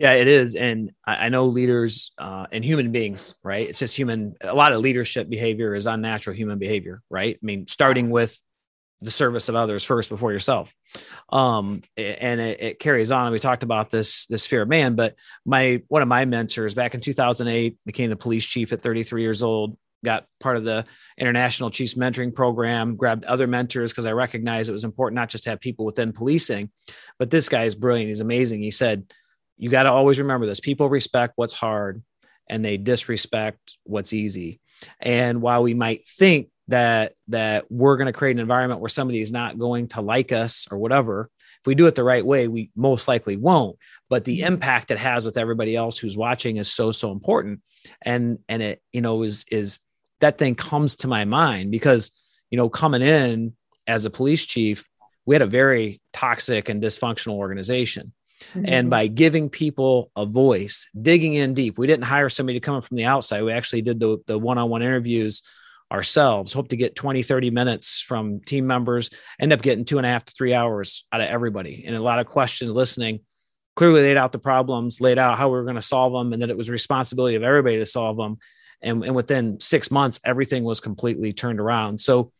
Yeah, 0.00 0.14
it 0.14 0.28
is. 0.28 0.56
And 0.56 0.92
I, 1.06 1.26
I 1.26 1.28
know 1.28 1.44
leaders 1.44 2.12
uh, 2.16 2.46
and 2.50 2.64
human 2.64 2.90
beings, 2.90 3.34
right? 3.44 3.68
It's 3.68 3.78
just 3.78 3.94
human. 3.94 4.34
A 4.40 4.54
lot 4.54 4.72
of 4.72 4.80
leadership 4.80 5.28
behavior 5.28 5.74
is 5.74 5.84
unnatural 5.84 6.34
human 6.34 6.58
behavior, 6.58 7.02
right? 7.10 7.36
I 7.36 7.44
mean, 7.44 7.66
starting 7.66 8.08
with 8.08 8.40
the 9.02 9.10
service 9.10 9.50
of 9.50 9.56
others 9.56 9.84
first 9.84 10.08
before 10.08 10.32
yourself. 10.32 10.74
Um, 11.30 11.82
and 11.98 12.40
it, 12.40 12.62
it 12.62 12.78
carries 12.78 13.12
on. 13.12 13.30
We 13.30 13.38
talked 13.38 13.62
about 13.62 13.90
this, 13.90 14.24
this 14.26 14.46
fear 14.46 14.62
of 14.62 14.68
man, 14.68 14.94
but 14.94 15.16
my, 15.44 15.82
one 15.88 16.00
of 16.00 16.08
my 16.08 16.24
mentors 16.24 16.74
back 16.74 16.94
in 16.94 17.02
2008 17.02 17.76
became 17.84 18.08
the 18.08 18.16
police 18.16 18.46
chief 18.46 18.72
at 18.72 18.82
33 18.82 19.20
years 19.20 19.42
old, 19.42 19.76
got 20.02 20.24
part 20.38 20.56
of 20.56 20.64
the 20.64 20.86
international 21.18 21.70
chiefs 21.70 21.92
mentoring 21.92 22.34
program 22.34 22.96
grabbed 22.96 23.24
other 23.24 23.46
mentors 23.46 23.92
because 23.92 24.06
i 24.06 24.12
recognized 24.12 24.70
it 24.70 24.72
was 24.72 24.84
important 24.84 25.14
not 25.14 25.28
just 25.28 25.44
to 25.44 25.50
have 25.50 25.60
people 25.60 25.84
within 25.84 26.10
policing 26.10 26.70
but 27.18 27.28
this 27.28 27.50
guy 27.50 27.64
is 27.64 27.74
brilliant 27.74 28.08
he's 28.08 28.22
amazing 28.22 28.62
he 28.62 28.70
said 28.70 29.04
you 29.60 29.68
got 29.68 29.82
to 29.82 29.92
always 29.92 30.18
remember 30.18 30.46
this. 30.46 30.58
People 30.58 30.88
respect 30.88 31.34
what's 31.36 31.52
hard 31.52 32.02
and 32.48 32.64
they 32.64 32.78
disrespect 32.78 33.76
what's 33.84 34.14
easy. 34.14 34.58
And 34.98 35.42
while 35.42 35.62
we 35.62 35.74
might 35.74 36.04
think 36.06 36.48
that 36.68 37.12
that 37.28 37.70
we're 37.70 37.96
going 37.96 38.06
to 38.06 38.12
create 38.12 38.32
an 38.32 38.38
environment 38.38 38.80
where 38.80 38.88
somebody 38.88 39.20
is 39.20 39.30
not 39.30 39.58
going 39.58 39.88
to 39.88 40.00
like 40.00 40.32
us 40.32 40.66
or 40.70 40.78
whatever 40.78 41.28
if 41.60 41.66
we 41.66 41.74
do 41.74 41.86
it 41.88 41.94
the 41.94 42.04
right 42.04 42.24
way 42.24 42.48
we 42.48 42.70
most 42.74 43.06
likely 43.06 43.36
won't. 43.36 43.76
But 44.08 44.24
the 44.24 44.38
mm-hmm. 44.38 44.54
impact 44.54 44.90
it 44.90 44.98
has 44.98 45.26
with 45.26 45.36
everybody 45.36 45.76
else 45.76 45.98
who's 45.98 46.16
watching 46.16 46.56
is 46.56 46.72
so 46.72 46.90
so 46.90 47.12
important. 47.12 47.60
And 48.00 48.38
and 48.48 48.62
it 48.62 48.80
you 48.92 49.02
know 49.02 49.22
is 49.22 49.44
is 49.50 49.80
that 50.20 50.38
thing 50.38 50.54
comes 50.54 50.96
to 50.96 51.08
my 51.08 51.26
mind 51.26 51.70
because 51.70 52.12
you 52.50 52.56
know 52.56 52.70
coming 52.70 53.02
in 53.02 53.54
as 53.86 54.06
a 54.06 54.10
police 54.10 54.46
chief 54.46 54.86
we 55.26 55.34
had 55.34 55.42
a 55.42 55.46
very 55.46 56.00
toxic 56.14 56.70
and 56.70 56.82
dysfunctional 56.82 57.34
organization 57.34 58.12
Mm-hmm. 58.54 58.64
And 58.66 58.90
by 58.90 59.06
giving 59.06 59.48
people 59.48 60.10
a 60.16 60.26
voice, 60.26 60.88
digging 61.00 61.34
in 61.34 61.54
deep, 61.54 61.78
we 61.78 61.86
didn't 61.86 62.04
hire 62.04 62.28
somebody 62.28 62.58
to 62.58 62.64
come 62.64 62.74
in 62.74 62.80
from 62.80 62.96
the 62.96 63.04
outside. 63.04 63.42
We 63.42 63.52
actually 63.52 63.82
did 63.82 64.00
the, 64.00 64.18
the 64.26 64.38
one-on-one 64.38 64.82
interviews 64.82 65.42
ourselves, 65.92 66.52
hope 66.52 66.68
to 66.68 66.76
get 66.76 66.94
20, 66.94 67.22
30 67.22 67.50
minutes 67.50 68.00
from 68.00 68.40
team 68.40 68.66
members, 68.66 69.10
end 69.40 69.52
up 69.52 69.62
getting 69.62 69.84
two 69.84 69.98
and 69.98 70.06
a 70.06 70.08
half 70.08 70.24
to 70.24 70.32
three 70.32 70.54
hours 70.54 71.04
out 71.12 71.20
of 71.20 71.28
everybody 71.28 71.84
and 71.86 71.96
a 71.96 72.00
lot 72.00 72.20
of 72.20 72.26
questions 72.26 72.70
listening. 72.70 73.20
Clearly 73.76 74.02
laid 74.02 74.16
out 74.16 74.32
the 74.32 74.38
problems, 74.38 75.00
laid 75.00 75.18
out 75.18 75.38
how 75.38 75.48
we 75.48 75.56
were 75.56 75.64
going 75.64 75.76
to 75.76 75.82
solve 75.82 76.12
them, 76.12 76.32
and 76.32 76.42
that 76.42 76.50
it 76.50 76.56
was 76.56 76.68
responsibility 76.68 77.36
of 77.36 77.42
everybody 77.42 77.78
to 77.78 77.86
solve 77.86 78.16
them. 78.16 78.38
And, 78.82 79.04
and 79.04 79.14
within 79.14 79.60
six 79.60 79.90
months, 79.90 80.20
everything 80.24 80.64
was 80.64 80.80
completely 80.80 81.32
turned 81.32 81.60
around. 81.60 82.00
So 82.00 82.32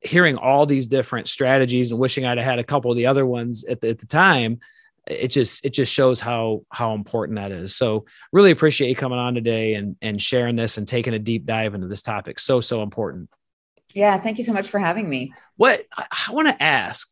hearing 0.00 0.36
all 0.36 0.66
these 0.66 0.86
different 0.86 1.28
strategies 1.28 1.90
and 1.90 2.00
wishing 2.00 2.24
I'd 2.24 2.38
have 2.38 2.46
had 2.46 2.58
a 2.58 2.64
couple 2.64 2.90
of 2.90 2.96
the 2.96 3.06
other 3.06 3.24
ones 3.26 3.64
at 3.64 3.80
the, 3.80 3.90
at 3.90 3.98
the 3.98 4.06
time 4.06 4.60
it 5.06 5.28
just 5.28 5.64
it 5.64 5.72
just 5.72 5.92
shows 5.92 6.20
how 6.20 6.62
how 6.70 6.94
important 6.94 7.38
that 7.38 7.52
is. 7.52 7.74
So 7.74 8.04
really 8.32 8.50
appreciate 8.50 8.88
you 8.88 8.96
coming 8.96 9.18
on 9.18 9.34
today 9.34 9.74
and 9.74 9.96
and 10.00 10.20
sharing 10.20 10.56
this 10.56 10.78
and 10.78 10.86
taking 10.86 11.14
a 11.14 11.18
deep 11.18 11.44
dive 11.44 11.74
into 11.74 11.88
this 11.88 12.02
topic. 12.02 12.38
So 12.38 12.60
so 12.60 12.82
important. 12.82 13.28
Yeah 13.94 14.18
thank 14.18 14.38
you 14.38 14.44
so 14.44 14.52
much 14.52 14.68
for 14.68 14.78
having 14.78 15.08
me. 15.08 15.32
What 15.56 15.82
i, 15.96 16.06
I 16.28 16.32
want 16.32 16.48
to 16.48 16.62
ask 16.62 17.08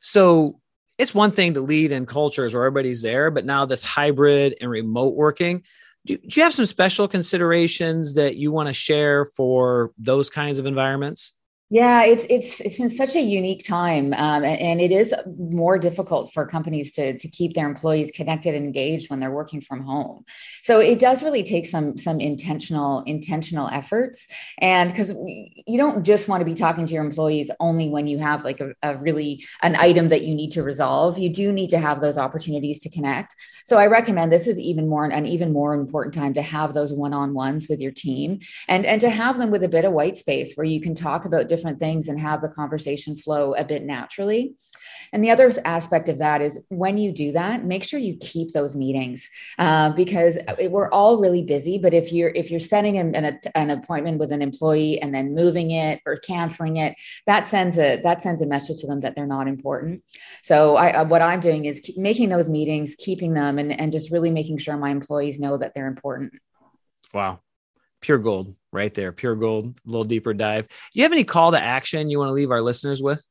so 0.00 0.60
it's 0.98 1.14
one 1.14 1.32
thing 1.32 1.54
to 1.54 1.60
lead 1.60 1.92
in 1.92 2.06
cultures 2.06 2.54
where 2.54 2.64
everybody's 2.64 3.02
there 3.02 3.30
but 3.30 3.44
now 3.44 3.64
this 3.64 3.82
hybrid 3.82 4.56
and 4.60 4.70
remote 4.70 5.14
working 5.14 5.64
do, 6.06 6.16
do 6.16 6.40
you 6.40 6.42
have 6.44 6.54
some 6.54 6.66
special 6.66 7.08
considerations 7.08 8.14
that 8.14 8.36
you 8.36 8.52
want 8.52 8.68
to 8.68 8.72
share 8.72 9.24
for 9.24 9.92
those 9.98 10.30
kinds 10.30 10.58
of 10.58 10.66
environments? 10.66 11.34
Yeah, 11.68 12.04
it's 12.04 12.24
it's 12.30 12.60
it's 12.60 12.78
been 12.78 12.88
such 12.88 13.16
a 13.16 13.20
unique 13.20 13.66
time, 13.66 14.14
um, 14.14 14.44
and 14.44 14.80
it 14.80 14.92
is 14.92 15.12
more 15.36 15.80
difficult 15.80 16.32
for 16.32 16.46
companies 16.46 16.92
to 16.92 17.18
to 17.18 17.28
keep 17.28 17.54
their 17.54 17.66
employees 17.66 18.12
connected 18.12 18.54
and 18.54 18.64
engaged 18.64 19.10
when 19.10 19.18
they're 19.18 19.32
working 19.32 19.60
from 19.60 19.80
home. 19.80 20.24
So 20.62 20.78
it 20.78 21.00
does 21.00 21.24
really 21.24 21.42
take 21.42 21.66
some 21.66 21.98
some 21.98 22.20
intentional 22.20 23.02
intentional 23.02 23.66
efforts, 23.66 24.28
and 24.58 24.92
because 24.92 25.10
you 25.10 25.76
don't 25.76 26.04
just 26.04 26.28
want 26.28 26.40
to 26.40 26.44
be 26.44 26.54
talking 26.54 26.86
to 26.86 26.94
your 26.94 27.04
employees 27.04 27.50
only 27.58 27.88
when 27.88 28.06
you 28.06 28.18
have 28.18 28.44
like 28.44 28.60
a, 28.60 28.72
a 28.84 28.96
really 28.98 29.44
an 29.64 29.74
item 29.74 30.10
that 30.10 30.22
you 30.22 30.36
need 30.36 30.52
to 30.52 30.62
resolve. 30.62 31.18
You 31.18 31.30
do 31.30 31.50
need 31.50 31.70
to 31.70 31.78
have 31.80 32.00
those 32.00 32.16
opportunities 32.16 32.78
to 32.82 32.90
connect. 32.90 33.34
So 33.64 33.76
I 33.76 33.88
recommend 33.88 34.30
this 34.30 34.46
is 34.46 34.60
even 34.60 34.88
more 34.88 35.04
an 35.04 35.26
even 35.26 35.52
more 35.52 35.74
important 35.74 36.14
time 36.14 36.32
to 36.34 36.42
have 36.42 36.74
those 36.74 36.92
one 36.92 37.12
on 37.12 37.34
ones 37.34 37.66
with 37.68 37.80
your 37.80 37.90
team, 37.90 38.38
and 38.68 38.86
and 38.86 39.00
to 39.00 39.10
have 39.10 39.36
them 39.36 39.50
with 39.50 39.64
a 39.64 39.68
bit 39.68 39.84
of 39.84 39.92
white 39.92 40.16
space 40.16 40.54
where 40.54 40.64
you 40.64 40.80
can 40.80 40.94
talk 40.94 41.24
about 41.24 41.48
different 41.56 41.78
things 41.78 42.08
and 42.08 42.20
have 42.20 42.40
the 42.40 42.48
conversation 42.48 43.16
flow 43.16 43.54
a 43.54 43.64
bit 43.64 43.82
naturally. 43.82 44.54
And 45.12 45.24
the 45.24 45.30
other 45.30 45.52
aspect 45.64 46.08
of 46.08 46.18
that 46.18 46.42
is 46.42 46.58
when 46.68 46.98
you 46.98 47.12
do 47.12 47.32
that, 47.32 47.64
make 47.64 47.84
sure 47.84 48.00
you 48.00 48.16
keep 48.16 48.52
those 48.52 48.74
meetings 48.74 49.28
uh, 49.58 49.90
because 49.90 50.36
we're 50.68 50.90
all 50.90 51.18
really 51.18 51.42
busy. 51.42 51.78
But 51.78 51.94
if 51.94 52.12
you're 52.12 52.30
if 52.30 52.50
you're 52.50 52.60
setting 52.60 52.98
an, 52.98 53.14
an, 53.14 53.38
an, 53.54 53.70
appointment 53.70 54.18
with 54.18 54.32
an 54.32 54.42
employee 54.42 55.00
and 55.00 55.14
then 55.14 55.34
moving 55.34 55.70
it 55.70 56.00
or 56.06 56.16
canceling 56.16 56.76
it, 56.76 56.96
that 57.26 57.46
sends 57.46 57.78
a 57.78 58.00
that 58.02 58.20
sends 58.20 58.42
a 58.42 58.46
message 58.46 58.80
to 58.80 58.86
them 58.86 59.00
that 59.00 59.14
they're 59.14 59.26
not 59.26 59.48
important. 59.48 60.02
So 60.42 60.76
I, 60.76 61.02
what 61.02 61.22
I'm 61.22 61.40
doing 61.40 61.66
is 61.66 61.88
making 61.96 62.28
those 62.28 62.48
meetings, 62.48 62.96
keeping 62.98 63.34
them, 63.34 63.58
and 63.58 63.78
and 63.78 63.92
just 63.92 64.10
really 64.10 64.30
making 64.30 64.58
sure 64.58 64.76
my 64.76 64.90
employees 64.90 65.38
know 65.38 65.56
that 65.56 65.72
they're 65.74 65.86
important. 65.86 66.32
Wow 67.14 67.40
pure 68.06 68.18
gold 68.18 68.54
right 68.72 68.94
there 68.94 69.10
pure 69.10 69.34
gold 69.34 69.66
a 69.66 69.90
little 69.90 70.04
deeper 70.04 70.32
dive 70.32 70.68
you 70.94 71.02
have 71.02 71.10
any 71.10 71.24
call 71.24 71.50
to 71.50 71.60
action 71.60 72.08
you 72.08 72.20
want 72.20 72.28
to 72.28 72.34
leave 72.34 72.52
our 72.52 72.62
listeners 72.62 73.02
with 73.02 73.28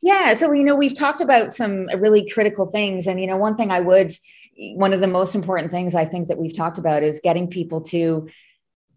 yeah 0.00 0.34
so 0.34 0.52
you 0.52 0.62
know 0.62 0.76
we've 0.76 0.96
talked 0.96 1.20
about 1.20 1.52
some 1.52 1.88
really 1.98 2.30
critical 2.30 2.70
things 2.70 3.08
and 3.08 3.20
you 3.20 3.26
know 3.26 3.36
one 3.36 3.56
thing 3.56 3.72
i 3.72 3.80
would 3.80 4.12
one 4.76 4.92
of 4.92 5.00
the 5.00 5.08
most 5.08 5.34
important 5.34 5.72
things 5.72 5.96
i 5.96 6.04
think 6.04 6.28
that 6.28 6.38
we've 6.38 6.56
talked 6.56 6.78
about 6.78 7.02
is 7.02 7.20
getting 7.24 7.48
people 7.48 7.80
to 7.80 8.28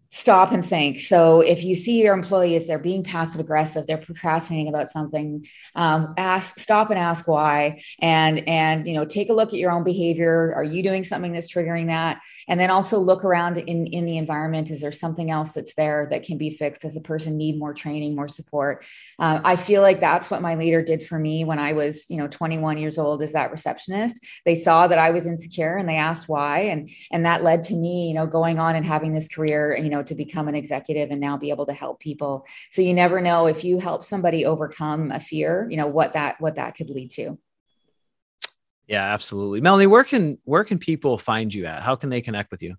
stop 0.08 0.52
and 0.52 0.64
think. 0.64 1.00
So 1.00 1.40
if 1.40 1.64
you 1.64 1.74
see 1.74 2.00
your 2.00 2.14
employees, 2.14 2.66
they're 2.66 2.78
being 2.78 3.02
passive 3.02 3.40
aggressive, 3.40 3.86
they're 3.86 3.98
procrastinating 3.98 4.68
about 4.68 4.88
something, 4.88 5.46
um, 5.74 6.14
ask, 6.16 6.58
stop 6.58 6.90
and 6.90 6.98
ask 6.98 7.26
why, 7.26 7.82
and 8.00 8.48
and 8.48 8.86
you 8.86 8.94
know 8.94 9.04
take 9.04 9.30
a 9.30 9.34
look 9.34 9.48
at 9.48 9.58
your 9.58 9.72
own 9.72 9.84
behavior. 9.84 10.54
Are 10.54 10.64
you 10.64 10.82
doing 10.82 11.04
something 11.04 11.32
that's 11.32 11.52
triggering 11.52 11.88
that? 11.88 12.20
And 12.48 12.58
then 12.60 12.70
also 12.70 12.98
look 12.98 13.24
around 13.24 13.58
in 13.58 13.86
in 13.86 14.04
the 14.06 14.18
environment. 14.18 14.70
Is 14.70 14.80
there 14.80 14.92
something 14.92 15.30
else 15.30 15.52
that's 15.52 15.74
there 15.74 16.06
that 16.10 16.24
can 16.24 16.38
be 16.38 16.50
fixed? 16.50 16.82
Does 16.82 16.94
the 16.94 17.00
person 17.00 17.36
need 17.36 17.58
more 17.58 17.74
training, 17.74 18.14
more 18.14 18.28
support? 18.28 18.84
Uh, 19.18 19.40
I 19.44 19.56
feel 19.56 19.82
like 19.82 20.00
that's 20.00 20.30
what 20.30 20.42
my 20.42 20.54
leader 20.54 20.82
did 20.82 21.04
for 21.04 21.18
me 21.18 21.44
when 21.44 21.58
I 21.58 21.72
was 21.72 22.06
you 22.08 22.16
know 22.16 22.28
21 22.28 22.78
years 22.78 22.98
old 22.98 23.22
as 23.22 23.32
that 23.32 23.50
receptionist. 23.50 24.20
They 24.44 24.54
saw 24.54 24.86
that 24.86 24.98
I 24.98 25.10
was 25.10 25.26
insecure 25.26 25.76
and 25.76 25.88
they 25.88 25.96
asked 25.96 26.28
why, 26.28 26.60
and 26.60 26.90
and 27.10 27.24
that 27.26 27.42
led 27.42 27.62
to 27.64 27.74
me 27.74 28.08
you 28.08 28.14
know 28.14 28.26
going 28.26 28.58
on 28.58 28.76
and 28.76 28.84
having 28.84 29.12
this 29.12 29.28
career 29.28 29.76
you 29.76 29.90
know 29.90 30.02
to 30.02 30.14
become 30.14 30.48
an 30.48 30.54
executive 30.54 31.10
and 31.10 31.20
now 31.20 31.36
be 31.36 31.50
able 31.50 31.66
to 31.66 31.72
help 31.72 32.00
people 32.00 32.46
so 32.70 32.82
you 32.82 32.94
never 32.94 33.20
know 33.20 33.46
if 33.46 33.64
you 33.64 33.78
help 33.78 34.04
somebody 34.04 34.44
overcome 34.44 35.10
a 35.10 35.20
fear 35.20 35.66
you 35.70 35.76
know 35.76 35.86
what 35.86 36.12
that 36.12 36.40
what 36.40 36.56
that 36.56 36.74
could 36.74 36.90
lead 36.90 37.10
to 37.10 37.38
yeah 38.86 39.12
absolutely 39.12 39.60
melanie 39.60 39.86
where 39.86 40.04
can 40.04 40.38
where 40.44 40.64
can 40.64 40.78
people 40.78 41.18
find 41.18 41.52
you 41.52 41.66
at 41.66 41.82
how 41.82 41.96
can 41.96 42.10
they 42.10 42.20
connect 42.20 42.50
with 42.50 42.62
you 42.62 42.76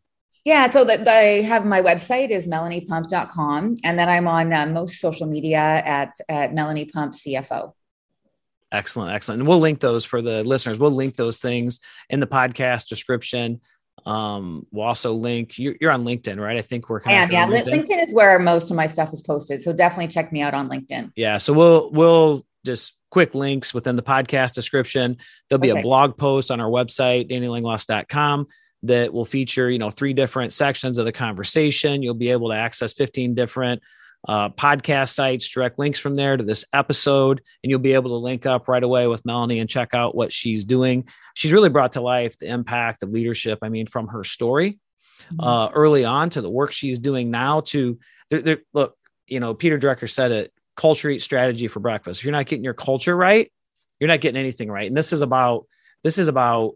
yeah, 0.47 0.67
so 0.67 0.85
that 0.85 1.05
I 1.05 1.41
have 1.41 1.65
my 1.65 1.81
website 1.81 2.29
is 2.29 2.47
melaniepump.com 2.47 3.75
and 3.83 3.99
then 3.99 4.07
I'm 4.07 4.29
on 4.29 4.53
uh, 4.53 4.65
most 4.65 5.01
social 5.01 5.27
media 5.27 5.59
at 5.59 6.15
at 6.29 6.53
Melanie 6.53 6.85
Pump 6.85 7.13
CFO. 7.13 7.73
Excellent, 8.71 9.13
excellent. 9.13 9.41
And 9.41 9.47
we'll 9.49 9.59
link 9.59 9.81
those 9.81 10.05
for 10.05 10.21
the 10.21 10.45
listeners. 10.45 10.79
We'll 10.79 10.91
link 10.91 11.17
those 11.17 11.39
things 11.39 11.81
in 12.09 12.21
the 12.21 12.27
podcast 12.27 12.87
description. 12.87 13.59
Um, 14.05 14.65
we'll 14.71 14.85
also 14.85 15.11
link. 15.11 15.59
You're, 15.59 15.75
you're 15.81 15.91
on 15.91 16.05
LinkedIn, 16.05 16.39
right? 16.39 16.57
I 16.57 16.61
think 16.61 16.89
we're 16.89 17.01
kind 17.01 17.29
yeah, 17.29 17.49
yeah. 17.49 17.61
LinkedIn. 17.61 17.85
LinkedIn 17.85 18.03
is 18.03 18.13
where 18.13 18.39
most 18.39 18.69
of 18.69 18.77
my 18.77 18.87
stuff 18.87 19.11
is 19.11 19.21
posted, 19.21 19.61
so 19.61 19.73
definitely 19.73 20.07
check 20.07 20.31
me 20.31 20.41
out 20.41 20.53
on 20.53 20.69
LinkedIn. 20.69 21.11
Yeah, 21.17 21.37
so 21.37 21.51
we'll 21.51 21.91
we'll 21.91 22.45
just 22.65 22.96
quick 23.09 23.35
links 23.35 23.73
within 23.73 23.95
the 23.95 24.03
podcast 24.03 24.53
description. 24.53 25.17
There'll 25.49 25.61
be 25.61 25.71
okay. 25.71 25.79
a 25.79 25.83
blog 25.83 26.17
post 26.17 26.51
on 26.51 26.59
our 26.59 26.69
website, 26.69 27.29
dannylangloss.com 27.29 28.47
that 28.83 29.13
will 29.13 29.25
feature, 29.25 29.69
you 29.69 29.79
know, 29.79 29.89
three 29.89 30.13
different 30.13 30.53
sections 30.53 30.97
of 30.97 31.05
the 31.05 31.11
conversation. 31.11 32.03
You'll 32.03 32.13
be 32.13 32.29
able 32.29 32.49
to 32.49 32.55
access 32.55 32.93
15 32.93 33.35
different 33.35 33.81
uh, 34.27 34.49
podcast 34.49 35.13
sites, 35.13 35.47
direct 35.47 35.79
links 35.79 35.99
from 35.99 36.15
there 36.15 36.37
to 36.37 36.43
this 36.43 36.65
episode, 36.73 37.41
and 37.63 37.69
you'll 37.69 37.79
be 37.79 37.93
able 37.93 38.09
to 38.09 38.17
link 38.17 38.45
up 38.45 38.67
right 38.67 38.83
away 38.83 39.07
with 39.07 39.25
Melanie 39.25 39.59
and 39.59 39.69
check 39.69 39.93
out 39.93 40.15
what 40.15 40.33
she's 40.33 40.65
doing. 40.65 41.07
She's 41.33 41.53
really 41.53 41.69
brought 41.69 41.93
to 41.93 42.01
life 42.01 42.37
the 42.37 42.47
impact 42.47 43.03
of 43.03 43.09
leadership. 43.09 43.59
I 43.61 43.69
mean, 43.69 43.87
from 43.87 44.07
her 44.07 44.23
story 44.23 44.79
mm-hmm. 45.31 45.39
uh, 45.39 45.69
early 45.69 46.05
on 46.05 46.29
to 46.31 46.41
the 46.41 46.49
work 46.49 46.71
she's 46.71 46.99
doing 46.99 47.31
now 47.31 47.61
to 47.61 47.97
there, 48.29 48.41
there, 48.41 48.57
look, 48.73 48.95
you 49.27 49.39
know, 49.39 49.53
Peter 49.53 49.77
Drucker 49.77 50.09
said 50.09 50.31
it 50.31 50.51
culture 50.77 51.09
eat 51.09 51.21
strategy 51.21 51.67
for 51.67 51.81
breakfast. 51.81 52.21
If 52.21 52.25
you're 52.25 52.31
not 52.31 52.45
getting 52.45 52.63
your 52.63 52.73
culture 52.73 53.15
right, 53.15 53.51
you're 53.99 54.07
not 54.07 54.21
getting 54.21 54.39
anything 54.39 54.71
right. 54.71 54.87
And 54.87 54.95
this 54.95 55.11
is 55.11 55.21
about 55.21 55.65
this 56.03 56.17
is 56.17 56.29
about 56.29 56.75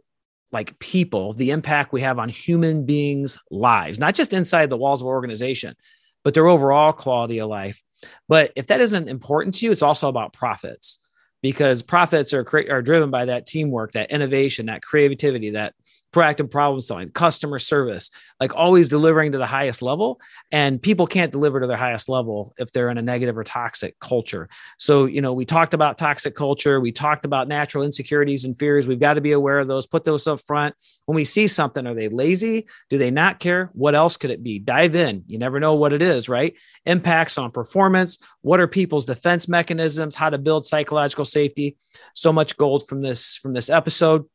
like 0.52 0.78
people, 0.80 1.32
the 1.34 1.52
impact 1.52 1.94
we 1.94 2.02
have 2.02 2.20
on 2.20 2.28
human 2.28 2.86
beings' 2.86 3.38
lives, 3.50 4.00
not 4.00 4.16
just 4.16 4.34
inside 4.34 4.70
the 4.70 4.78
walls 4.78 5.00
of 5.00 5.08
organization, 5.08 5.76
but 6.24 6.34
their 6.34 6.48
overall 6.48 6.92
quality 6.92 7.40
of 7.40 7.50
life. 7.50 7.82
But 8.28 8.52
if 8.56 8.68
that 8.68 8.82
isn't 8.82 9.08
important 9.08 9.56
to 9.56 9.66
you, 9.66 9.72
it's 9.72 9.82
also 9.82 10.10
about 10.10 10.34
profits 10.34 11.00
because 11.42 11.82
profits 11.82 12.34
are 12.34 12.46
are 12.70 12.82
driven 12.82 13.12
by 13.12 13.26
that 13.26 13.48
teamwork, 13.48 13.94
that 13.94 14.12
innovation, 14.12 14.66
that 14.66 14.82
creativity, 14.82 15.52
that 15.52 15.74
proactive 16.12 16.52
problem 16.52 16.82
solving, 16.82 17.10
customer 17.10 17.60
service, 17.60 18.10
like 18.39 18.56
always 18.56 18.89
delivering 18.89 19.32
to 19.32 19.38
the 19.38 19.45
highest 19.45 19.82
level. 19.82 20.19
And 20.52 20.82
people 20.82 21.08
can't 21.08 21.32
deliver 21.32 21.60
to 21.60 21.67
their 21.67 21.78
highest 21.78 22.10
level 22.10 22.54
if 22.58 22.71
they're 22.71 22.89
in 22.89 22.97
a 22.97 23.02
negative 23.02 23.38
or 23.38 23.43
toxic 23.43 23.97
culture. 24.00 24.50
So, 24.78 25.06
you 25.06 25.21
know, 25.21 25.34
we 25.34 25.45
talked 25.45 25.74
about 25.74 25.97
toxic 25.97 26.36
culture, 26.36 26.80
we 26.80 26.91
talked 26.91 27.26
about 27.26 27.47
natural 27.47 27.84
insecurities 27.84 28.45
and 28.45 28.58
fears. 28.58 28.88
We've 28.88 29.00
got 29.00 29.13
to 29.15 29.21
be 29.21 29.32
aware 29.32 29.60
of 29.60 29.67
those, 29.67 29.88
put 29.88 30.04
those 30.04 30.28
up 30.28 30.41
front. 30.41 30.76
When 31.06 31.15
we 31.15 31.26
see 31.26 31.47
something, 31.47 31.88
are 31.88 31.95
they 31.95 32.10
lazy? 32.10 32.67
Do 32.89 32.97
they 32.97 33.12
not 33.12 33.39
care? 33.39 33.69
What 33.74 33.95
else 33.95 34.17
could 34.17 34.32
it 34.32 34.43
be? 34.43 34.60
Dive 34.60 34.95
in. 34.95 35.24
You 35.28 35.38
never 35.38 35.60
know 35.60 35.76
what 35.76 35.93
it 35.93 36.02
is, 36.02 36.28
right? 36.28 36.54
Impacts 36.86 37.38
on 37.38 37.52
performance. 37.52 38.17
What 38.41 38.60
are 38.60 38.67
people's 38.67 39.06
defense 39.06 39.47
mechanisms? 39.47 40.15
How 40.15 40.30
to 40.30 40.38
build 40.38 40.67
psychological 40.67 41.26
safety. 41.26 41.78
So 42.13 42.34
much 42.34 42.58
gold 42.58 42.88
from 42.88 43.02
this 43.02 43.38
from 43.38 43.54
this 43.54 43.69
episode. 43.69 44.26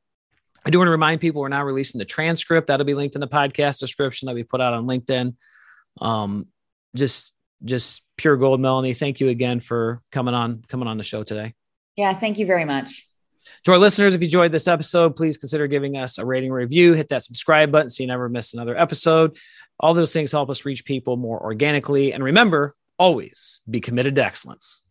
I 0.67 0.71
do 0.71 0.79
want 0.79 0.89
to 0.89 0.93
remind 0.93 1.21
people 1.21 1.41
we're 1.41 1.49
now 1.49 1.65
releasing 1.65 2.01
the 2.01 2.05
transcript. 2.05 2.67
That'll 2.67 2.85
be 2.85 2.95
linked 2.95 3.15
in 3.15 3.21
the 3.21 3.29
podcast 3.29 3.79
description. 3.79 4.27
That'll 4.27 4.37
be 4.37 4.43
put 4.43 4.61
out 4.61 4.75
on 4.75 4.87
LinkedIn. 4.87 5.37
Um, 6.01 6.49
just 6.97 7.35
just 7.65 8.03
pure 8.17 8.37
gold, 8.37 8.61
Melanie. 8.61 8.93
Thank 8.93 9.21
you 9.21 9.29
again 9.29 9.61
for 9.61 10.03
coming 10.11 10.35
on 10.35 10.65
coming 10.69 10.89
on 10.89 10.99
the 10.99 11.05
show 11.05 11.23
today. 11.23 11.55
Yeah, 11.95 12.13
thank 12.15 12.39
you 12.39 12.47
very 12.47 12.65
much. 12.65 13.07
To 13.65 13.73
our 13.73 13.79
listeners, 13.79 14.17
if 14.17 14.21
you 14.21 14.27
enjoyed 14.27 14.51
this 14.51 14.67
episode, 14.67 15.15
please 15.15 15.39
consider 15.39 15.69
giving 15.69 15.97
us 15.97 16.19
a 16.19 16.27
rating 16.27 16.51
review. 16.51 16.95
Hit 16.95 17.09
that 17.11 17.23
subscribe 17.23 17.71
button 17.71 17.89
so 17.89 18.03
you 18.03 18.09
never 18.09 18.29
miss 18.29 18.53
another 18.53 18.77
episode. 18.77 19.39
All 19.79 19.95
those 19.95 20.13
things 20.13 20.33
help 20.33 20.51
us 20.51 20.65
reach 20.65 20.85
people 20.85 21.17
more 21.17 21.41
organically. 21.41 22.13
And 22.13 22.25
remember, 22.25 22.75
always 22.99 23.61
be 23.71 23.81
committed 23.81 24.17
to 24.17 24.25
excellence. 24.25 24.86